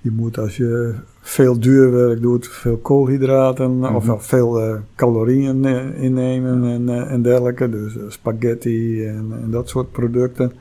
je 0.00 0.10
moet 0.10 0.38
als 0.38 0.56
je 0.56 0.94
veel 1.26 1.58
duurwerk 1.60 2.20
doet, 2.22 2.48
veel 2.48 2.76
koolhydraten 2.76 3.78
Mhm. 3.78 3.94
of 3.94 4.06
wel 4.06 4.20
veel 4.20 4.60
eh, 4.62 4.74
calorieën 4.94 5.64
eh, 5.64 6.02
innemen 6.02 6.64
en, 6.64 6.88
eh, 6.88 7.12
en 7.12 7.22
dergelijke. 7.22 7.70
Dus 7.70 7.96
spaghetti 8.08 9.06
en, 9.06 9.32
en 9.42 9.50
dat 9.50 9.68
soort 9.68 9.92
producten. 9.92 10.52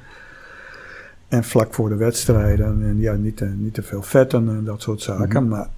En 1.27 1.43
vlak 1.43 1.73
voor 1.73 1.89
de 1.89 1.95
wedstrijden, 1.95 2.83
en 2.83 2.99
ja, 2.99 3.13
niet 3.13 3.37
te, 3.37 3.45
niet 3.45 3.73
te 3.73 3.83
veel 3.83 4.01
vetten 4.01 4.49
en 4.49 4.63
dat 4.63 4.81
soort 4.81 5.01
zaken. 5.01 5.43
Mhm. 5.43 5.51
Maar 5.51 5.69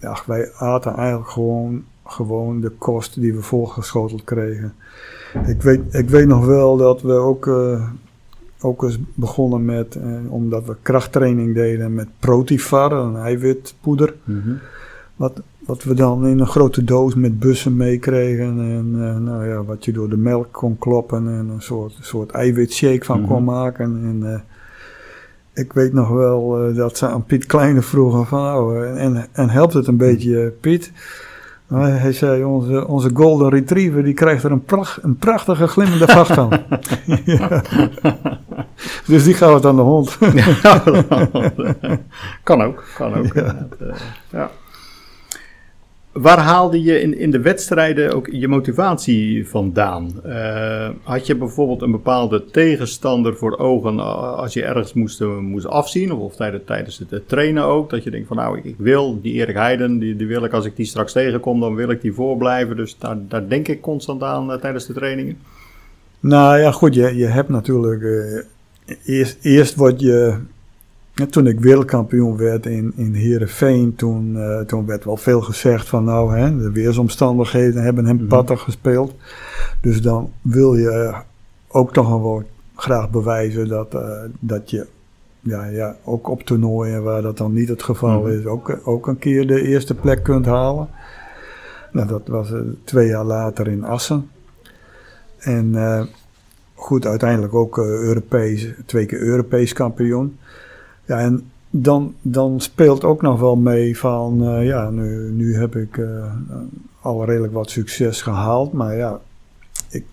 ja, 0.00 0.16
wij 0.26 0.52
aten 0.52 0.94
eigenlijk 0.94 1.28
gewoon, 1.30 1.84
gewoon 2.04 2.60
de 2.60 2.70
kost 2.70 3.20
die 3.20 3.34
we 3.34 3.42
voorgeschoteld 3.42 4.24
kregen. 4.24 4.74
Ik 5.46 5.62
weet, 5.62 5.80
ik 5.94 6.08
weet 6.10 6.26
nog 6.26 6.46
wel 6.46 6.76
dat 6.76 7.02
we 7.02 7.12
ook, 7.12 7.50
ook 8.60 8.82
eens 8.82 8.98
begonnen 9.14 9.64
met, 9.64 9.94
eh, 9.94 10.08
omdat 10.28 10.64
we 10.64 10.76
krachttraining 10.82 11.54
deden 11.54 11.94
met 11.94 12.08
Protifar, 12.18 12.92
een 12.92 13.16
eiwitpoeder. 13.16 14.14
Wat, 15.16 15.40
wat 15.58 15.82
we 15.84 15.94
dan 15.94 16.26
in 16.26 16.38
een 16.38 16.46
grote 16.46 16.84
doos 16.84 17.14
met 17.14 17.38
bussen 17.38 17.76
meekregen. 17.76 18.46
En 18.60 18.90
eh, 18.94 19.16
nou 19.16 19.46
ja, 19.46 19.64
wat 19.64 19.84
je 19.84 19.92
door 19.92 20.08
de 20.08 20.16
melk 20.16 20.46
kon 20.52 20.78
kloppen 20.78 21.18
en 21.28 21.48
een 21.54 21.62
soort, 21.62 21.98
soort 22.00 22.30
eiwitshake 22.30 23.04
van 23.04 23.26
kon 23.26 23.42
Mhm. 23.42 23.52
maken. 23.52 23.84
En 24.02 24.32
eh, 24.32 24.40
ik 25.64 25.72
weet 25.72 25.92
nog 25.92 26.08
wel 26.08 26.58
eh, 26.68 26.76
dat 26.76 26.96
ze 26.98 27.06
aan 27.08 27.24
Piet 27.24 27.46
Kleine 27.46 27.82
vroegen 27.82 28.26
van, 28.26 28.42
nou, 28.42 28.84
eh, 28.84 29.04
en, 29.04 29.26
en 29.32 29.48
helpt 29.50 29.72
het 29.74 29.86
een 29.86 29.96
beetje, 29.96 30.40
eh, 30.44 30.50
Piet? 30.60 30.92
Maar 31.66 32.00
hij 32.00 32.12
zei, 32.12 32.44
onze, 32.44 32.86
onze 32.86 33.10
golden 33.14 33.48
retriever 33.50 34.04
die 34.04 34.14
krijgt 34.14 34.42
er 34.44 34.50
een, 34.52 34.64
pracht, 34.64 35.02
een 35.02 35.16
prachtige 35.16 35.66
glimmende 35.66 36.06
vacht 36.08 36.32
van. 36.34 36.52
Ja. 37.24 37.62
Dus 39.06 39.24
die 39.24 39.34
gaan 39.34 39.60
we 39.60 39.66
aan 39.68 39.76
de 39.76 39.82
hond. 39.82 40.18
kan 42.42 42.62
ook, 42.62 42.84
kan 42.94 43.14
ook. 43.14 43.34
Ja. 43.34 43.68
ja. 44.30 44.50
Waar 46.16 46.38
haalde 46.38 46.82
je 46.82 47.00
in, 47.00 47.18
in 47.18 47.30
de 47.30 47.40
wedstrijden 47.40 48.14
ook 48.14 48.28
je 48.32 48.48
motivatie 48.48 49.48
vandaan? 49.48 50.12
Uh, 50.26 50.88
had 51.02 51.26
je 51.26 51.36
bijvoorbeeld 51.36 51.82
een 51.82 51.90
bepaalde 51.90 52.44
tegenstander 52.44 53.36
voor 53.36 53.58
ogen 53.58 53.98
als 54.36 54.52
je 54.52 54.64
ergens 54.64 54.92
moest, 54.92 55.20
moest 55.40 55.66
afzien? 55.66 56.12
Of, 56.12 56.18
of 56.18 56.36
tijdens, 56.36 56.62
tijdens 56.66 57.02
het 57.08 57.28
trainen 57.28 57.64
ook? 57.64 57.90
Dat 57.90 58.04
je 58.04 58.10
denkt 58.10 58.28
van 58.28 58.36
nou, 58.36 58.58
ik, 58.58 58.64
ik 58.64 58.74
wil 58.78 59.20
die 59.20 59.32
Erik 59.32 59.56
Heiden, 59.56 59.98
die, 59.98 60.16
die, 60.16 60.26
wil 60.26 60.44
ik 60.44 60.52
als 60.52 60.64
ik 60.64 60.76
die 60.76 60.86
straks 60.86 61.12
tegenkom, 61.12 61.60
dan 61.60 61.74
wil 61.74 61.90
ik 61.90 62.00
die 62.00 62.12
voorblijven. 62.12 62.76
Dus 62.76 62.98
daar, 62.98 63.18
daar 63.28 63.48
denk 63.48 63.68
ik 63.68 63.80
constant 63.80 64.22
aan 64.22 64.50
uh, 64.50 64.56
tijdens 64.56 64.86
de 64.86 64.92
trainingen. 64.92 65.38
Nou 66.20 66.58
ja, 66.58 66.70
goed, 66.70 66.94
je, 66.94 67.16
je 67.16 67.26
hebt 67.26 67.48
natuurlijk... 67.48 68.02
Uh, 68.02 68.40
eerst, 69.04 69.38
eerst 69.42 69.74
word 69.74 70.00
je 70.00 70.38
en 71.16 71.30
toen 71.30 71.46
ik 71.46 71.60
wereldkampioen 71.60 72.36
werd 72.36 72.66
in, 72.66 72.92
in 72.96 73.14
Heerenveen, 73.14 73.94
toen, 73.94 74.36
uh, 74.36 74.60
toen 74.60 74.86
werd 74.86 75.04
wel 75.04 75.16
veel 75.16 75.40
gezegd 75.40 75.88
van 75.88 76.04
nou, 76.04 76.36
hè, 76.36 76.58
de 76.58 76.70
weersomstandigheden 76.70 77.82
hebben 77.82 78.06
hem 78.06 78.16
mm 78.16 78.28
pattig 78.28 78.60
gespeeld. 78.60 79.14
Dus 79.80 80.02
dan 80.02 80.32
wil 80.40 80.74
je 80.74 81.14
ook 81.68 81.92
toch 81.92 82.06
gewoon 82.06 82.44
graag 82.74 83.10
bewijzen 83.10 83.68
dat, 83.68 83.94
uh, 83.94 84.00
dat 84.38 84.70
je 84.70 84.86
ja, 85.40 85.64
ja, 85.64 85.96
ook 86.04 86.28
op 86.28 86.42
toernooien 86.42 87.02
waar 87.02 87.22
dat 87.22 87.36
dan 87.36 87.52
niet 87.52 87.68
het 87.68 87.82
geval 87.82 88.20
mm 88.20 88.28
is, 88.28 88.46
ook, 88.46 88.80
ook 88.84 89.06
een 89.06 89.18
keer 89.18 89.46
de 89.46 89.62
eerste 89.62 89.94
plek 89.94 90.22
kunt 90.22 90.46
halen. 90.46 90.88
Nou, 91.92 92.08
dat 92.08 92.22
was 92.26 92.50
uh, 92.50 92.58
twee 92.84 93.08
jaar 93.08 93.24
later 93.24 93.68
in 93.68 93.84
Assen. 93.84 94.30
En 95.38 95.74
goed, 96.86 97.06
uiteindelijk 97.06 97.54
ook 97.54 97.78
Europees, 97.78 98.68
twee 98.84 99.06
keer 99.06 99.20
Europees 99.20 99.72
kampioen. 99.72 100.38
Ja, 101.04 101.18
en 101.18 101.50
dan, 101.70 102.14
dan 102.22 102.60
speelt 102.60 103.04
ook 103.04 103.22
nog 103.22 103.40
wel 103.40 103.56
mee 103.56 103.98
van, 103.98 104.42
uh, 104.42 104.66
ja, 104.66 104.90
nu, 104.90 105.30
nu 105.30 105.56
heb 105.56 105.76
ik 105.76 105.96
uh, 105.96 106.24
al 107.00 107.24
redelijk 107.24 107.52
wat 107.52 107.70
succes 107.70 108.22
gehaald, 108.22 108.72
maar 108.72 108.96
ja, 108.96 109.20
ik, 109.88 110.04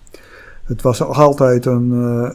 het 0.63 0.81
was 0.81 1.01
altijd 1.01 1.65
een, 1.65 1.91
uh, 1.91 2.29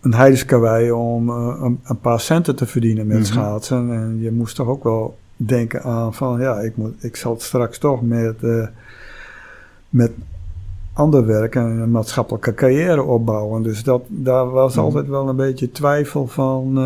een 0.00 0.14
heidenskawei 0.14 0.90
om 0.90 1.28
een, 1.28 1.80
een, 1.84 2.00
paar 2.00 2.20
centen 2.20 2.56
te 2.56 2.66
verdienen 2.66 3.06
met 3.06 3.16
mm 3.16 3.22
-hmm. 3.22 3.32
schaatsen. 3.32 3.92
En 3.92 4.18
je 4.20 4.32
moest 4.32 4.56
toch 4.56 4.68
ook 4.68 4.84
wel 4.84 5.18
denken 5.36 5.82
aan 5.82 6.14
van, 6.14 6.40
ja, 6.40 6.60
ik, 6.60 6.76
moet, 6.76 7.04
ik 7.04 7.16
zal 7.16 7.40
straks 7.40 7.78
toch 7.78 8.02
met, 8.02 8.36
met 9.88 10.10
ander 10.98 11.26
werk 11.26 11.54
en 11.54 11.62
een 11.62 11.90
maatschappelijke 11.90 12.54
carrière 12.54 13.02
opbouwen. 13.02 13.62
Dus 13.62 13.82
dat, 13.82 14.02
daar 14.06 14.50
was 14.50 14.72
mm 14.74 14.78
-hmm. 14.78 14.86
altijd 14.86 15.08
wel 15.08 15.28
een 15.28 15.36
beetje 15.36 15.70
twijfel 15.70 16.26
van 16.26 16.78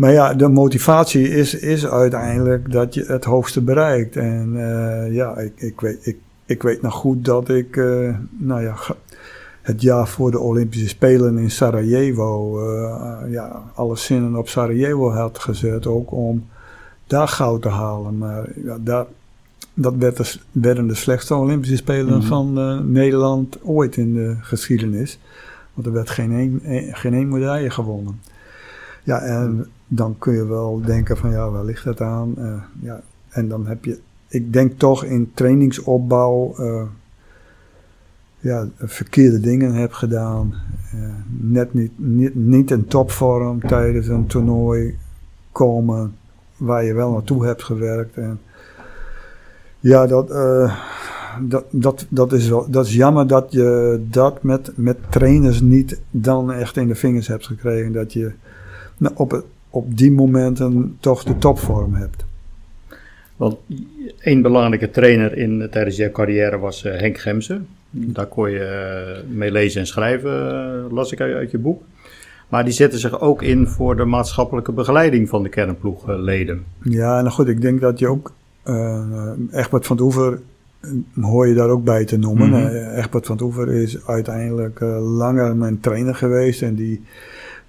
maar 0.00 0.12
ja, 0.12 0.34
de 0.34 0.48
motivatie 0.48 1.28
is, 1.28 1.54
is 1.54 1.86
uiteindelijk 1.86 2.72
dat 2.72 2.94
je 2.94 3.04
het 3.06 3.24
hoogste 3.24 3.60
bereikt. 3.60 4.16
En 4.16 4.52
uh, 4.54 5.14
ja, 5.14 5.36
ik, 5.36 5.52
ik, 5.56 5.80
weet, 5.80 6.06
ik, 6.06 6.16
ik 6.44 6.62
weet 6.62 6.82
nog 6.82 6.94
goed 6.94 7.24
dat 7.24 7.48
ik, 7.48 7.76
uh, 7.76 8.14
nou 8.30 8.62
ja, 8.62 8.74
het 9.62 9.82
jaar 9.82 10.08
voor 10.08 10.30
de 10.30 10.38
Olympische 10.38 10.88
Spelen 10.88 11.38
in 11.38 11.50
Sarajevo, 11.50 12.60
ja, 13.28 13.62
alle 13.74 13.96
zinnen 13.96 14.36
op 14.36 14.48
Sarajevo 14.48 15.10
had 15.10 15.38
gezet, 15.38 15.86
ook 15.86 16.12
om 16.12 16.46
daar 17.06 17.28
goud 17.28 17.62
te 17.62 17.68
halen. 17.68 18.18
Maar 18.18 18.48
ja, 18.64 18.76
daar, 18.80 19.06
dat 19.82 19.94
werd 19.96 20.16
de, 20.16 20.38
werden 20.52 20.86
de 20.86 20.94
slechtste 20.94 21.34
Olympische 21.34 21.76
Spelen 21.76 22.14
mm 22.14 22.20
-hmm. 22.20 22.22
van 22.22 22.92
Nederland 22.92 23.62
ooit 23.62 23.96
in 23.96 24.14
de 24.14 24.36
geschiedenis. 24.40 25.18
Want 25.74 25.86
er 25.86 25.92
werd 25.92 26.10
geen 26.10 26.32
één, 26.32 26.60
geen 26.94 27.14
één 27.14 27.28
medaille 27.28 27.70
gewonnen. 27.70 28.20
Ja, 29.02 29.20
en 29.20 29.66
dan 29.86 30.18
kun 30.18 30.34
je 30.34 30.46
wel 30.46 30.80
denken 30.84 31.16
van 31.16 31.30
ja, 31.30 31.50
waar 31.50 31.64
ligt 31.64 31.84
het 31.84 32.00
aan? 32.00 32.34
Uh, 32.38 32.62
ja, 32.80 33.00
en 33.28 33.48
dan 33.48 33.66
heb 33.66 33.84
je, 33.84 33.98
ik 34.28 34.52
denk 34.52 34.78
toch 34.78 35.04
in 35.04 35.30
trainingsopbouw, 35.34 36.54
uh, 36.58 36.82
ja, 38.38 38.68
verkeerde 38.78 39.40
dingen 39.40 39.74
heb 39.74 39.92
gedaan. 39.92 40.54
Uh, 40.94 41.14
net 41.28 41.74
niet, 41.74 41.92
niet, 41.96 42.34
niet 42.34 42.70
in 42.70 42.86
topvorm 42.86 43.60
tijdens 43.60 44.08
een 44.08 44.26
toernooi 44.26 44.98
komen 45.52 46.14
waar 46.56 46.84
je 46.84 46.94
wel 46.94 47.12
naartoe 47.12 47.46
hebt 47.46 47.62
gewerkt. 47.62 48.16
En 48.16 48.40
ja, 49.80 50.06
dat, 50.06 50.28
dat, 51.40 51.64
dat, 51.70 52.06
dat, 52.08 52.32
is 52.32 52.48
wel, 52.48 52.70
dat 52.70 52.86
is 52.86 52.94
jammer 52.94 53.26
dat 53.26 53.46
je 53.50 54.00
dat 54.10 54.42
met, 54.42 54.72
met 54.74 54.96
trainers 55.08 55.60
niet 55.60 56.00
dan 56.10 56.52
echt 56.52 56.76
in 56.76 56.88
de 56.88 56.94
vingers 56.94 57.26
hebt 57.26 57.46
gekregen. 57.46 57.92
Dat 57.92 58.12
je 58.12 58.32
nou, 58.98 59.14
op 59.16 59.44
op 59.70 59.96
die 59.98 60.12
momenten 60.12 60.96
toch 61.00 61.24
de 61.24 61.38
topvorm 61.38 61.94
hebt. 61.94 62.24
Want 63.36 63.56
één 64.20 64.42
belangrijke 64.42 64.90
trainer 64.90 65.36
in, 65.36 65.68
tijdens 65.70 65.96
jouw 65.96 66.10
carrière 66.10 66.58
was 66.58 66.84
uh, 66.84 66.92
Henk 66.92 67.18
Gemsen. 67.18 67.66
Daar 67.90 68.26
kon 68.26 68.50
je 68.50 69.22
uh, 69.26 69.36
mee 69.36 69.50
lezen 69.50 69.80
en 69.80 69.86
schrijven, 69.86 70.32
las 70.92 71.12
ik 71.12 71.20
uit, 71.20 71.34
uit, 71.34 71.50
je 71.50 71.58
boek. 71.58 71.82
Maar 72.48 72.64
die 72.64 72.72
zette 72.72 72.98
zich 72.98 73.20
ook 73.20 73.42
in 73.42 73.66
voor 73.66 73.96
de 73.96 74.04
maatschappelijke 74.04 74.72
begeleiding 74.72 75.28
van 75.28 75.42
de 75.42 75.48
kernploegleden. 75.48 76.64
Ja, 76.82 77.20
nou 77.20 77.30
goed, 77.30 77.48
ik 77.48 77.60
denk 77.60 77.80
dat 77.80 77.98
je 77.98 78.08
ook 78.08 78.32
Egbert 79.52 79.86
van 79.86 80.00
Oever 80.00 80.40
hoor 81.20 81.46
je 81.46 81.54
daar 81.54 81.68
ook 81.68 81.84
bij 81.84 82.04
te 82.04 82.16
noemen. 82.16 82.48
Mm 82.48 82.54
-hmm. 82.54 82.94
Egbert 82.96 83.26
van 83.26 83.40
Oever 83.42 83.68
is 83.68 84.06
uiteindelijk 84.06 84.80
langer 85.00 85.56
mijn 85.56 85.80
trainer 85.80 86.14
geweest 86.14 86.62
en 86.62 86.74
die 86.74 87.02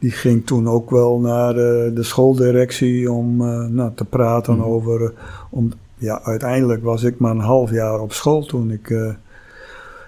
die 0.01 0.11
ging 0.11 0.45
toen 0.45 0.67
ook 0.67 0.89
wel 0.89 1.19
naar 1.19 1.53
de, 1.53 1.91
de 1.95 2.03
schooldirectie 2.03 3.11
om 3.11 3.41
uh, 3.41 3.65
nou, 3.65 3.91
te 3.95 4.05
praten 4.05 4.55
mm. 4.55 4.61
over. 4.61 5.01
Uh, 5.01 5.09
om, 5.49 5.71
ja, 5.97 6.21
uiteindelijk 6.23 6.83
was 6.83 7.03
ik 7.03 7.19
maar 7.19 7.31
een 7.31 7.39
half 7.39 7.71
jaar 7.71 7.99
op 7.99 8.13
school 8.13 8.45
toen 8.45 8.71
ik. 8.71 8.95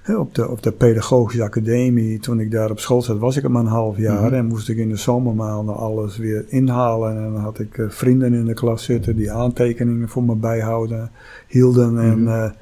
Op, 0.08 0.36
de, 0.36 0.50
op 0.50 0.64
de 0.64 0.72
pedagogische 0.72 1.44
academie, 1.44 2.20
toen 2.20 2.40
ik 2.40 2.52
daar 2.52 2.72
op 2.72 2.80
school 2.80 3.02
zat, 3.02 3.18
was 3.18 3.38
ik 3.38 3.48
maar 3.48 3.62
een 3.62 3.68
half 3.68 3.98
jaar. 3.98 4.28
Mm. 4.28 4.34
En 4.34 4.46
moest 4.46 4.70
ik 4.70 4.78
in 4.78 4.90
de 4.90 4.96
zomermaanden 4.96 5.76
alles 5.76 6.18
weer 6.18 6.46
inhalen. 6.48 7.18
En 7.18 7.34
dan 7.34 7.42
had 7.42 7.60
ik 7.60 7.86
vrienden 7.88 8.34
in 8.34 8.46
de 8.46 8.54
klas 8.54 8.84
zitten 8.84 9.16
die 9.16 9.32
aantekeningen 9.32 10.10
voor 10.10 10.24
me 10.24 10.36
bijhouden, 10.36 11.12
hielden. 11.48 11.92
Mm. 11.92 12.28
En 12.28 12.56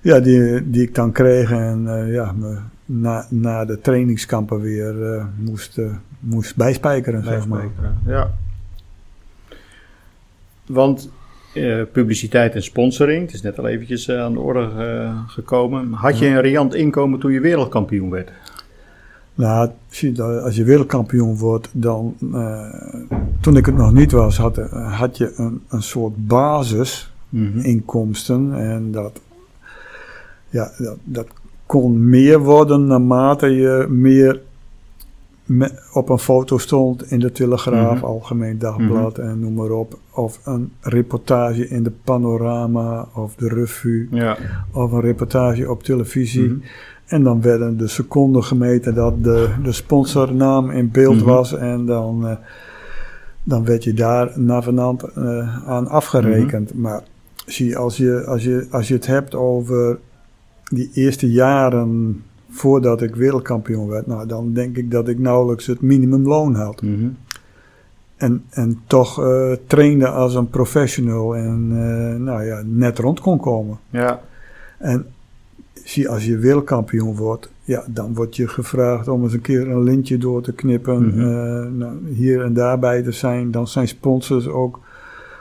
ja, 0.00 0.20
die, 0.20 0.70
die 0.70 0.82
ik 0.82 0.94
dan 0.94 1.12
kreeg. 1.12 1.50
En 1.50 2.06
ja, 2.06 2.32
me, 2.32 2.58
na, 2.84 3.26
na 3.30 3.64
de 3.64 3.80
trainingskampen 3.80 4.60
weer 4.60 5.26
moest 5.36 5.80
moest 6.20 6.56
bijspijkeren, 6.56 7.24
bijspijkeren 7.24 7.70
zeg 7.70 8.02
maar. 8.04 8.14
Ja. 8.14 8.30
Want 10.66 11.10
uh, 11.52 11.82
publiciteit 11.92 12.54
en 12.54 12.62
sponsoring, 12.62 13.22
het 13.22 13.34
is 13.34 13.42
net 13.42 13.58
al 13.58 13.66
eventjes 13.66 14.08
uh, 14.08 14.20
aan 14.20 14.32
de 14.32 14.40
orde 14.40 14.68
uh, 14.78 15.18
gekomen. 15.26 15.92
Had 15.92 16.18
je 16.18 16.26
een 16.26 16.40
riant 16.40 16.74
inkomen 16.74 17.18
toen 17.18 17.32
je 17.32 17.40
wereldkampioen 17.40 18.10
werd? 18.10 18.30
Nou, 19.34 19.70
als 20.42 20.56
je 20.56 20.64
wereldkampioen 20.64 21.36
wordt, 21.36 21.68
dan, 21.72 22.16
toen 23.40 23.56
ik 23.56 23.66
het 23.66 23.76
nog 23.76 23.92
niet 23.92 24.12
was, 24.12 24.36
had, 24.36 24.56
had 24.72 25.16
je 25.16 25.32
een, 25.36 25.62
een 25.68 25.82
soort 25.82 26.26
basisinkomsten. 26.26 28.40
Mm 28.40 28.52
-hmm. 28.52 28.60
En 28.60 28.90
dat, 28.90 29.20
ja, 30.48 30.70
dat, 30.78 30.96
dat 31.04 31.26
kon 31.66 32.08
meer 32.08 32.38
worden 32.38 32.86
naarmate 32.86 33.46
je 33.46 33.86
meer 33.88 34.40
op 35.92 36.08
een 36.08 36.18
foto 36.18 36.58
stond 36.58 37.10
in 37.10 37.20
de 37.20 37.32
Telegraaf, 37.32 37.94
mm 37.94 37.98
-hmm. 37.98 38.08
Algemeen 38.08 38.58
Dagblad 38.58 39.16
mm 39.16 39.24
-hmm. 39.24 39.32
en 39.32 39.40
noem 39.40 39.54
maar 39.54 39.70
op. 39.70 39.98
Of 40.10 40.40
een 40.44 40.72
reportage 40.80 41.68
in 41.68 41.82
de 41.82 41.92
Panorama 42.04 43.08
of 43.14 43.34
de 43.34 43.48
Revue. 43.48 44.08
Ja. 44.10 44.36
Of 44.72 44.92
een 44.92 45.00
reportage 45.00 45.70
op 45.70 45.82
televisie. 45.82 46.42
Mm 46.42 46.48
-hmm. 46.48 46.62
En 47.06 47.22
dan 47.22 47.40
werden 47.40 47.76
de 47.76 47.88
seconden 47.88 48.44
gemeten 48.44 48.94
dat 48.94 49.24
de, 49.24 49.48
de 49.62 49.72
sponsornaam 49.72 50.70
in 50.70 50.90
beeld 50.90 51.22
was. 51.22 51.56
En 51.56 51.86
dan, 51.86 52.24
uh, 52.24 52.36
dan 53.42 53.64
werd 53.64 53.84
je 53.84 53.94
daar 53.94 54.40
navenant 54.40 55.04
uh, 55.18 55.68
aan 55.68 55.88
afgerekend. 55.88 56.74
Maar 56.74 57.02
zie, 57.46 57.76
als 57.76 57.96
je, 57.96 58.24
als, 58.26 58.44
je, 58.44 58.66
als 58.70 58.88
je 58.88 58.94
het 58.94 59.06
hebt 59.06 59.34
over 59.34 59.98
die 60.64 60.90
eerste 60.94 61.30
jaren 61.30 62.22
voordat 62.58 63.02
ik 63.02 63.14
wereldkampioen 63.14 63.88
werd, 63.88 64.06
nou, 64.06 64.26
dan 64.26 64.52
denk 64.52 64.76
ik 64.76 64.90
dat 64.90 65.08
ik 65.08 65.18
nauwelijks 65.18 65.66
het 65.66 65.80
minimumloon 65.80 66.54
had. 66.54 66.82
Mm 66.82 66.94
-hmm. 66.94 67.16
En, 68.16 68.44
en 68.50 68.80
toch 68.86 69.20
uh, 69.20 69.52
trainde 69.66 70.08
als 70.08 70.34
een 70.34 70.50
professional 70.50 71.36
en 71.36 71.68
uh, 71.72 72.24
nou 72.24 72.44
ja, 72.44 72.62
net 72.64 72.98
rond 72.98 73.20
kon 73.20 73.38
komen. 73.38 73.78
Ja. 73.90 74.20
En 74.78 75.06
zie, 75.84 76.08
als 76.08 76.24
je 76.24 76.38
wereldkampioen 76.38 77.16
wordt, 77.16 77.50
ja, 77.64 77.84
dan 77.86 78.14
word 78.14 78.36
je 78.36 78.48
gevraagd 78.48 79.08
om 79.08 79.22
eens 79.22 79.32
een 79.32 79.40
keer 79.40 79.70
een 79.70 79.82
lintje 79.82 80.18
door 80.18 80.42
te 80.42 80.52
knippen, 80.52 81.02
mm 81.02 81.10
-hmm. 81.10 81.20
uh, 81.20 81.70
nou, 81.72 82.08
hier 82.14 82.44
en 82.44 82.52
daarbij 82.52 83.02
te 83.02 83.12
zijn. 83.12 83.50
Dan 83.50 83.68
zijn 83.68 83.88
sponsors 83.88 84.46
ook 84.46 84.80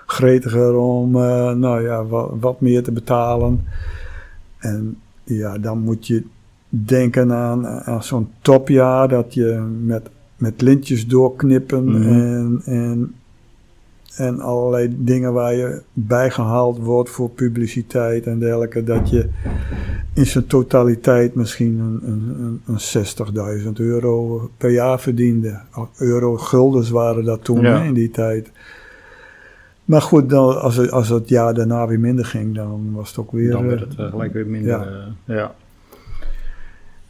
gretiger 0.08 0.76
om 0.76 1.16
eh, 1.16 1.52
nou 1.52 1.82
ja, 1.82 2.06
wat, 2.06 2.32
wat 2.40 2.62
meer 2.62 2.84
te 2.84 2.92
betalen. 2.92 3.66
En 4.58 4.98
ja, 5.24 5.58
dan 5.58 5.80
moet 5.80 6.08
je 6.08 6.24
denken 6.86 7.32
aan, 7.34 7.68
aan 7.68 8.04
zo'n 8.04 8.30
topjaar 8.42 9.08
dat 9.08 9.34
je 9.34 9.64
met, 9.84 10.10
met 10.38 10.62
lintjes 10.62 11.08
doorknippen 11.08 11.84
Mhm. 11.86 12.02
en, 12.08 12.62
en, 12.66 13.14
en 14.16 14.40
allerlei 14.40 14.96
dingen 15.00 15.34
waar 15.34 15.54
je 15.56 15.82
bijgehaald 15.94 16.78
wordt 16.78 17.10
voor 17.10 17.30
publiciteit 17.30 18.26
en 18.28 18.40
dergelijke. 18.40 18.84
Dat 18.84 19.10
je 19.10 19.30
in 20.14 20.26
zijn 20.26 20.48
totaliteit 20.48 21.36
misschien 21.36 21.80
een, 21.80 22.00
een, 22.04 22.62
een, 22.66 22.76
een 22.76 23.64
60.000 23.66 23.72
euro 23.74 24.50
per 24.58 24.70
jaar 24.70 25.00
verdiende. 25.00 25.60
Euro, 25.98 26.38
guldens 26.38 26.90
waren 26.90 27.24
dat 27.24 27.44
toen 27.44 27.62
Ja. 27.62 27.82
in 27.82 27.94
die 27.94 28.12
tijd. 28.12 28.52
Maar 29.86 30.02
goed, 30.02 30.30
dan, 30.30 30.62
als, 30.62 30.76
het, 30.76 30.92
als 30.92 31.10
het 31.10 31.30
jaar 31.30 31.54
daarna 31.54 31.88
weer 31.88 32.00
minder 32.00 32.26
ging, 32.26 32.56
dan 32.56 32.92
was 32.94 33.10
het 33.10 33.18
ook 33.18 33.32
weer... 33.32 33.52
Dan 33.52 33.68
werd 33.68 33.82
eh, 33.82 33.88
het 33.90 33.98
eh, 34.00 34.10
gelijk 34.10 34.34
weer 34.34 34.48
minder. 34.48 34.70
ja. 34.72 34.86
eh, 35.26 35.36
ja. 35.36 35.56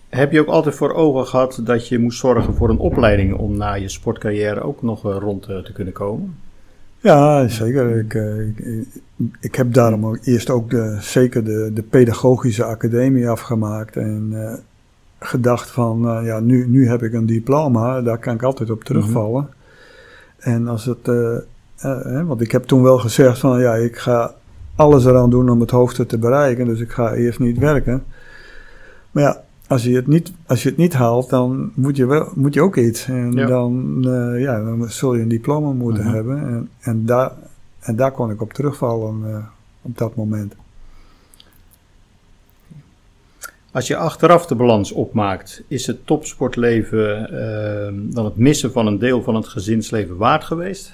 Heb 0.10 0.32
je 0.32 0.40
ook 0.40 0.48
altijd 0.48 0.76
voor 0.76 0.94
ogen 0.94 1.28
gehad 1.28 1.62
dat 1.64 1.88
je 1.88 2.00
moest 2.00 2.20
zorgen 2.20 2.54
voor 2.54 2.70
een 2.70 2.78
opleiding 2.78 3.34
om 3.34 3.58
na 3.58 3.74
je 3.74 3.90
sportcarrière 3.90 4.62
ook 4.62 4.82
nog 4.82 5.06
eh, 5.06 5.18
rond 5.20 5.48
eh, 5.48 5.58
te 5.58 5.72
kunnen 5.72 5.94
komen? 5.94 6.36
Ja, 7.00 7.48
zeker. 7.48 7.98
Ik, 7.98 8.14
eh, 8.14 8.48
ik, 8.48 8.86
ik 9.40 9.56
heb 9.56 9.74
daarom 9.74 10.06
ook 10.06 10.20
eerst 10.24 10.50
ook 10.50 10.70
de, 10.70 10.98
zeker 11.00 11.44
de, 11.44 11.72
de 11.74 11.82
pedagogische 11.82 12.64
academie 12.64 13.30
afgemaakt. 13.30 13.96
En 13.96 14.34
gedacht 15.20 15.70
van, 15.70 16.22
ja, 16.24 16.40
nu, 16.40 16.68
nu 16.68 16.88
heb 16.88 17.04
ik 17.04 17.14
een 17.14 17.26
diploma, 17.26 18.02
daar 18.02 18.18
kan 18.18 18.34
ik 18.34 18.44
altijd 18.44 18.70
op 18.70 18.84
terugvallen. 18.84 19.50
En 20.38 20.68
als 20.68 20.86
het, 20.86 21.12
want 22.26 22.42
ik 22.42 22.52
heb 22.52 22.64
toen 22.64 22.84
wel 22.84 22.98
gezegd 22.98 23.40
van, 23.40 23.60
ja, 23.60 23.76
ik 23.76 23.98
ga 23.98 24.34
alles 24.76 25.06
eraan 25.06 25.30
doen 25.30 25.50
om 25.50 25.60
het 25.60 25.72
hoogste 25.72 26.06
te 26.06 26.18
bereiken. 26.18 26.66
Dus 26.66 26.80
ik 26.80 26.92
ga 26.92 27.14
eerst 27.14 27.40
niet 27.40 27.58
werken. 27.58 28.04
Maar 29.12 29.24
ja, 29.24 29.44
als 29.68 29.84
je 29.84 29.96
het 29.96 30.08
niet, 30.08 30.32
als 30.46 30.64
je 30.64 30.70
het 30.70 30.78
niet 30.78 30.94
haalt, 30.94 31.30
dan 31.30 31.72
moet 31.76 31.96
je, 31.98 32.06
wel, 32.06 32.32
moet 32.36 32.54
je 32.54 32.62
ook 32.62 32.76
iets. 32.78 33.08
En 33.08 33.32
Ja. 33.32 33.46
dan, 33.46 33.98
eh, 34.08 34.42
ja, 34.42 34.64
dan 34.64 34.90
zul 34.90 35.14
je 35.16 35.22
een 35.22 35.28
diploma 35.28 35.72
moeten 35.72 36.04
Mhm. 36.06 36.14
hebben. 36.14 36.38
En, 36.48 36.70
en, 36.80 37.06
daar, 37.06 37.32
en 37.80 37.96
daar 37.96 38.12
kon 38.12 38.32
ik 38.32 38.42
op 38.42 38.54
terugvallen 38.54 39.22
eh, 39.34 39.38
op 39.82 39.98
dat 39.98 40.16
moment. 40.16 40.54
Als 43.72 43.88
je 43.88 43.96
achteraf 43.98 44.46
de 44.46 44.56
balans 44.56 44.92
opmaakt, 44.92 45.64
is 45.68 45.88
het 45.88 46.06
topsportleven 46.06 47.30
eh, 47.30 47.94
dan 48.14 48.26
het 48.26 48.38
missen 48.38 48.72
van 48.72 48.88
een 48.88 49.00
deel 49.00 49.24
van 49.24 49.36
het 49.36 49.48
gezinsleven 49.48 50.18
waard 50.18 50.44
geweest? 50.44 50.94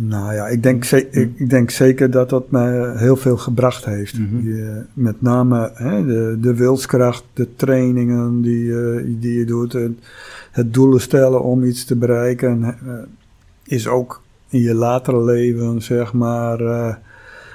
Nou 0.00 0.34
ja, 0.34 0.46
ik 0.46 0.62
denk, 0.62 0.84
ik, 0.84 1.30
ik 1.34 1.50
denk 1.50 1.70
zeker 1.70 2.10
dat 2.10 2.30
dat 2.30 2.50
mij 2.50 2.96
heel 2.96 3.16
veel 3.16 3.36
gebracht 3.36 3.84
heeft. 3.84 4.18
Mhm. 4.18 4.46
Je- 4.48 4.82
met 4.92 5.22
name 5.22 5.70
hè, 5.74 6.06
de, 6.06 6.36
de 6.40 6.54
wilskracht, 6.54 7.24
de 7.32 7.48
trainingen 7.56 8.42
die, 8.42 8.80
eh, 8.82 9.04
die 9.06 9.38
je 9.38 9.44
doet, 9.44 9.72
het, 9.72 9.92
het 10.50 10.74
doelen 10.74 11.00
stellen 11.00 11.42
om 11.42 11.64
iets 11.64 11.84
te 11.84 11.96
bereiken, 11.96 12.64
eh, 12.64 12.92
is 13.64 13.86
ook 13.88 14.22
in 14.48 14.60
je 14.60 14.74
latere 14.74 15.22
leven, 15.24 15.82
zeg 15.82 16.12
maar, 16.12 16.60
eh, 16.60 16.94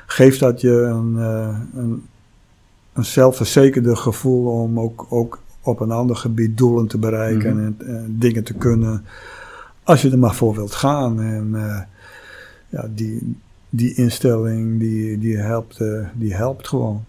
geeft 0.05 0.39
dat 0.39 0.61
je 0.61 0.71
een, 0.71 1.15
eh, 1.17 1.57
een, 1.75 2.03
een 2.93 3.05
zelfverzekerde 3.05 3.95
gevoel 3.95 4.61
om 4.61 4.79
ook, 4.79 5.05
ook 5.09 5.39
op 5.61 5.79
een 5.79 5.91
ander 5.91 6.15
gebied 6.15 6.57
doelen 6.57 6.87
te 6.87 6.97
bereiken 6.97 7.55
Mhm. 7.55 7.65
en, 7.65 7.75
en 7.87 8.15
dingen 8.19 8.43
te 8.43 8.53
kunnen, 8.53 9.03
als 9.83 10.01
je 10.01 10.11
er 10.11 10.19
maar 10.19 10.35
voor 10.35 10.55
wilt 10.55 10.73
gaan. 10.75 11.21
En, 11.21 11.49
eh, 11.53 11.79
ja, 12.73 12.87
die, 12.95 13.35
die 13.69 13.93
instelling 13.95 14.79
die, 14.79 15.19
die, 15.19 15.37
helpt, 15.37 15.79
eh, 15.79 15.87
die 16.13 16.33
helpt 16.33 16.67
gewoon. 16.67 17.03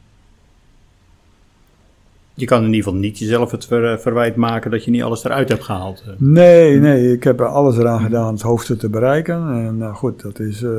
Je 2.37 2.47
kan 2.47 2.59
in 2.61 2.67
ieder 2.67 2.83
geval 2.83 2.99
niet 2.99 3.19
jezelf 3.19 3.51
het 3.51 3.65
ver- 3.67 4.01
verwijt 4.01 4.37
maken 4.37 4.71
dat 4.71 4.85
je 4.85 4.91
niet 4.91 5.03
alles 5.03 5.25
eruit 5.25 5.49
hebt 5.49 5.63
gehaald. 5.65 6.03
eh. 6.07 6.13
Nee, 6.19 6.79
nee, 6.81 7.13
ik 7.13 7.25
heb 7.25 7.41
er 7.41 7.47
alles 7.47 7.77
eraan 7.79 8.01
gedaan 8.03 8.33
het 8.33 8.43
hoogste 8.43 8.77
te 8.77 8.89
bereiken. 8.89 9.35
En 9.35 9.77
nou 9.77 9.95
goed, 9.95 10.23
dat, 10.23 10.39
is, 10.39 10.63
eh, 10.63 10.71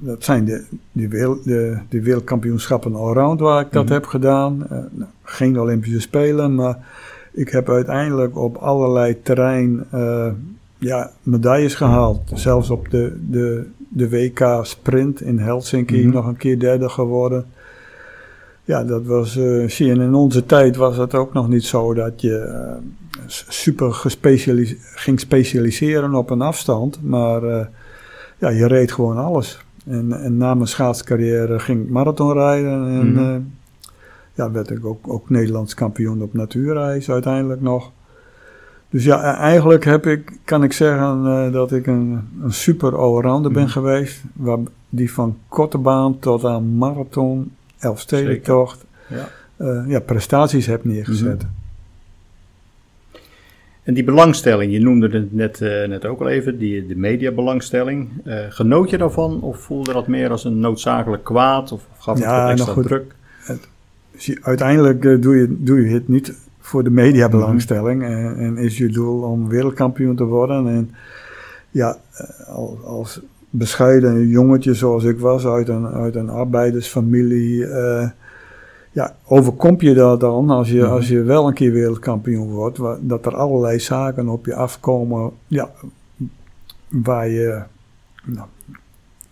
dat 0.00 0.24
zijn 0.24 0.44
de, 0.44 0.64
die, 0.92 1.08
wereld, 1.08 1.44
de, 1.44 1.78
die 1.88 2.02
wereldkampioenschappen 2.02 2.94
allround 2.94 3.40
waar 3.40 3.60
ik 3.64 3.72
dat 3.72 3.84
Mhm. 3.84 3.92
heb 3.92 4.06
gedaan. 4.06 4.62
Eh, 4.70 4.78
nou, 4.90 5.10
geen 5.22 5.60
Olympische 5.60 6.00
Spelen, 6.00 6.54
maar 6.54 6.78
ik 7.32 7.48
heb 7.48 7.68
uiteindelijk 7.70 8.36
op 8.38 8.56
allerlei 8.56 9.22
terrein 9.22 9.84
eh, 9.90 10.30
ja, 10.78 11.10
medailles 11.22 11.74
gehaald. 11.74 12.30
Zelfs 12.34 12.70
op 12.70 12.90
de, 12.90 13.16
de, 13.30 13.66
de 13.94 14.08
WK 14.08 14.58
Sprint 14.62 15.20
in 15.20 15.38
Helsinki 15.38 16.04
Mhm. 16.06 16.14
nog 16.14 16.26
een 16.26 16.36
keer 16.36 16.58
derde 16.58 16.88
geworden. 16.88 17.44
Ja, 18.64 18.84
dat 18.84 19.04
was, 19.06 19.36
eh, 19.36 19.68
zie 19.68 19.86
je, 19.86 19.92
in 19.92 20.14
onze 20.14 20.46
tijd 20.46 20.76
was 20.76 20.96
het 20.96 21.14
ook 21.14 21.32
nog 21.32 21.48
niet 21.48 21.64
zo 21.64 21.94
dat 21.94 22.20
je 22.20 22.36
eh, 22.38 22.74
super 23.48 23.92
ging 24.94 25.20
specialiseren 25.20 26.14
op 26.14 26.30
een 26.30 26.40
afstand. 26.42 26.98
Maar 27.02 27.42
eh, 27.42 27.66
ja, 28.38 28.48
je 28.48 28.66
reed 28.66 28.92
gewoon 28.92 29.16
alles. 29.16 29.58
En, 29.86 30.12
en 30.22 30.36
na 30.36 30.54
mijn 30.54 30.68
schaatscarrière 30.68 31.58
ging 31.58 31.82
ik 31.82 31.90
marathonrijden. 31.90 32.72
En 32.88 33.12
Mhm. 33.12 33.40
ja, 34.34 34.50
werd 34.50 34.70
ik 34.70 34.84
ook, 34.86 35.08
ook 35.08 35.30
Nederlands 35.30 35.74
kampioen 35.74 36.22
op 36.22 36.32
natuurreis 36.34 37.10
uiteindelijk 37.10 37.60
nog. 37.60 37.90
Dus 38.94 39.04
ja, 39.04 39.18
e- 39.34 39.36
eigenlijk 39.36 39.84
heb 39.84 40.06
ik, 40.06 40.32
kan 40.44 40.62
ik 40.62 40.72
zeggen 40.72 41.26
eh, 41.26 41.52
dat 41.52 41.72
ik 41.72 41.86
een, 41.86 42.28
een 42.42 42.52
super 42.52 42.96
allrounder 42.98 43.52
ben 43.52 43.62
Mhm. 43.62 43.70
geweest. 43.72 44.22
Waar, 44.32 44.58
die 44.88 45.12
van 45.12 45.36
korte 45.48 45.78
baan 45.78 46.18
tot 46.18 46.44
aan 46.44 46.76
marathon, 46.76 47.52
elfstedentocht, 47.78 48.84
Ja. 49.08 49.28
eh, 49.56 49.84
ja, 49.88 50.00
prestaties 50.00 50.66
heb 50.66 50.84
neergezet. 50.84 51.36
Mhm. 51.42 51.46
En 53.82 53.94
die 53.94 54.04
belangstelling, 54.04 54.72
je 54.72 54.80
noemde 54.80 55.08
het 55.08 55.32
net, 55.34 55.60
eh, 55.60 55.88
net 55.88 56.04
ook 56.06 56.20
al 56.20 56.28
even, 56.28 56.58
die, 56.58 56.86
de 56.86 56.96
mediabelangstelling. 56.96 58.08
Eh 58.24 58.38
genoot 58.48 58.90
je 58.90 58.98
daarvan 58.98 59.40
of 59.40 59.58
voelde 59.60 59.92
dat 59.92 60.06
meer 60.06 60.30
als 60.30 60.44
een 60.44 60.58
noodzakelijk 60.60 61.24
kwaad 61.24 61.72
of 61.72 61.86
gaf 61.98 62.14
het 62.14 62.24
Ja, 62.24 62.50
extra 62.50 62.70
nou 62.72 62.78
goed. 62.80 62.86
druk? 62.86 63.14
Dus 64.12 64.26
je- 64.26 64.38
uiteindelijk 64.42 65.02
doe, 65.22 65.36
je, 65.36 65.56
doe 65.58 65.80
je 65.88 65.94
het 65.94 66.08
niet 66.08 66.34
voor 66.64 66.84
de 66.84 66.90
mediabelangstelling. 66.90 68.02
en, 68.02 68.36
en 68.36 68.56
is 68.56 68.78
je 68.78 68.88
doel 68.88 69.22
om 69.22 69.48
wereldkampioen 69.48 70.16
te 70.16 70.24
worden. 70.24 70.66
En 70.68 70.90
ja, 71.70 71.96
eh, 72.12 72.48
al- 72.48 72.78
als 72.84 73.20
bescheiden 73.50 74.28
jongetje 74.28 74.74
zoals 74.74 75.04
ik 75.04 75.18
was 75.18 75.46
uit 75.46 75.68
een, 75.68 75.86
uit 75.86 76.14
een 76.14 76.28
arbeidersfamilie. 76.30 77.66
eh, 77.66 78.08
ja, 78.92 79.16
overkom 79.24 79.76
je 79.78 79.94
dat 79.94 80.20
dan 80.20 80.50
als 80.50 80.70
je, 80.70 80.80
Mhm. 80.82 80.90
als 80.90 81.08
je 81.08 81.22
wel 81.22 81.46
een 81.46 81.54
keer 81.54 81.72
wereldkampioen 81.72 82.50
wordt. 82.50 82.78
dat 83.00 83.26
er 83.26 83.36
allerlei 83.36 83.80
zaken 83.80 84.28
op 84.28 84.46
je 84.46 84.54
afkomen. 84.54 85.30
Ja, 85.46 85.70
waar 86.88 87.28
je 87.28 87.62
nou, 88.24 88.46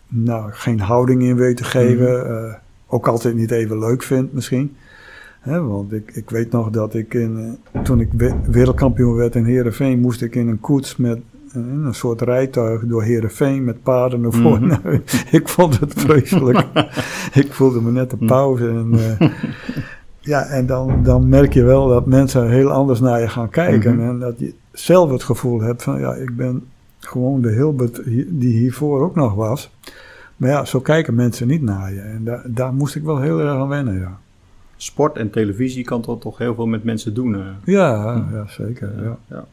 nou, 0.09 0.51
geen 0.53 0.81
houding 0.81 1.23
in 1.23 1.37
weet 1.37 1.57
te 1.57 1.65
geven. 1.65 2.27
eh, 2.27 2.55
ook 2.87 3.09
altijd 3.09 3.35
niet 3.35 3.51
even 3.51 3.79
leuk 3.79 4.03
vindt 4.03 4.33
misschien. 4.33 4.77
Want 5.45 5.93
ik, 5.93 6.11
ik 6.15 6.31
weet 6.31 6.51
nog 6.53 6.71
dat 6.71 6.95
ik 6.95 7.15
in, 7.15 7.59
eh, 7.73 7.81
toen 7.83 8.01
ik 8.01 8.09
we- 8.17 8.35
wereldkampioen 8.51 9.15
werd 9.15 9.35
in 9.35 9.45
Heerenveen, 9.45 10.01
moest 10.01 10.23
ik 10.23 10.35
in 10.35 10.49
een 10.49 10.61
koets 10.61 10.97
met 10.97 11.19
eh, 11.53 11.63
een 11.85 11.95
soort 11.95 12.21
rijtuig 12.21 12.87
door 12.87 13.03
Heerenveen 13.03 13.65
met 13.65 13.83
paarden 13.83 14.25
ervoor. 14.25 14.61
Mhm. 14.61 14.99
Ik 15.31 15.49
vond 15.49 15.81
het 15.81 15.93
vreselijk. 15.97 16.67
ik 17.43 17.53
voelde 17.53 17.81
me 17.81 17.91
net 17.91 18.13
een 18.13 18.27
pauze. 18.27 18.69
En, 18.69 18.93
eh, 19.19 19.29
ja, 20.33 20.45
en 20.47 20.67
dan, 20.67 21.03
dan 21.03 21.29
merk 21.29 21.53
je 21.53 21.63
wel 21.63 21.89
dat 21.89 22.07
mensen 22.07 22.51
heel 22.51 22.71
anders 22.71 23.01
naar 23.01 23.21
je 23.21 23.29
gaan 23.29 23.49
kijken. 23.51 23.97
Mhm. 23.97 24.09
En 24.09 24.19
dat 24.19 24.39
je 24.39 24.55
zelf 24.73 25.11
het 25.11 25.23
gevoel 25.23 25.61
hebt 25.61 25.83
van, 25.83 26.01
ja, 26.01 26.15
ik 26.15 26.37
ben 26.37 26.63
gewoon 26.99 27.41
de 27.41 27.51
Hilbert 27.51 28.01
hi- 28.05 28.27
die 28.29 28.59
hiervoor 28.59 29.01
ook 29.03 29.15
nog 29.15 29.35
was. 29.35 29.75
Maar 30.37 30.51
ja, 30.51 30.65
zo 30.65 30.81
kijken 30.81 31.15
mensen 31.15 31.47
niet 31.49 31.63
naar 31.63 31.93
je. 31.95 32.01
En 32.01 32.25
daar, 32.25 32.43
daar 32.47 32.75
moest 32.75 32.95
ik 32.95 33.03
wel 33.03 33.21
heel 33.21 33.41
erg 33.41 33.51
aan 33.51 33.69
wennen, 33.69 33.99
ja. 33.99 34.19
Sport 34.83 35.17
en 35.17 35.31
televisie 35.31 35.85
kan 35.85 36.03
toch, 36.03 36.21
toch 36.21 36.39
heel 36.39 36.55
veel 36.55 36.67
met 36.67 36.85
mensen 36.85 37.15
doen. 37.15 37.35
eh. 37.35 37.41
Ja, 37.65 38.27
ja 38.33 38.45
zeker. 38.49 38.93
Ja. 39.03 39.17
Ja. 39.29 39.45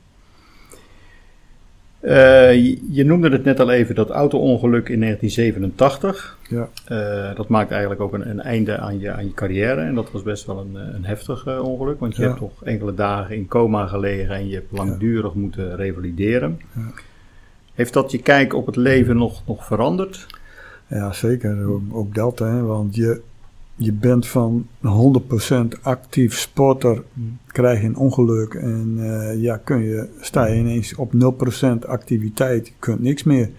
Eh, 1.99 2.53
je, 2.91 3.05
noemde 3.05 3.30
het 3.30 3.43
net 3.43 3.59
al 3.59 3.71
even, 3.71 3.95
dat 3.95 4.09
auto-ongeluk 4.09 4.89
in 4.89 4.99
1987. 4.99 6.38
Ja. 6.49 6.69
Eh, 6.86 7.36
dat 7.36 7.47
maakt 7.47 7.71
eigenlijk 7.71 8.01
ook 8.01 8.13
een, 8.13 8.30
een 8.30 8.41
einde 8.41 8.77
aan 8.77 8.99
je, 8.99 9.11
aan 9.11 9.25
je 9.25 9.34
carrière. 9.34 9.82
En 9.82 9.95
dat 9.95 10.11
was 10.11 10.23
best 10.23 10.45
wel 10.45 10.59
een, 10.59 10.75
een 10.95 11.05
heftig 11.05 11.59
ongeluk. 11.61 11.99
Want 11.99 12.15
je 12.15 12.21
Ja. 12.21 12.27
hebt 12.27 12.39
toch 12.39 12.63
enkele 12.63 12.93
dagen 12.93 13.36
in 13.36 13.47
coma 13.47 13.88
gelegen 13.88 14.36
en 14.36 14.47
je 14.47 14.53
hebt 14.55 14.71
langdurig 14.71 15.34
moeten 15.34 15.75
revalideren. 15.75 16.59
Ja. 16.75 16.82
Heeft 17.73 17.93
dat 17.93 18.11
je 18.11 18.17
kijk 18.21 18.53
op 18.53 18.65
het 18.65 18.75
leven 18.75 19.17
nog, 19.17 19.41
nog 19.47 19.65
veranderd? 19.65 20.25
Ja, 20.88 21.11
zeker. 21.13 21.67
Ook, 21.67 21.82
ook 21.91 22.15
dat, 22.15 22.39
hè. 22.39 22.61
Want 22.61 22.95
je, 22.95 23.21
je 23.82 23.93
bent 23.93 24.27
van 24.27 24.67
100% 24.82 25.82
actief 25.82 26.38
sporter, 26.38 27.03
krijg 27.47 27.82
je 27.82 27.88
een 27.88 27.95
ongeluk 27.95 28.53
en 28.53 28.95
eh, 28.99 29.41
ja, 29.41 29.57
kun 29.57 29.82
je, 29.82 30.07
sta 30.19 30.45
je 30.45 30.59
ineens 30.59 30.95
op 30.95 31.13
0% 31.84 31.88
activiteit. 31.88 32.67
Je 32.67 32.73
kunt 32.80 33.01
niks 33.01 33.23
meer. 33.23 33.49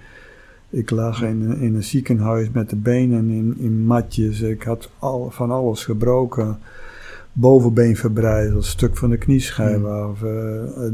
Ik 0.70 0.90
lag 0.90 1.22
in, 1.22 1.56
in 1.60 1.74
een 1.74 1.82
ziekenhuis 1.82 2.50
met 2.50 2.70
de 2.70 2.76
benen 2.76 3.30
in, 3.30 3.54
in 3.58 3.84
matjes. 3.84 4.40
Ik 4.40 4.62
had 4.62 4.90
al, 4.98 5.30
van 5.30 5.50
alles 5.50 5.84
gebroken. 5.84 6.58
Bovenbeen 7.32 7.96
verbrijzeld, 7.96 8.64
stuk 8.64 8.96
van 8.96 9.10
de 9.10 9.16
knieschijf 9.16 9.84
af, 9.84 10.22
eh, 10.22 10.30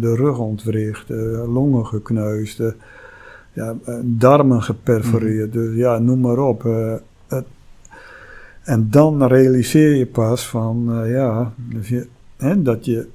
de 0.01 0.15
rug 0.17 0.39
ontwricht, 0.39 1.09
de 1.09 1.45
longen 1.49 1.87
gekneusd, 1.87 2.63
ja, 3.53 3.77
eh, 3.85 3.95
darmen 4.03 4.63
geperforeerd. 4.63 5.53
Dus 5.53 5.75
ja, 5.75 5.99
noem 5.99 6.21
maar 6.21 6.39
op. 6.39 6.65
en 8.67 8.91
dan 8.91 9.27
realiseer 9.27 9.95
je 9.95 10.07
pas 10.07 10.49
van, 10.49 11.03
eh, 11.03 11.11
ja, 11.11 11.53
dus 11.57 11.89
je, 11.89 12.07
hè, 12.37 12.63
dat 12.63 12.85
je, 12.85 13.09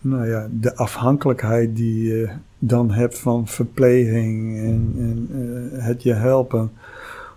nou 0.00 0.28
ja, 0.28 0.48
de 0.50 0.76
afhankelijkheid 0.76 1.76
die 1.76 2.08
je 2.08 2.28
dan 2.58 2.90
hebt 2.90 3.18
van 3.18 3.46
verpleging 3.46 4.58
en, 4.58 4.92
en 4.96 5.28
eh, 5.32 5.84
het 5.84 6.02
je 6.02 6.12
helpen, 6.12 6.70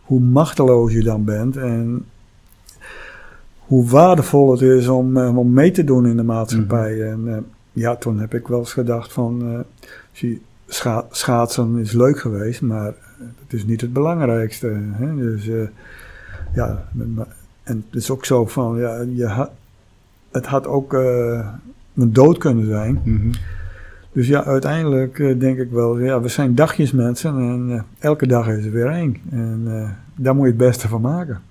hoe 0.02 0.20
machteloos 0.20 0.94
je 0.94 1.04
dan 1.04 1.24
bent 1.24 1.58
en 1.58 2.06
hoe 3.58 3.90
waardevol 3.90 4.52
het 4.52 4.62
is 4.62 4.88
om, 4.88 5.18
eh, 5.18 5.38
om 5.38 5.54
mee 5.54 5.72
te 5.72 5.84
doen 5.84 6.06
in 6.06 6.18
de 6.18 6.24
maatschappij. 6.24 7.12
En 7.12 7.24
eh, 7.28 7.38
ja, 7.72 7.96
toen 7.96 8.20
heb 8.20 8.34
ik 8.34 8.48
wel 8.48 8.60
eens 8.60 8.74
gedacht 8.74 9.14
van, 9.14 9.64
zie, 10.12 10.42
scha- 10.68 11.08
schaatsen 11.10 11.78
is 11.78 11.92
leuk 11.92 12.20
geweest, 12.20 12.62
maar 12.62 12.94
het 13.18 13.54
is 13.54 13.66
niet 13.66 13.82
het 13.82 13.94
belangrijkste. 13.94 14.78
Hè? 14.92 15.16
Dus 15.16 15.50
ja, 16.54 16.88
en 17.64 17.86
het 17.90 18.02
is 18.02 18.10
ook 18.10 18.26
zo 18.26 18.46
van, 18.46 18.78
ja, 18.78 19.06
je 19.16 19.48
het 20.34 20.46
had 20.46 20.68
ook 20.68 20.94
eh, 20.94 21.48
een 21.96 22.14
dood 22.14 22.38
kunnen 22.38 22.66
zijn. 22.66 23.02
Mhm. 23.04 23.32
Dus 24.12 24.28
ja, 24.28 24.44
uiteindelijk 24.44 25.20
eh, 25.20 25.40
denk 25.40 25.58
ik 25.58 25.72
wel, 25.72 26.00
ja, 26.00 26.22
we 26.22 26.28
zijn 26.28 26.56
dagjesmensen 26.56 27.38
en 27.38 27.66
eh, 27.72 27.82
elke 28.00 28.28
dag 28.28 28.48
is 28.48 28.66
er 28.66 28.72
weer 28.72 28.88
één. 28.88 29.18
En 29.32 29.96
daar 30.16 30.36
moet 30.36 30.44
je 30.44 30.50
het 30.50 30.58
beste 30.58 30.88
van 30.88 31.02
maken. 31.02 31.42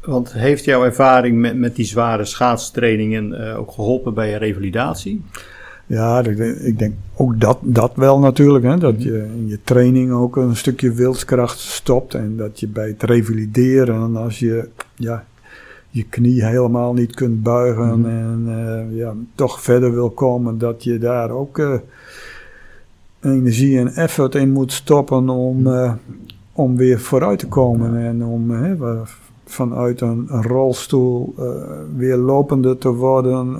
Want 0.00 0.32
heeft 0.32 0.64
jouw 0.64 0.84
ervaring 0.84 1.38
met, 1.38 1.56
met 1.56 1.76
die 1.76 1.84
zware 1.84 2.24
schaatstrainingen 2.24 3.56
ook 3.56 3.72
geholpen 3.72 4.14
bij 4.14 4.30
je 4.30 4.36
revalidatie? 4.36 5.24
Ja, 5.32 5.40
denk, 5.88 6.56
ik 6.58 6.78
denk 6.78 6.94
ook 7.16 7.40
dat, 7.40 7.58
dat 7.62 7.92
wel 7.94 8.18
natuurlijk. 8.18 8.64
Hè, 8.64 8.78
dat 8.78 9.02
je 9.02 9.26
in 9.36 9.48
je 9.48 9.58
training 9.64 10.12
ook 10.12 10.36
een 10.36 10.56
stukje 10.56 10.92
wilskracht 10.92 11.58
stopt. 11.58 12.14
En 12.14 12.36
dat 12.36 12.60
je 12.60 12.68
bij 12.68 12.88
het 12.88 13.02
revalideren, 13.02 14.16
als 14.16 14.38
je 14.38 14.68
ja, 14.94 15.24
je 15.90 16.04
knie 16.04 16.44
helemaal 16.44 16.92
niet 16.92 17.14
kunt 17.14 17.42
buigen 17.42 18.06
en 18.06 18.44
eh, 18.46 18.96
ja, 18.96 19.14
toch 19.34 19.62
verder 19.62 19.92
wil 19.92 20.10
komen, 20.10 20.58
dat 20.58 20.84
je 20.84 20.98
daar 20.98 21.30
ook 21.30 21.58
eh, 21.58 21.74
energie 23.20 23.78
en 23.78 23.88
effort 23.88 24.34
in 24.34 24.50
moet 24.50 24.72
stoppen 24.72 25.28
om, 25.28 25.66
eh, 25.66 25.92
om 26.52 26.76
weer 26.76 27.00
vooruit 27.00 27.38
te 27.38 27.48
komen. 27.48 27.96
En 27.96 28.24
om 28.24 28.50
hè, 28.50 28.76
vanuit 29.44 30.00
een, 30.00 30.26
rolstoel 30.28 31.34
weer 31.96 32.16
lopende 32.16 32.78
te 32.78 32.92
worden. 32.92 33.56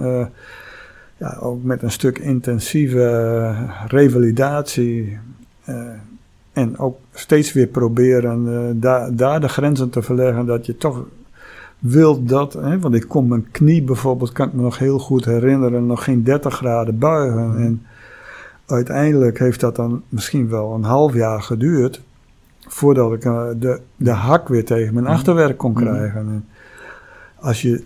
Ja, 1.19 1.37
ook 1.41 1.63
met 1.63 1.83
een 1.83 1.91
stuk 1.91 2.19
intensieve 2.19 3.55
revalidatie. 3.87 5.19
eh, 5.65 5.91
en 6.53 6.79
ook 6.79 6.99
steeds 7.13 7.53
weer 7.53 7.67
proberen 7.67 8.47
eh, 8.49 8.75
daar, 8.75 9.17
daar 9.17 9.41
de 9.41 9.49
grenzen 9.49 9.91
te 9.91 10.03
verleggen 10.03 10.47
dat 10.47 10.67
je 10.67 10.77
toch 10.77 11.05
wilt 11.79 12.29
dat, 12.29 12.53
hè, 12.53 12.79
want 12.79 12.95
ik 12.95 13.09
kon 13.09 13.29
mijn 13.29 13.51
knie 13.51 13.83
bijvoorbeeld, 13.83 14.33
kan 14.33 14.47
ik 14.49 14.53
me 14.53 14.63
nog 14.63 14.79
heel 14.79 14.99
goed 14.99 15.25
herinneren, 15.25 15.87
nog 15.87 16.05
geen 16.05 16.23
30 16.23 16.55
graden 16.55 16.99
buigen. 16.99 17.57
En 17.57 17.83
uiteindelijk 18.67 19.39
heeft 19.39 19.61
dat 19.61 19.77
dan 19.77 20.03
misschien 20.09 20.49
wel 20.49 20.75
een 20.75 20.83
half 20.83 21.15
jaar 21.15 21.43
geduurd 21.43 22.03
voordat 22.61 23.13
ik 23.13 23.25
eh, 23.25 23.47
de, 23.57 23.81
de 23.97 24.11
hak 24.11 24.49
weer 24.49 24.65
tegen 24.65 24.95
mijn 24.95 25.07
achterwerk 25.07 25.57
kon 25.57 25.75
krijgen. 25.75 26.21
En 26.21 26.49
als 27.35 27.63
je 27.63 27.85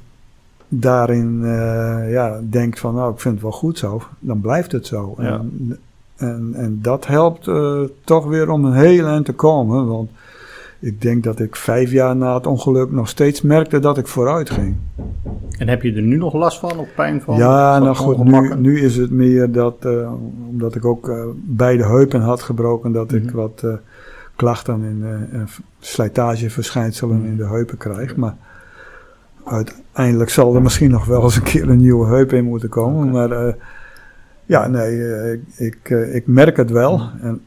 daarin 0.74 1.40
eh, 1.44 2.12
ja, 2.12 2.40
denkt 2.50 2.78
van 2.78 2.94
nou, 2.94 3.12
ik 3.12 3.20
vind 3.20 3.34
het 3.34 3.42
wel 3.42 3.52
goed 3.52 3.78
zo, 3.78 4.02
dan 4.18 4.40
blijft 4.40 4.72
het 4.72 4.86
zo. 4.86 5.14
Ja. 5.18 5.24
En, 5.24 5.78
en, 6.16 6.50
en 6.54 6.78
dat 6.82 7.06
helpt 7.06 7.48
eh, 7.48 7.80
toch 8.04 8.26
weer 8.26 8.50
om 8.50 8.64
een 8.64 8.72
heel 8.72 9.06
eind 9.06 9.24
te 9.24 9.32
komen. 9.32 9.86
Want 9.86 10.10
ik 10.78 11.00
denk 11.02 11.24
dat 11.24 11.40
ik 11.40 11.56
vijf 11.56 11.90
jaar 11.90 12.16
na 12.16 12.34
het 12.34 12.46
ongeluk 12.46 12.90
nog 12.92 13.08
steeds 13.08 13.42
merkte 13.42 13.78
dat 13.78 13.98
ik 13.98 14.06
vooruit 14.06 14.50
ging. 14.50 14.76
En 15.58 15.68
heb 15.68 15.82
je 15.82 15.92
er 15.92 16.02
nu 16.02 16.16
nog 16.16 16.34
last 16.34 16.58
van 16.58 16.78
of 16.78 16.88
pijn 16.94 17.20
van? 17.20 17.36
ja, 17.36 17.78
nou 17.78 17.94
goed, 17.94 18.24
nu, 18.24 18.54
nu 18.56 18.80
is 18.80 18.96
het 18.96 19.10
meer 19.10 19.52
dat, 19.52 19.76
eh, 19.80 20.12
omdat 20.48 20.74
ik 20.74 20.84
ook 20.84 21.32
beide 21.34 21.84
heupen 21.84 22.20
had 22.20 22.42
gebroken, 22.42 22.92
dat 22.92 23.12
ik 23.12 23.24
Mhm. 23.24 23.34
wat 23.36 23.64
klachten 24.36 24.74
en 24.74 25.28
en 25.32 25.48
slijtageverschijnselen 25.80 27.24
in 27.24 27.36
de 27.36 27.46
heupen 27.46 27.76
krijg. 27.76 28.16
Maar 28.16 28.36
uiteindelijk 29.44 30.30
zal 30.30 30.54
er 30.54 30.62
misschien 30.62 30.90
nog 30.90 31.04
wel 31.04 31.22
eens 31.22 31.36
een 31.36 31.42
keer 31.42 31.68
een 31.68 31.76
nieuwe 31.80 32.06
heup 32.06 32.32
in 32.32 32.44
moeten 32.44 32.68
komen. 32.68 33.10
Maar 33.10 33.30
eh, 33.30 33.54
ja, 34.46 34.68
nee, 34.68 35.12
eh, 35.14 35.32
ik, 35.32 35.40
ik, 35.56 35.78
eh, 35.90 36.14
ik 36.14 36.26
merk 36.26 36.56
het 36.56 36.70
wel. 36.70 37.00
En 37.20 37.40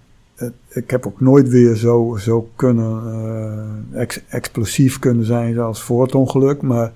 ik 0.69 0.89
heb 0.91 1.05
ook 1.05 1.21
nooit 1.21 1.49
weer 1.49 1.75
zo, 1.75 2.17
zo 2.19 2.49
kunnen, 2.55 3.85
ex- 3.93 4.21
explosief 4.27 4.99
kunnen 4.99 5.25
zijn 5.25 5.53
zoals 5.53 5.81
voor 5.83 6.01
het 6.03 6.15
ongeluk. 6.15 6.61
Maar 6.61 6.91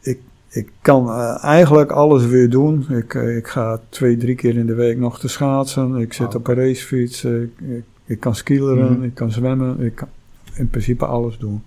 ik, 0.00 0.18
ik 0.48 0.68
kan 0.82 1.10
eigenlijk 1.40 1.90
alles 1.90 2.26
weer 2.26 2.50
doen. 2.50 2.86
Ik, 2.90 3.14
ik 3.14 3.46
ga 3.46 3.80
twee, 3.88 4.16
drie 4.16 4.34
keer 4.34 4.56
in 4.56 4.66
de 4.66 4.74
week 4.74 4.98
nog 4.98 5.18
te 5.18 5.28
schaatsen. 5.28 5.96
Ik 5.96 6.12
zit 6.12 6.34
op 6.34 6.48
een 6.48 6.54
racefiets. 6.54 7.24
Ik, 7.24 7.50
ik, 7.68 7.84
ik 8.04 8.20
kan 8.20 8.34
skileren, 8.34 8.92
Mhm. 8.92 9.02
ik 9.02 9.14
kan 9.14 9.30
zwemmen. 9.30 9.80
Ik 9.80 9.94
kan 9.94 10.08
in 10.56 10.68
principe 10.68 11.06
alles 11.06 11.38
doen. 11.38 11.62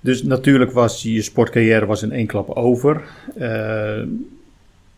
Dus 0.00 0.22
natuurlijk 0.22 0.72
was 0.72 1.02
je 1.02 1.22
sportcarrière 1.22 1.86
was 1.86 2.02
in 2.02 2.12
één 2.12 2.26
klap 2.26 2.48
over. 2.50 3.02
Eh, 3.36 4.02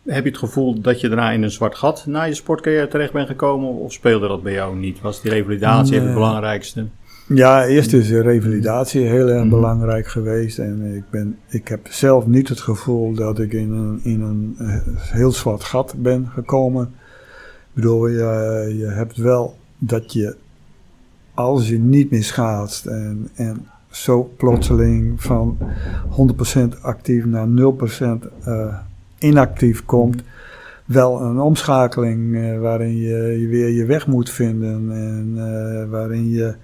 heb 0.07 0.25
je 0.25 0.31
het 0.31 0.39
gevoel 0.39 0.81
dat 0.81 1.01
je 1.01 1.09
daarna 1.09 1.31
in 1.31 1.43
een 1.43 1.51
zwart 1.51 1.75
gat 1.75 2.05
na 2.07 2.23
je 2.23 2.35
sportcarrière 2.35 2.89
terecht 2.89 3.13
bent 3.13 3.27
gekomen? 3.29 3.69
Of 3.69 3.93
speelde 3.93 4.29
dat 4.29 4.43
bij 4.43 4.53
jou 4.53 4.77
niet? 4.77 5.01
Was 5.01 5.23
die 5.23 5.31
revalidatie 5.31 6.01
het 6.01 6.15
belangrijkste? 6.15 6.87
Ja, 7.29 7.67
eerst 7.67 7.93
is 7.93 8.09
de 8.09 8.21
revalidatie 8.23 9.01
heel 9.07 9.29
erg 9.29 9.41
Mhm. 9.41 9.49
belangrijk 9.49 10.07
geweest. 10.07 10.59
En 10.59 10.95
ik, 10.97 11.05
ben, 11.11 11.39
ik 11.49 11.69
heb 11.69 11.87
zelf 11.91 12.27
niet 12.27 12.49
het 12.49 12.61
gevoel 12.61 13.15
dat 13.15 13.39
ik 13.39 13.53
in 13.53 13.73
een, 13.73 14.01
in 14.03 14.21
een 14.21 14.55
eh, 14.59 14.77
heel 14.97 15.33
zwart 15.33 15.65
gat 15.65 15.95
ben 15.99 16.29
gekomen. 16.35 16.85
Ik 16.85 17.73
bedoel, 17.73 18.07
je, 18.07 18.75
je 18.79 18.87
hebt 18.87 19.17
wel 19.17 19.57
dat 19.79 20.13
je, 20.13 20.37
als 21.35 21.69
je 21.69 21.79
niet 21.79 22.11
meer 22.11 22.25
schaatst 22.25 22.87
en, 22.87 23.29
en 23.35 23.67
zo 23.93 24.32
plotseling 24.36 25.22
van 25.22 25.59
100% 26.76 26.80
actief 26.80 27.24
naar 27.24 27.47
0% 27.47 28.26
eh, 28.45 28.78
inactief 29.18 29.84
komt, 29.84 30.22
wel 30.84 31.20
een 31.20 31.40
omschakeling 31.40 32.36
eh, 32.36 32.61
waarin 32.61 32.97
je, 32.97 33.40
je 33.40 33.47
weer 33.47 33.68
je 33.68 33.84
weg 33.84 34.07
moet 34.07 34.30
vinden 34.30 34.93
en 34.93 35.32
eh, 35.36 35.90
waarin 35.90 36.30
je 36.30 36.55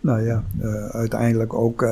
nou 0.00 0.22
ja, 0.22 0.44
uiteindelijk 0.90 1.54
ook 1.54 1.86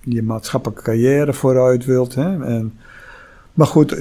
je 0.00 0.22
maatschappelijke 0.22 0.82
carrière 0.82 1.32
vooruit 1.32 1.84
wilt. 1.84 2.14
Hè? 2.14 2.44
En, 2.44 2.72
maar 3.54 3.66
goed, 3.66 3.98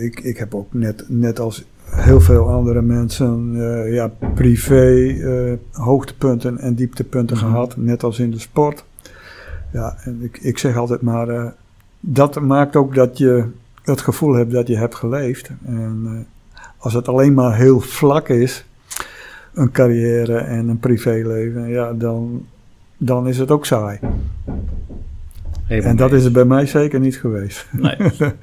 ik, 0.00 0.20
ik 0.20 0.36
heb 0.36 0.54
ook 0.54 0.72
net, 0.72 1.04
net 1.08 1.40
als 1.40 1.64
heel 1.94 2.20
veel 2.20 2.50
andere 2.50 2.82
mensen 2.82 3.52
eh, 3.56 3.92
ja, 3.92 4.10
privé 4.34 5.08
eh, 5.08 5.82
hoogtepunten 5.82 6.58
en 6.58 6.74
dieptepunten 6.74 7.36
gehad, 7.36 7.76
net 7.76 8.02
als 8.02 8.18
in 8.18 8.30
de 8.30 8.38
sport. 8.38 8.84
Ja, 9.72 9.96
en 10.04 10.22
ik, 10.22 10.38
ik 10.38 10.58
zeg 10.58 10.76
altijd 10.76 11.00
maar, 11.00 11.28
eh, 11.28 11.46
dat 12.00 12.40
maakt 12.40 12.76
ook 12.76 12.94
dat 12.94 13.18
je 13.18 13.44
het 13.82 14.00
gevoel 14.00 14.32
hebt 14.32 14.52
dat 14.52 14.66
je 14.66 14.76
hebt 14.76 14.94
geleefd. 14.94 15.50
En 15.66 16.26
als 16.78 16.92
het 16.92 17.08
alleen 17.08 17.34
maar 17.34 17.56
heel 17.56 17.80
vlak 17.80 18.28
is, 18.28 18.64
een 19.54 19.70
carrière 19.70 20.36
en 20.36 20.68
een 20.68 20.78
privéleven, 20.78 21.68
ja, 21.68 21.92
dan, 21.92 22.46
dan 22.96 23.28
is 23.28 23.38
het 23.38 23.50
ook 23.50 23.66
saai. 23.66 23.98
Helemaal 25.64 25.90
En 25.90 25.96
dat 25.96 26.12
is 26.12 26.24
het 26.24 26.32
bij 26.32 26.44
mij 26.44 26.66
zeker 26.66 27.00
niet 27.00 27.16
geweest. 27.16 27.66
Nee. 27.72 27.96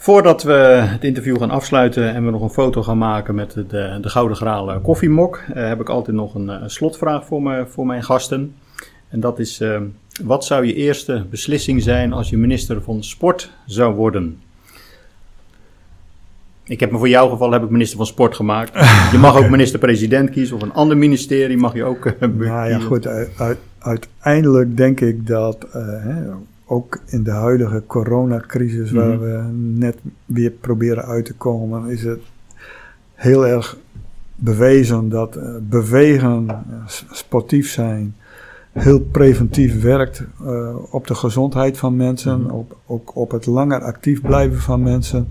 Voordat 0.00 0.42
we 0.42 0.52
het 0.82 1.04
interview 1.04 1.38
gaan 1.38 1.50
afsluiten 1.50 2.14
en 2.14 2.24
we 2.24 2.30
nog 2.30 2.42
een 2.42 2.50
foto 2.50 2.82
gaan 2.82 2.98
maken 2.98 3.34
met 3.34 3.52
de, 3.52 3.64
de 4.00 4.08
Gouden 4.08 4.36
Graal 4.36 4.72
eh, 4.72 4.76
koffiemok, 4.82 5.42
eh, 5.54 5.68
heb 5.68 5.80
ik 5.80 5.88
altijd 5.88 6.16
nog 6.16 6.34
een, 6.34 6.48
eh, 6.50 6.62
slotvraag 6.66 7.26
voor, 7.26 7.42
me, 7.42 7.66
voor 7.68 7.86
mijn 7.86 8.02
gasten. 8.02 8.54
En 9.08 9.20
dat 9.20 9.38
is, 9.38 9.62
wat 10.22 10.44
zou 10.44 10.66
je 10.66 10.74
eerste 10.74 11.24
beslissing 11.30 11.82
zijn 11.82 12.12
als 12.12 12.30
je 12.30 12.36
minister 12.36 12.82
van 12.82 13.04
Sport 13.04 13.52
zou 13.66 13.94
worden? 13.94 14.40
Ik 16.64 16.80
heb 16.80 16.90
me 16.90 16.98
voor 16.98 17.08
jouw 17.08 17.28
geval 17.28 17.52
heb 17.52 17.62
ik 17.62 17.70
minister 17.70 17.96
van 17.96 18.06
Sport 18.06 18.34
gemaakt. 18.34 18.72
Je 19.12 19.18
mag 19.18 19.36
ook 19.42 19.50
minister-president 19.50 20.30
kiezen 20.30 20.56
of 20.56 20.62
een 20.62 20.72
ander 20.72 20.96
ministerie 20.96 21.56
mag 21.56 21.74
je 21.74 21.84
ook 21.84 22.12
Nou 22.20 22.68
ja, 22.68 22.78
goed, 22.90 23.08
uiteindelijk 23.78 24.76
denk 24.76 25.00
ik 25.00 25.26
dat 25.26 25.66
hè, 25.72 26.30
ook 26.70 27.00
in 27.06 27.22
de 27.22 27.30
huidige 27.30 27.82
coronacrisis 27.86 28.90
waar 28.90 29.08
Mhm. 29.08 29.20
we 29.20 29.42
net 29.52 29.96
weer 30.24 30.50
proberen 30.50 31.04
uit 31.04 31.24
te 31.24 31.34
komen, 31.34 31.90
is 31.90 32.02
het 32.02 32.20
heel 33.14 33.46
erg 33.46 33.76
bewezen 34.34 35.08
dat 35.08 35.36
eh, 35.36 35.48
bewegen, 35.62 36.48
eh, 36.48 36.56
sportief 37.10 37.70
zijn, 37.70 38.14
heel 38.72 39.00
preventief 39.00 39.82
werkt 39.82 40.22
eh, 40.44 40.74
op 40.90 41.06
de 41.06 41.14
gezondheid 41.14 41.78
van 41.78 41.96
mensen, 41.96 42.50
op, 42.50 42.76
ook 42.86 43.16
op 43.16 43.30
het 43.30 43.46
langer 43.46 43.80
actief 43.82 44.20
blijven 44.20 44.58
van 44.60 44.82
mensen. 44.82 45.28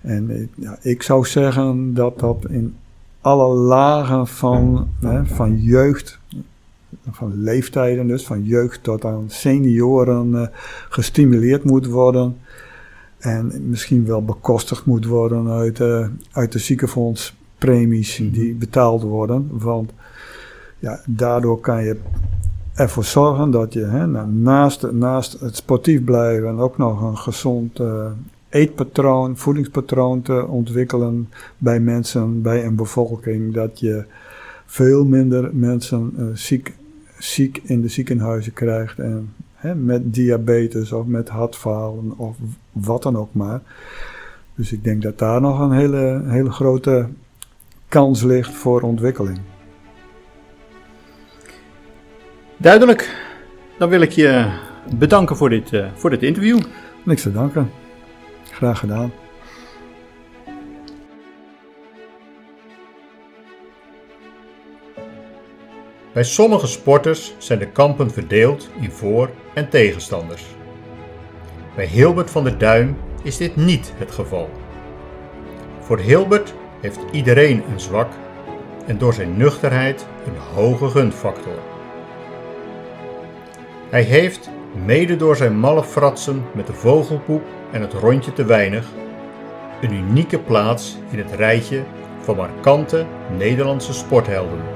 En 0.00 0.50
ja, 0.54 0.78
ik 0.82 1.02
zou 1.02 1.26
zeggen 1.26 1.94
dat 1.94 2.18
dat 2.18 2.44
in 2.48 2.74
alle 3.20 3.54
lagen 3.54 4.26
van, 4.26 4.88
hè, 5.00 5.26
van 5.26 5.60
jeugd, 5.60 6.18
van 7.10 7.42
leeftijden 7.42 8.06
dus, 8.06 8.26
van 8.26 8.44
jeugd 8.44 8.82
tot 8.82 9.04
aan 9.04 9.24
senioren 9.26 10.34
eh, 10.34 10.46
gestimuleerd 10.88 11.64
moet 11.64 11.86
worden. 11.86 12.36
En 13.18 13.68
misschien 13.68 14.06
wel 14.06 14.24
bekostigd 14.24 14.84
moet 14.84 15.06
worden 15.06 15.48
uit, 15.48 15.80
eh, 15.80 16.06
uit 16.32 16.52
de 16.52 16.58
ziekenfondspremies 16.58 18.22
die 18.32 18.54
betaald 18.54 19.02
worden. 19.02 19.48
Want 19.50 19.92
ja, 20.78 21.00
daardoor 21.06 21.60
kan 21.60 21.84
je 21.84 21.96
ervoor 22.74 23.04
zorgen 23.04 23.50
dat 23.50 23.72
je 23.72 23.84
hè, 23.84 24.06
nou, 24.06 24.28
naast, 24.28 24.90
naast 24.92 25.40
het 25.40 25.56
sportief 25.56 26.04
blijven 26.04 26.58
ook 26.58 26.78
nog 26.78 27.02
een 27.02 27.18
gezond 27.18 27.80
eh, 27.80 28.06
eetpatroon, 28.48 29.36
voedingspatroon 29.36 30.22
te 30.22 30.46
ontwikkelen 30.46 31.28
bij 31.58 31.80
mensen, 31.80 32.42
bij 32.42 32.64
een 32.64 32.74
bevolking. 32.74 33.54
Dat 33.54 33.80
je 33.80 34.04
veel 34.66 35.04
minder 35.04 35.50
mensen 35.52 36.12
eh, 36.18 36.24
ziek, 36.34 36.74
ziek 37.24 37.60
in 37.62 37.80
de 37.80 37.88
ziekenhuizen 37.88 38.52
krijgt. 38.52 38.98
En 38.98 39.34
hè, 39.54 39.74
met 39.74 40.14
diabetes 40.14 40.92
of 40.92 41.06
met 41.06 41.28
hartfalen 41.28 42.12
of 42.16 42.36
wat 42.72 43.02
dan 43.02 43.16
ook 43.16 43.34
maar. 43.34 43.60
Dus 44.54 44.72
ik 44.72 44.84
denk 44.84 45.02
dat 45.02 45.18
daar 45.18 45.40
nog 45.40 45.60
een 45.60 45.72
hele, 45.72 46.22
hele 46.26 46.50
grote 46.50 47.08
kans 47.88 48.22
ligt 48.22 48.54
voor 48.54 48.80
ontwikkeling. 48.80 49.38
Duidelijk. 52.56 53.22
Dan 53.78 53.88
wil 53.88 54.00
ik 54.00 54.10
je 54.10 54.58
bedanken 54.98 55.36
voor 55.36 55.48
dit, 55.48 55.72
eh, 55.72 55.86
voor 55.94 56.10
dit 56.10 56.22
interview. 56.22 56.60
Niks 57.04 57.22
te 57.22 57.32
danken. 57.32 57.70
Graag 58.50 58.78
gedaan. 58.78 59.12
Bij 66.14 66.24
sommige 66.24 66.66
sporters 66.66 67.34
zijn 67.38 67.58
de 67.58 67.66
kampen 67.68 68.10
verdeeld 68.10 68.70
in 68.80 68.90
voor- 68.90 69.30
en 69.54 69.68
tegenstanders. 69.68 70.44
Bij 71.74 71.86
Hilbert 71.86 72.30
van 72.30 72.44
der 72.44 72.58
Duim 72.58 72.96
is 73.22 73.36
dit 73.36 73.56
niet 73.56 73.92
het 73.96 74.10
geval. 74.10 74.50
Voor 75.80 75.98
Hilbert 75.98 76.54
heeft 76.80 77.00
iedereen 77.12 77.62
een 77.72 77.80
zwak 77.80 78.12
en 78.86 78.98
door 78.98 79.14
zijn 79.14 79.36
nuchterheid 79.36 80.06
een 80.26 80.36
hoge 80.54 80.88
gunfactor. 80.88 81.58
Hij 83.90 84.02
heeft, 84.02 84.50
mede 84.84 85.16
door 85.16 85.36
zijn 85.36 85.58
malle 85.58 85.84
fratsen 85.84 86.44
met 86.52 86.66
de 86.66 86.74
vogelpoep 86.74 87.42
en 87.72 87.80
het 87.80 87.92
rondje 87.92 88.32
te 88.32 88.44
weinig, 88.44 88.86
een 89.80 89.92
unieke 89.92 90.38
plaats 90.38 90.96
in 91.10 91.18
het 91.18 91.32
rijtje 91.32 91.82
van 92.20 92.36
markante 92.36 93.06
Nederlandse 93.36 93.92
sporthelden 93.92 94.73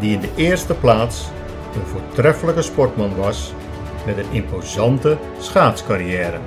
die 0.00 0.14
in 0.14 0.20
de 0.20 0.30
eerste 0.34 0.74
plaats 0.74 1.28
een 1.74 1.86
voortreffelijke 1.86 2.62
sportman 2.62 3.16
was 3.16 3.52
met 4.06 4.18
een 4.18 4.30
imposante 4.30 5.18
schaatscarrière. 5.38 6.38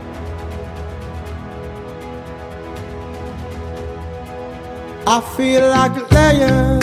I 5.07 5.19
feel 5.35 5.61
like 5.67 5.97
a 5.97 6.05
lion. 6.09 6.81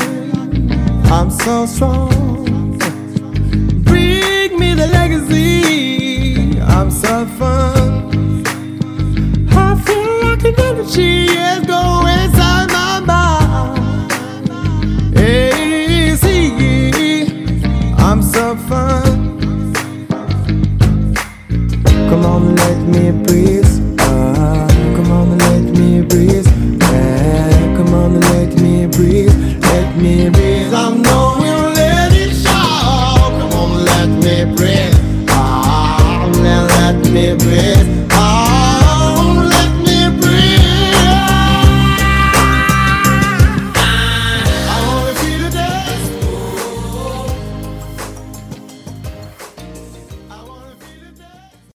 I'm 1.11 1.31
so 1.31 1.67
strong. 1.67 2.79
Bring 3.85 4.59
me 4.59 4.75
the 4.75 4.87
legacy. 4.87 6.61
I'm 6.61 6.91
so 6.91 7.27
fun. 7.39 8.45
I 9.51 9.75
feel 9.85 10.29
like 10.29 10.45
an 10.45 10.55
energy 10.61 11.25
is 11.25 11.67
going 11.67 12.09
inside 12.09 12.71
my 12.71 13.01
mind. 13.07 13.80
Fun. 18.71 19.10